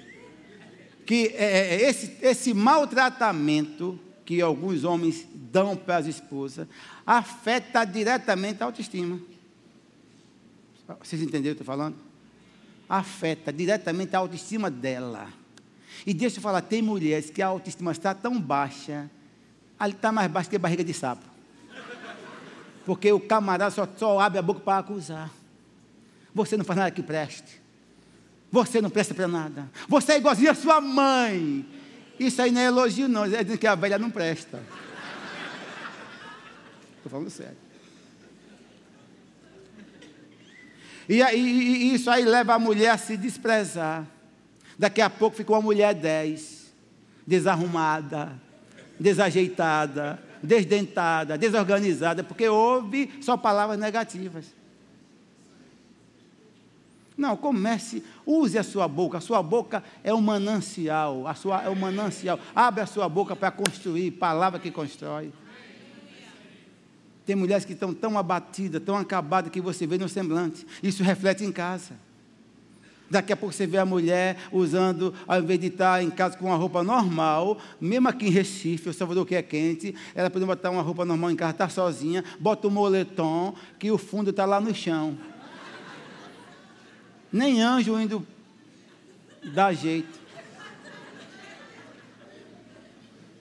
[1.05, 6.67] que é, é, esse, esse maltratamento que alguns homens dão para as esposas
[7.05, 9.19] afeta diretamente a autoestima.
[10.99, 12.10] Vocês entenderam o que eu estou falando?
[12.93, 15.29] Afeta diretamente a autoestima dela.
[16.05, 19.09] E deixa eu falar, tem mulheres que a autoestima está tão baixa,
[19.79, 21.23] ali está mais baixa que a barriga de sapo.
[22.85, 25.31] Porque o camarada só, só abre a boca para acusar.
[26.35, 27.61] Você não faz nada que preste.
[28.51, 29.69] Você não presta para nada.
[29.87, 31.65] Você é igualzinho a sua mãe.
[32.19, 33.23] Isso aí não é elogio, não.
[33.23, 34.61] É dizendo que a velha não presta.
[36.97, 37.57] Estou falando sério.
[41.07, 44.05] E, aí, e isso aí leva a mulher a se desprezar.
[44.77, 46.73] Daqui a pouco fica uma mulher 10,
[47.25, 48.33] desarrumada,
[48.99, 54.45] desajeitada, desdentada, desorganizada, porque ouve só palavras negativas.
[57.17, 59.19] Não, comece, use a sua boca.
[59.19, 61.27] A sua boca é um manancial.
[61.27, 62.39] A sua, é um manancial.
[62.55, 65.31] Abre a sua boca para construir, palavra que constrói.
[67.31, 70.67] Tem mulheres que estão tão abatidas, tão acabadas que você vê no semblante.
[70.83, 71.93] Isso reflete em casa.
[73.09, 76.47] Daqui a pouco você vê a mulher usando, ao invés de estar em casa com
[76.47, 80.71] uma roupa normal, mesmo aqui em Recife, o Salvador que é quente, ela pode botar
[80.71, 84.59] uma roupa normal em casa, está sozinha, bota um moletom, que o fundo está lá
[84.59, 85.17] no chão.
[87.31, 88.27] Nem anjo indo
[89.53, 90.20] dar jeito.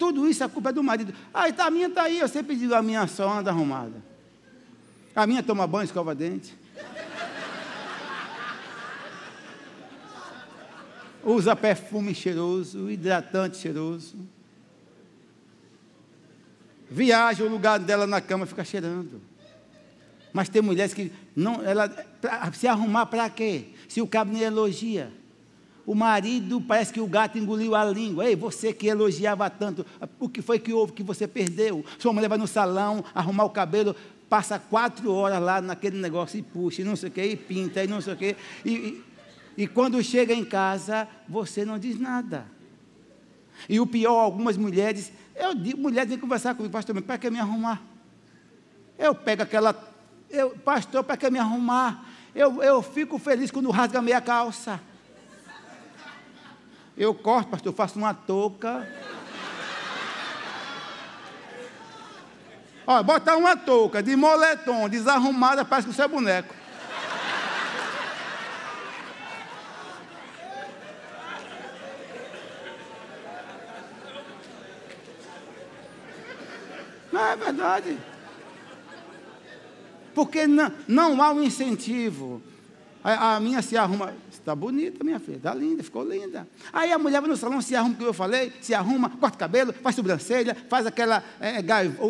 [0.01, 1.13] Tudo isso a culpa é do marido.
[1.33, 4.03] Ah, tá, a minha está aí, eu sempre digo, a minha só anda arrumada.
[5.15, 6.55] A minha toma banho, escova dente.
[11.23, 14.17] Usa perfume cheiroso, hidratante cheiroso.
[16.91, 19.21] Viaja, o lugar dela na cama fica cheirando.
[20.33, 21.91] Mas tem mulheres que não, ela
[22.23, 23.67] pra, se arrumar para quê?
[23.87, 25.13] Se o cabo nem elogia.
[25.91, 28.25] O marido parece que o gato engoliu a língua.
[28.25, 29.85] Ei, você que elogiava tanto,
[30.21, 31.85] o que foi que houve que você perdeu?
[31.99, 33.97] Sua mulher vai no salão arrumar o cabelo,
[34.29, 37.83] passa quatro horas lá naquele negócio e puxa, e não sei o que, e pinta,
[37.83, 38.37] e não sei o que.
[38.65, 39.05] E, e,
[39.65, 42.47] e quando chega em casa, você não diz nada.
[43.69, 47.41] E o pior, algumas mulheres, eu digo, mulheres vêm conversar comigo, pastor, para que me
[47.41, 47.83] arrumar?
[48.97, 49.75] Eu pego aquela.
[50.31, 52.09] Eu, pastor, para que me arrumar?
[52.33, 54.81] Eu, eu fico feliz quando rasga meia calça.
[57.01, 58.87] Eu corto, pastor, faço uma touca.
[62.87, 66.55] Olha, botar uma touca de moletom, desarrumada, parece que você é boneco.
[77.11, 77.99] Não é verdade.
[80.15, 82.43] Porque não, não há um incentivo.
[83.03, 86.47] A, a minha se arruma, está bonita, minha filha, está linda, ficou linda.
[86.73, 89.73] Aí a mulher vai no salão, se arruma, como eu falei, se arruma, corta cabelo,
[89.73, 91.63] faz sobrancelha, faz aquela é,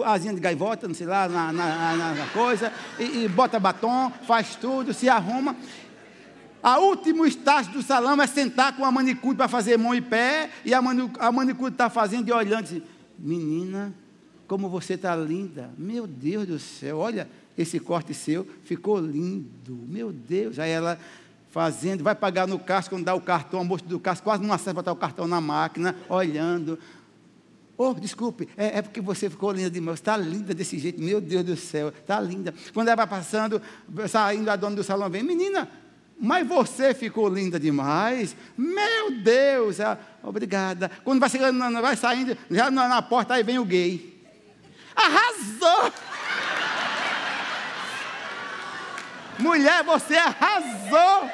[0.07, 4.11] asinha de gaivota, não sei lá, na, na, na, na coisa, e, e bota batom,
[4.27, 5.55] faz tudo, se arruma.
[6.63, 10.51] A último estágio do salão é sentar com a manicure para fazer mão e pé,
[10.65, 10.83] e a,
[11.33, 12.83] manicure está fazendo e olhando assim,
[13.19, 13.95] menina,
[14.47, 15.71] como você está linda.
[15.79, 19.79] Meu Deus do céu, olha, esse corte seu ficou lindo.
[19.89, 20.59] Meu Deus.
[20.59, 20.99] Aí ela
[21.51, 24.53] fazendo, vai pagar no caixa, quando dá o cartão, a moça do caixa quase não
[24.53, 26.79] acerta botar o cartão na máquina, olhando.
[27.77, 29.99] Oh, desculpe, é, é porque você ficou linda demais.
[29.99, 32.55] Está linda desse jeito, meu Deus do céu, está linda.
[32.73, 33.61] Quando ela vai passando,
[34.09, 35.69] saindo, a dona do salão vem, menina,
[36.21, 38.37] mas você ficou linda demais.
[38.57, 40.91] Meu Deus, ela, obrigada.
[41.03, 44.21] Quando vai chegando, vai saindo, já na, na porta, aí vem o gay.
[44.95, 45.93] Arrasou!
[49.41, 51.31] Mulher, você arrasou!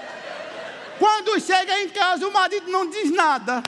[0.99, 3.63] Quando chega em casa, o marido não diz nada.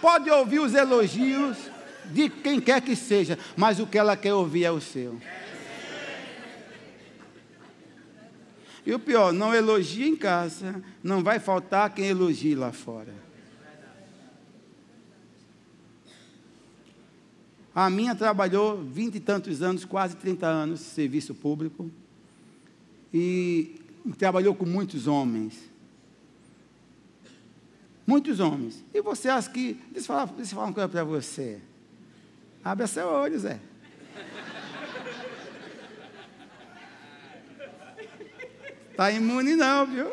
[0.00, 1.56] Pode ouvir os elogios
[2.06, 5.20] de quem quer que seja, mas o que ela quer ouvir é o seu.
[8.84, 13.29] E o pior, não elogia em casa, não vai faltar quem elogie lá fora.
[17.74, 21.90] A minha trabalhou vinte e tantos anos, quase 30 anos, serviço público,
[23.14, 23.80] e
[24.18, 25.70] trabalhou com muitos homens.
[28.06, 28.84] Muitos homens.
[28.92, 29.74] E você acha que.
[29.92, 31.60] Deixa eu falar, deixa eu falar uma coisa para você.
[32.64, 33.60] Abre seu olho, Zé.
[38.90, 40.08] Está imune não, viu?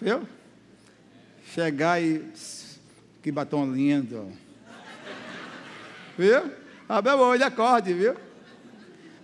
[0.00, 0.28] Viu?
[1.54, 2.24] Chegar e.
[3.22, 4.32] Que batom lindo.
[6.16, 6.50] Viu?
[6.88, 8.14] Abre o olho, acorde, viu?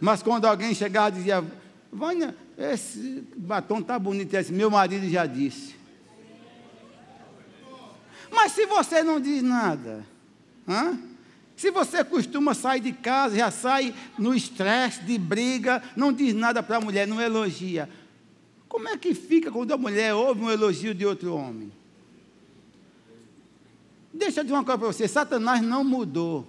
[0.00, 1.44] Mas quando alguém chegava e dizia,
[1.92, 5.76] Vânia, esse batom está bonito, esse meu marido já disse.
[8.30, 10.04] Mas se você não diz nada,
[10.68, 10.98] hã?
[11.56, 16.62] se você costuma sair de casa, já sai no estresse, de briga, não diz nada
[16.62, 17.88] para a mulher, não elogia,
[18.68, 21.72] como é que fica quando a mulher ouve um elogio de outro homem?
[24.12, 26.46] Deixa eu dizer uma coisa para você: Satanás não mudou.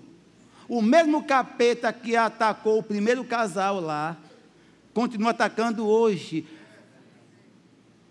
[0.70, 4.16] O mesmo capeta que atacou o primeiro casal lá,
[4.94, 6.46] continua atacando hoje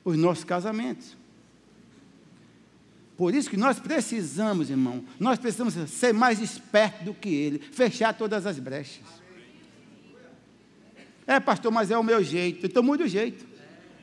[0.05, 1.16] os nossos casamentos.
[3.16, 8.12] Por isso que nós precisamos, irmão, nós precisamos ser mais espertos do que ele, fechar
[8.12, 9.05] todas as brechas.
[11.26, 12.64] É, pastor, mas é o meu jeito.
[12.64, 13.47] Eu estou muito do jeito.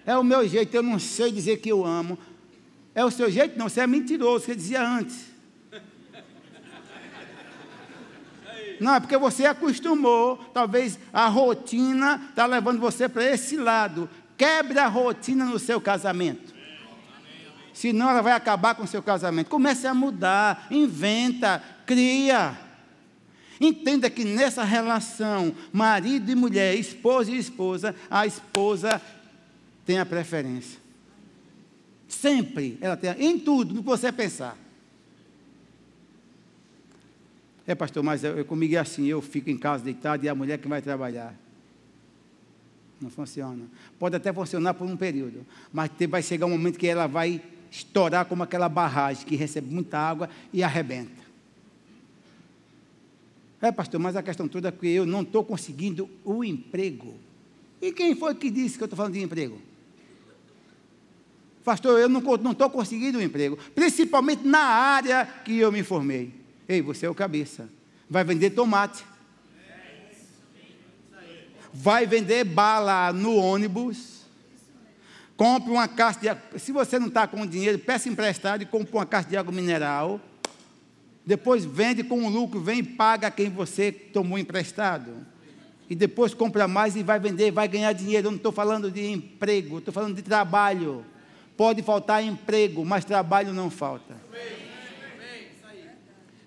[0.05, 2.17] É o meu jeito, eu não sei dizer que eu amo.
[2.93, 3.57] É o seu jeito?
[3.57, 5.34] Não, você é mentiroso, você dizia antes.
[8.79, 14.09] Não, é porque você acostumou, talvez a rotina está levando você para esse lado.
[14.37, 16.53] Quebre a rotina no seu casamento.
[17.73, 19.49] Senão ela vai acabar com o seu casamento.
[19.49, 22.57] Comece a mudar, inventa, cria.
[23.59, 29.01] Entenda que nessa relação, marido e mulher, esposa e esposa, a esposa
[29.85, 30.79] tem a preferência.
[32.07, 34.57] Sempre ela tem, em tudo, no que você pensar.
[37.67, 40.31] É, pastor, mas eu, eu, comigo é assim, eu fico em casa deitado e é
[40.31, 41.35] a mulher que vai trabalhar.
[43.01, 43.65] Não funciona.
[43.99, 48.25] Pode até funcionar por um período, mas vai chegar um momento que ela vai estourar
[48.25, 51.25] como aquela barragem que recebe muita água e arrebenta.
[53.61, 57.15] É, pastor, mas a questão toda é que eu não estou conseguindo o emprego.
[57.81, 59.59] E quem foi que disse que eu estou falando de emprego?
[61.63, 62.19] Pastor, eu não
[62.51, 66.31] estou conseguindo o emprego, principalmente na área que eu me formei.
[66.67, 67.69] Ei, você é o cabeça.
[68.09, 69.03] Vai vender tomate.
[71.73, 74.23] Vai vender bala no ônibus.
[75.35, 76.57] Compre uma caixa de água.
[76.57, 80.19] Se você não está com dinheiro, peça emprestado e compre uma caixa de água mineral.
[81.25, 85.25] Depois vende com um lucro, vem e paga quem você tomou emprestado.
[85.89, 88.27] E depois compra mais e vai vender, vai ganhar dinheiro.
[88.27, 91.05] Eu não estou falando de emprego, estou falando de trabalho.
[91.57, 94.15] Pode faltar emprego, mas trabalho não falta.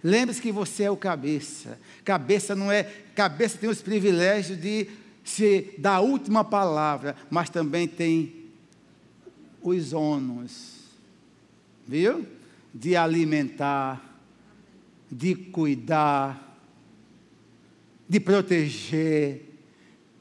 [0.03, 1.79] Lembre-se que você é o cabeça.
[2.05, 2.85] Cabeça não é.
[3.15, 4.89] Cabeça tem os privilégios de
[5.25, 8.47] ser da última palavra, mas também tem
[9.63, 10.79] os ônus.
[11.87, 12.27] Viu?
[12.73, 14.21] De alimentar,
[15.11, 16.49] de cuidar,
[18.09, 19.47] de proteger.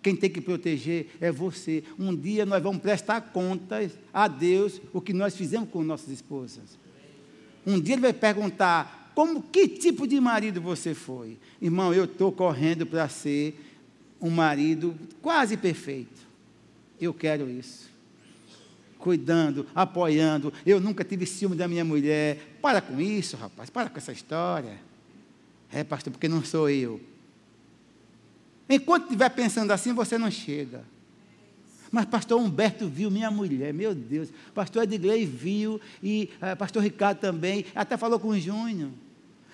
[0.02, 1.84] Quem tem que proteger é você.
[2.00, 6.80] Um dia nós vamos prestar contas a Deus o que nós fizemos com nossas esposas.
[7.66, 11.40] Um dia ele vai perguntar: como que tipo de marido você foi?
[11.60, 13.60] Irmão, eu estou correndo para ser
[14.22, 16.22] um marido quase perfeito.
[17.02, 17.90] Eu quero isso.
[19.00, 20.54] Cuidando, apoiando.
[20.64, 22.60] Eu nunca tive ciúme da minha mulher.
[22.62, 23.72] Para com isso, rapaz.
[23.72, 24.80] Para com essa história.
[25.72, 27.02] É, pastor, porque não sou eu.
[28.70, 30.84] Enquanto estiver pensando assim, você não chega.
[31.92, 34.30] Mas pastor Humberto viu minha mulher, meu Deus.
[34.54, 38.92] Pastor Edgley viu, e uh, pastor Ricardo também, até falou com o Júnior.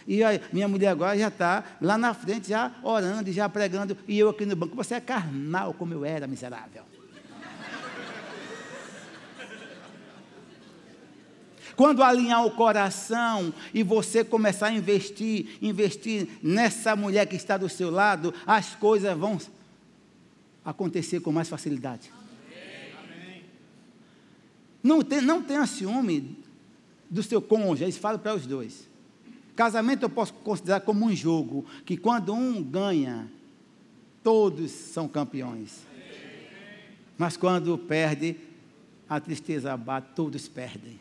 [0.07, 4.19] E a minha mulher agora já está lá na frente, já orando, já pregando, e
[4.19, 4.75] eu aqui no banco.
[4.75, 6.83] Você é carnal como eu era, miserável.
[11.75, 17.67] Quando alinhar o coração e você começar a investir, investir nessa mulher que está do
[17.67, 19.39] seu lado, as coisas vão
[20.63, 22.11] acontecer com mais facilidade.
[23.03, 23.43] Amém.
[24.83, 26.37] Não, tem, não tenha ciúme
[27.09, 28.87] do seu cônjuge, eles falam para os dois.
[29.55, 33.29] Casamento eu posso considerar como um jogo, que quando um ganha,
[34.23, 35.81] todos são campeões.
[37.17, 38.35] Mas quando perde,
[39.07, 40.99] a tristeza abate, todos perdem.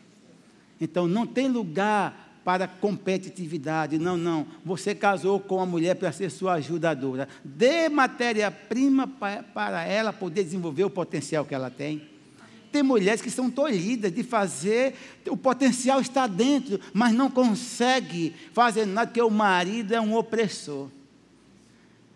[0.79, 3.97] Então não tem lugar para competitividade.
[3.97, 4.45] Não, não.
[4.65, 7.27] Você casou com a mulher para ser sua ajudadora.
[7.43, 12.12] Dê matéria-prima para ela poder desenvolver o potencial que ela tem.
[12.73, 14.95] Tem mulheres que são tolhidas de fazer,
[15.29, 20.89] o potencial está dentro, mas não consegue fazer nada, porque o marido é um opressor.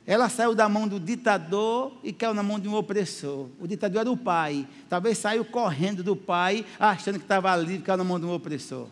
[0.04, 3.50] Ela saiu da mão do ditador e caiu na mão de um opressor.
[3.60, 4.68] O ditador era o pai.
[4.90, 8.88] Talvez saiu correndo do pai, achando que estava livre, caiu na mão de um opressor.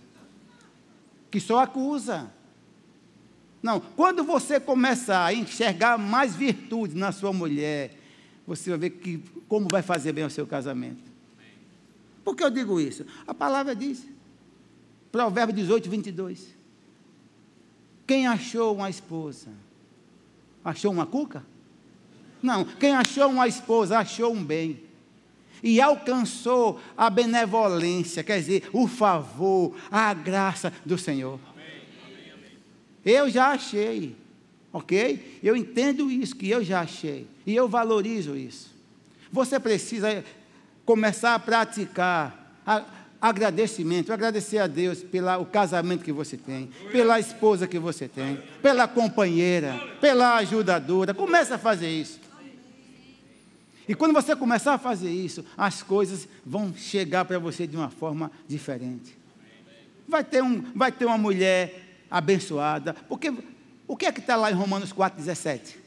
[1.32, 2.30] Que só acusa.
[3.64, 7.98] Não, quando você começar a enxergar mais virtude na sua mulher,
[8.46, 11.05] você vai ver que, como vai fazer bem o seu casamento.
[12.26, 13.06] Por que eu digo isso?
[13.28, 14.04] A palavra diz,
[15.12, 16.56] Provérbio 18, 22.
[18.08, 19.50] Quem achou uma esposa?
[20.64, 21.46] Achou uma cuca?
[22.42, 24.82] Não, quem achou uma esposa achou um bem.
[25.62, 31.40] E alcançou a benevolência, quer dizer, o favor, a graça do Senhor.
[33.06, 34.16] Eu já achei,
[34.74, 35.40] ok?
[35.44, 37.28] Eu entendo isso, que eu já achei.
[37.46, 38.74] E eu valorizo isso.
[39.32, 40.24] Você precisa
[40.86, 42.62] começar a praticar.
[42.66, 42.84] A,
[43.22, 48.88] agradecimento, agradecer a Deus pelo casamento que você tem, pela esposa que você tem, pela
[48.88, 51.14] companheira, pela ajudadora.
[51.14, 52.20] Começa a fazer isso.
[53.88, 57.90] E quando você começar a fazer isso, as coisas vão chegar para você de uma
[57.90, 59.18] forma diferente.
[60.08, 63.34] Vai ter, um, vai ter uma mulher abençoada, porque
[63.88, 65.78] o que é que está lá em Romanos 4,17?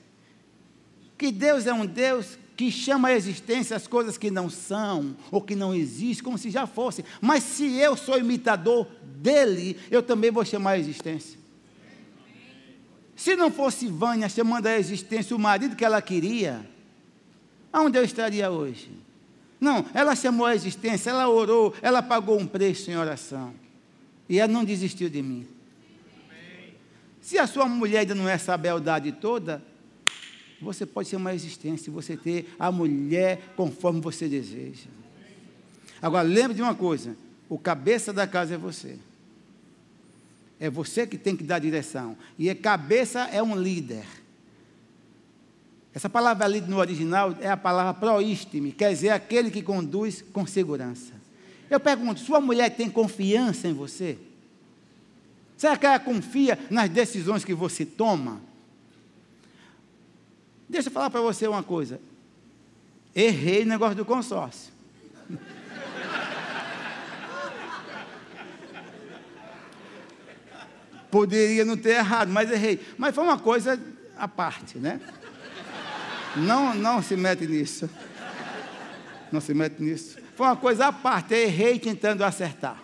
[1.16, 5.40] Que Deus é um Deus que chama a existência as coisas que não são ou
[5.40, 7.04] que não existem, como se já fossem.
[7.20, 11.38] Mas se eu sou imitador dele, eu também vou chamar a existência.
[13.14, 16.68] Se não fosse Vânia chamando a existência o marido que ela queria,
[17.72, 18.90] aonde eu estaria hoje?
[19.60, 23.54] Não, ela chamou a existência, ela orou, ela pagou um preço em oração.
[24.28, 25.46] E ela não desistiu de mim.
[27.20, 29.62] Se a sua mulher ainda não é essa beldade toda,
[30.60, 34.88] você pode ser uma existência, você ter a mulher conforme você deseja.
[36.02, 37.16] Agora, lembre de uma coisa:
[37.48, 38.98] o cabeça da casa é você.
[40.60, 42.16] É você que tem que dar direção.
[42.36, 44.04] E a cabeça é um líder.
[45.94, 50.46] Essa palavra ali no original é a palavra proístime, quer dizer aquele que conduz com
[50.46, 51.12] segurança.
[51.70, 54.18] Eu pergunto: sua mulher tem confiança em você?
[55.56, 58.40] Será que ela confia nas decisões que você toma?
[60.68, 62.00] Deixa eu falar para você uma coisa.
[63.14, 64.70] Errei no negócio do consórcio.
[71.10, 72.80] Poderia não ter errado, mas errei.
[72.98, 73.80] Mas foi uma coisa
[74.16, 75.00] à parte, né?
[76.36, 77.88] Não, não se mete nisso.
[79.32, 80.18] Não se mete nisso.
[80.36, 81.34] Foi uma coisa à parte.
[81.34, 82.82] Errei tentando acertar.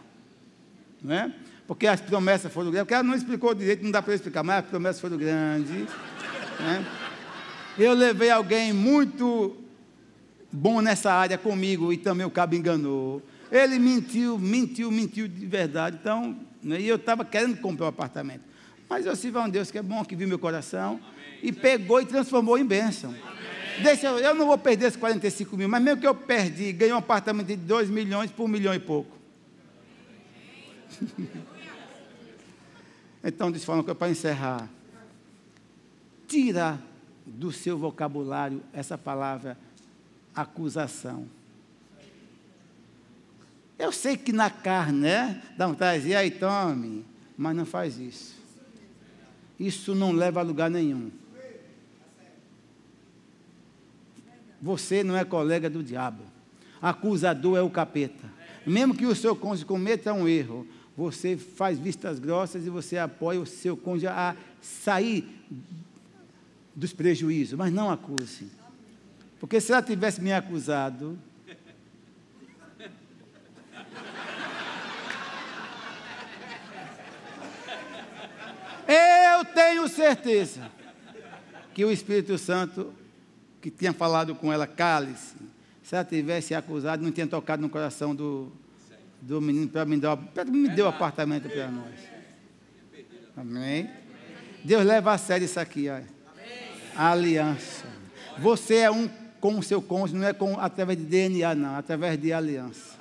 [1.02, 1.31] Não é?
[1.66, 2.86] Porque as promessas foram grandes.
[2.86, 5.86] Porque ela não explicou direito, não dá para explicar, mas as promessas foram grandes.
[6.61, 6.86] Né?
[7.76, 9.56] Eu levei alguém muito
[10.52, 13.20] bom nessa área comigo e também o cabo enganou.
[13.51, 15.98] Ele mentiu, mentiu, mentiu de verdade.
[16.01, 18.42] Então, né, e eu estava querendo comprar um apartamento.
[18.88, 21.01] Mas eu sirvo a um Deus que é bom, que viu meu coração
[21.42, 23.12] e pegou e transformou em bênção.
[23.82, 26.94] Deixa, eu, eu não vou perder esses 45 mil, mas mesmo que eu perdi, ganhei
[26.94, 29.10] um apartamento de 2 milhões por um milhão e pouco.
[33.24, 34.70] então, eu falar para encerrar.
[36.28, 36.80] Tira
[37.26, 39.56] do seu vocabulário essa palavra
[40.34, 41.26] acusação.
[43.78, 45.42] Eu sei que na carne, né?
[45.56, 47.05] Dá vontade de aí tome,
[47.36, 48.34] mas não faz isso.
[49.59, 51.10] Isso não leva a lugar nenhum.
[54.60, 56.22] Você não é colega do diabo.
[56.80, 58.32] Acusador é o capeta.
[58.66, 63.40] Mesmo que o seu cônjuge cometa um erro, você faz vistas grossas e você apoia
[63.40, 65.28] o seu cônjuge a sair
[66.74, 68.51] dos prejuízos, mas não acuse.
[69.38, 71.18] Porque se ela tivesse me acusado,
[78.88, 80.70] eu tenho certeza
[81.74, 82.92] que o Espírito Santo,
[83.60, 85.36] que tinha falado com ela, cale-se,
[85.82, 88.51] se ela tivesse acusado, não tinha tocado no coração do,
[89.20, 91.94] do menino para me dar, me deu apartamento para nós.
[93.36, 93.90] Amém?
[94.64, 96.13] Deus leva a sério isso aqui, ó.
[96.96, 97.86] Aliança.
[98.38, 99.08] Você é um
[99.44, 102.98] com o seu cônjuge, não é com, através de DNA, não, através de aliança.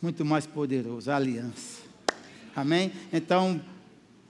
[0.00, 1.82] Muito mais poderoso, aliança.
[2.54, 2.92] Amém?
[3.12, 3.60] Então,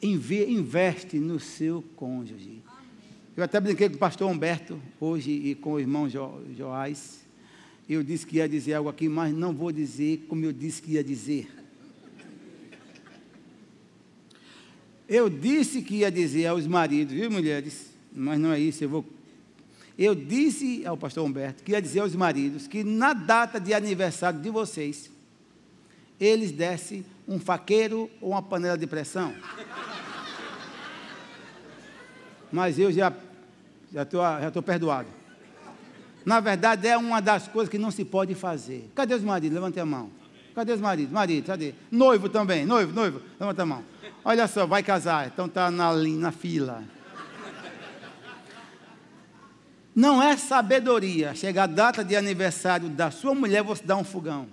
[0.02, 2.62] investe no seu cônjuge.
[3.36, 7.20] Eu até brinquei com o pastor Humberto hoje e com o irmão jo, Joás.
[7.86, 10.92] Eu disse que ia dizer algo aqui, mas não vou dizer como eu disse que
[10.92, 11.50] ia dizer.
[15.06, 17.95] Eu disse que ia dizer aos maridos, viu, mulheres?
[18.16, 19.04] Mas não é isso, eu vou.
[19.98, 24.40] Eu disse ao pastor Humberto que ia dizer aos maridos que na data de aniversário
[24.40, 25.10] de vocês,
[26.18, 29.34] eles dessem um faqueiro ou uma panela de pressão.
[32.50, 33.12] Mas eu já
[33.92, 35.08] já estou já tô perdoado.
[36.24, 38.90] Na verdade, é uma das coisas que não se pode fazer.
[38.94, 39.54] Cadê os maridos?
[39.54, 40.10] Levante a mão.
[40.54, 41.12] Cadê os maridos?
[41.12, 41.74] Marido, cadê?
[41.90, 43.84] Noivo também, noivo, noivo, levanta a mão.
[44.24, 46.82] Olha só, vai casar, então está na, na fila.
[49.96, 51.34] Não é sabedoria.
[51.34, 54.46] Chega a data de aniversário da sua mulher, você dá um fogão.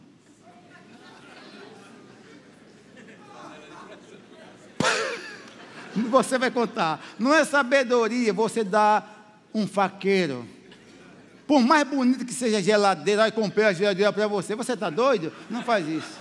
[6.09, 7.05] Você vai contar.
[7.19, 10.47] Não é sabedoria você dar um faqueiro.
[11.45, 14.55] Por mais bonito que seja a geladeira, aí comprei a geladeira para você.
[14.55, 15.31] Você está doido?
[15.51, 16.17] Não faz isso.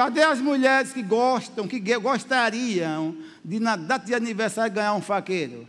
[0.00, 3.14] Cadê as mulheres que gostam, que gostariam
[3.44, 5.68] de na data de aniversário ganhar um faqueiro?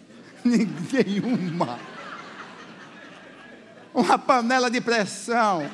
[0.42, 1.78] Nenhuma.
[3.92, 5.70] Uma panela de pressão.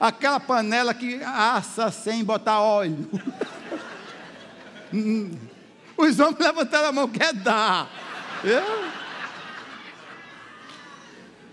[0.00, 3.08] Aquela panela que assa sem botar óleo.
[5.96, 7.88] Os homens levantaram a mão, quer dar.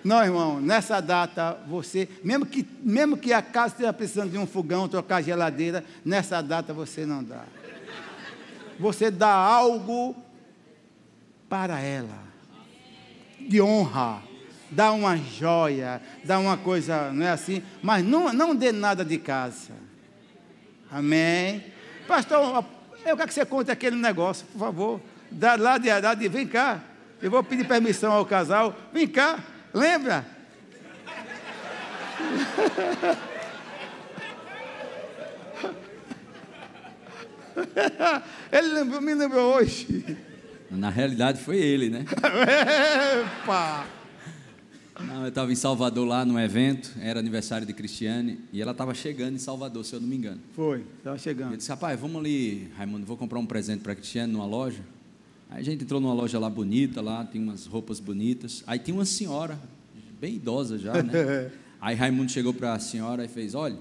[0.04, 4.46] Não, irmão, nessa data você, mesmo que, mesmo que a casa esteja precisando de um
[4.46, 7.44] fogão, trocar geladeira, nessa data você não dá.
[8.80, 10.16] Você dá algo
[11.48, 12.20] para ela,
[13.40, 14.22] de honra,
[14.70, 17.64] dá uma joia, dá uma coisa, não é assim?
[17.82, 19.72] Mas não, não dê nada de casa.
[20.92, 21.64] Amém?
[22.08, 22.66] Pastor,
[23.06, 25.02] eu quero que você conte aquele negócio, por favor.
[25.32, 26.82] Dá lá de, lá de vem cá.
[27.22, 28.76] Eu vou pedir permissão ao casal.
[28.92, 29.40] Vem cá.
[29.74, 30.26] Lembra?
[38.52, 40.18] Ele lembrou, me lembrou hoje.
[40.70, 42.06] Na realidade foi ele, né?
[43.42, 43.86] Epa!
[45.00, 48.94] Não, eu estava em Salvador lá no evento, era aniversário de Cristiane, e ela estava
[48.94, 50.40] chegando em Salvador, se eu não me engano.
[50.54, 51.52] Foi, estava chegando.
[51.52, 54.82] Eu disse, rapaz, vamos ali, Raimundo, vou comprar um presente para Cristiane numa loja.
[55.54, 58.64] Aí a gente entrou numa loja lá bonita, lá tem umas roupas bonitas.
[58.66, 59.60] Aí tem uma senhora,
[60.20, 61.52] bem idosa já, né?
[61.80, 63.78] Aí Raimundo chegou para a senhora e fez: Olha,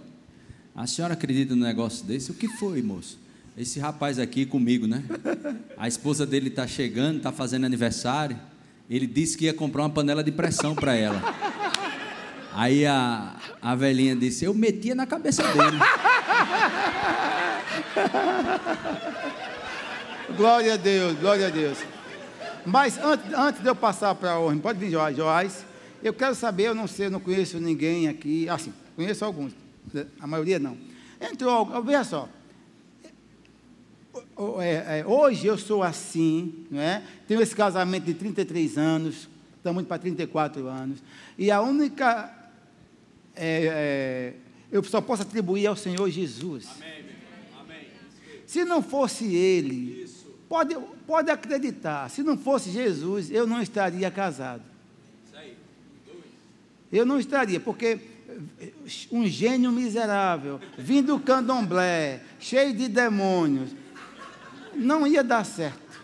[0.76, 2.30] a senhora acredita no negócio desse?
[2.30, 3.18] O que foi, moço?
[3.56, 5.02] Esse rapaz aqui comigo, né?
[5.78, 8.38] A esposa dele está chegando, está fazendo aniversário.
[8.90, 11.22] Ele disse que ia comprar uma panela de pressão para ela.
[12.52, 15.78] Aí a, a velhinha disse: Eu metia na cabeça dele.
[20.36, 21.78] Glória a Deus, glória a Deus.
[22.64, 25.64] Mas antes, antes de eu passar para o pode vir, Joás.
[26.02, 28.48] Eu quero saber, eu não sei, eu não conheço ninguém aqui.
[28.48, 29.52] Assim, conheço alguns,
[30.18, 30.76] a maioria não.
[31.20, 32.28] Entrou, veja só.
[34.60, 37.02] É, é, hoje eu sou assim, não é?
[37.28, 41.02] tenho esse casamento de 33 anos, estamos para 34 anos,
[41.38, 42.30] e a única
[43.34, 44.34] é, é,
[44.70, 46.68] eu só posso atribuir ao Senhor Jesus.
[48.46, 50.01] Se não fosse Ele,
[50.52, 50.76] pode,
[51.06, 54.62] pode acreditar, se não fosse Jesus, eu não estaria casado.
[56.92, 57.98] Eu não estaria, porque
[59.10, 63.70] um gênio miserável, vindo do candomblé, cheio de demônios,
[64.74, 66.02] não ia dar certo.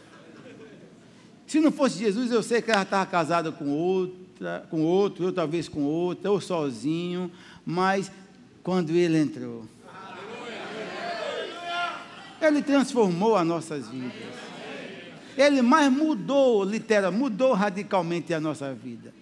[1.47, 5.33] Se não fosse Jesus, eu sei que ela estava casada com outra, com outro, eu
[5.33, 7.31] talvez com outra, ou sozinho,
[7.67, 8.11] mas
[8.63, 9.67] quando ele entrou,
[12.41, 14.13] ele transformou as nossas vidas.
[15.37, 19.15] Ele mais mudou, literal, mudou radicalmente a nossa vida.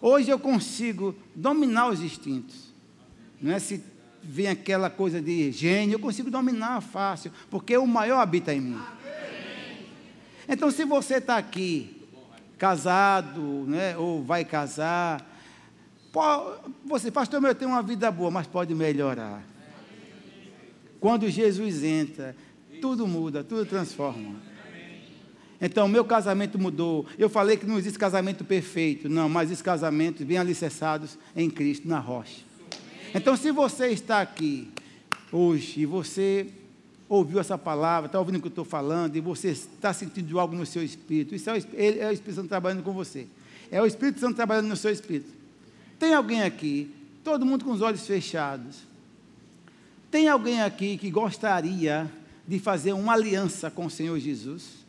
[0.00, 2.72] Hoje eu consigo dominar os instintos.
[3.40, 3.82] Não é se
[4.22, 8.80] vem aquela coisa de gênio, eu consigo dominar fácil, porque o maior habita em mim.
[10.48, 12.02] Então, se você está aqui,
[12.58, 15.24] casado, né, ou vai casar,
[16.84, 19.42] você, pastor, eu tenho uma vida boa, mas pode melhorar.
[21.00, 22.34] Quando Jesus entra,
[22.84, 24.36] tudo muda, tudo transforma.
[25.58, 27.06] Então, meu casamento mudou.
[27.16, 31.88] Eu falei que não existe casamento perfeito, não, mas existem casamentos bem alicerçados em Cristo,
[31.88, 32.42] na rocha.
[33.14, 34.68] Então, se você está aqui
[35.32, 36.46] hoje e você
[37.08, 40.54] ouviu essa palavra, está ouvindo o que eu estou falando, e você está sentindo algo
[40.54, 43.26] no seu espírito, isso é o, é o Espírito Santo trabalhando com você.
[43.70, 45.30] É o Espírito Santo trabalhando no seu espírito.
[45.98, 46.94] Tem alguém aqui,
[47.24, 48.80] todo mundo com os olhos fechados.
[50.10, 52.12] Tem alguém aqui que gostaria
[52.46, 54.84] de fazer uma aliança com o Senhor Jesus?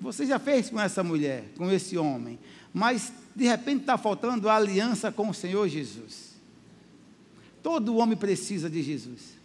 [0.00, 2.38] Você já fez com essa mulher, com esse homem,
[2.74, 6.32] mas de repente está faltando a aliança com o Senhor Jesus.
[7.62, 9.40] Todo homem precisa de Jesus.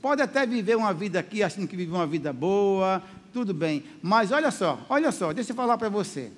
[0.00, 3.00] Pode até viver uma vida aqui achando que vive uma vida boa,
[3.32, 3.84] tudo bem.
[4.02, 6.32] Mas olha só, olha só, deixa eu falar para você.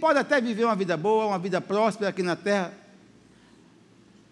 [0.00, 2.72] Pode até viver uma vida boa, uma vida próspera aqui na terra,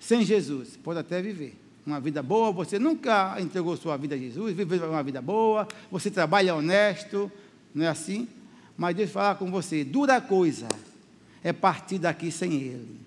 [0.00, 0.78] sem Jesus.
[0.82, 5.02] Pode até viver uma vida boa, você nunca entregou sua vida a Jesus, vive uma
[5.02, 7.30] vida boa, você trabalha honesto,
[7.74, 8.26] não é assim?
[8.76, 10.66] Mas eu falar com você, dura coisa
[11.42, 13.00] é partir daqui sem Ele.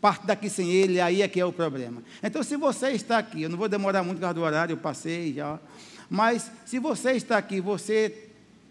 [0.00, 2.02] Parte daqui sem Ele, aí é que é o problema.
[2.22, 4.78] Então, se você está aqui, eu não vou demorar muito por causa do horário, eu
[4.78, 5.58] passei já,
[6.08, 8.29] mas se você está aqui, você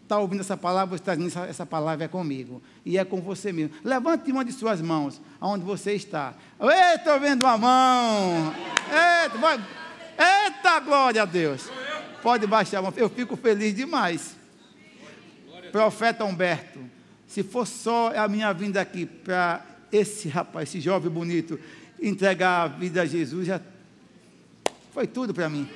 [0.10, 2.64] está ouvindo essa palavra, você está dizendo, essa, essa palavra é comigo.
[2.84, 3.76] E é com você mesmo.
[3.84, 6.34] Levante uma de suas mãos, aonde você está.
[6.95, 8.56] Estou vendo uma mão.
[8.90, 9.64] Eita.
[10.18, 11.69] Eita, glória a Deus.
[12.23, 12.94] Pode baixar a mão.
[12.98, 14.36] Eu fico feliz demais.
[15.72, 16.80] Profeta Humberto,
[17.27, 21.60] se for só a minha vinda aqui para esse rapaz, esse jovem bonito,
[22.02, 23.61] entregar a vida a Jesus, já
[24.91, 25.69] foi tudo para mim.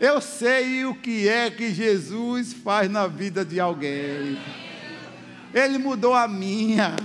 [0.00, 4.38] Eu sei o que é que Jesus faz na vida de alguém.
[5.52, 6.96] Ele mudou a minha.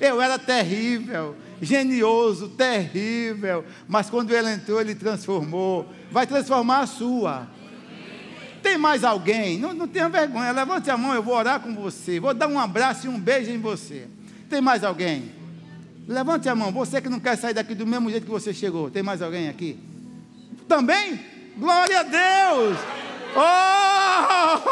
[0.00, 5.86] Eu era terrível, genioso, terrível, mas quando ele entrou, ele transformou.
[6.10, 7.46] Vai transformar a sua.
[8.62, 9.58] Tem mais alguém?
[9.58, 10.52] Não, não tenha vergonha.
[10.52, 12.18] Levante a mão, eu vou orar com você.
[12.18, 14.08] Vou dar um abraço e um beijo em você.
[14.48, 15.32] Tem mais alguém?
[16.08, 16.72] Levante a mão.
[16.72, 18.90] Você que não quer sair daqui do mesmo jeito que você chegou.
[18.90, 19.78] Tem mais alguém aqui?
[20.68, 21.20] Também?
[21.56, 22.78] Glória a Deus!
[23.36, 24.62] Oh!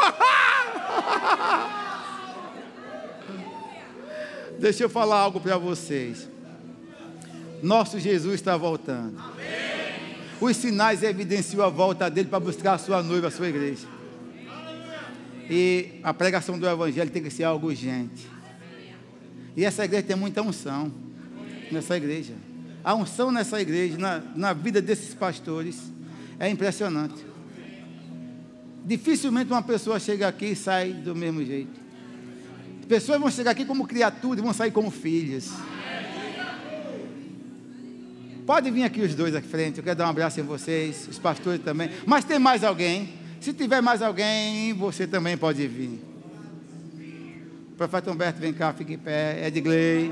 [4.59, 6.29] Deixa eu falar algo para vocês.
[7.61, 9.21] Nosso Jesus está voltando.
[10.39, 13.87] Os sinais evidenciam a volta dele para buscar a sua noiva, a sua igreja.
[15.49, 18.27] E a pregação do Evangelho tem que ser algo urgente.
[19.55, 20.91] E essa igreja tem muita unção
[21.71, 22.33] nessa igreja.
[22.83, 25.91] A unção nessa igreja, na, na vida desses pastores,
[26.41, 27.23] é impressionante.
[28.83, 31.79] Dificilmente uma pessoa chega aqui e sai do mesmo jeito.
[32.87, 35.51] Pessoas vão chegar aqui como criaturas e vão sair como filhas.
[38.43, 41.19] Pode vir aqui os dois à frente, eu quero dar um abraço em vocês, os
[41.19, 41.91] pastores também.
[42.07, 43.13] Mas tem mais alguém?
[43.39, 46.01] Se tiver mais alguém, você também pode vir.
[47.77, 49.47] profeta Humberto, vem cá, fique em pé.
[49.47, 50.11] Edgley,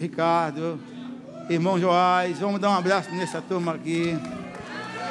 [0.00, 0.80] Ricardo,
[1.48, 4.18] irmão Joás, vamos dar um abraço nessa turma aqui.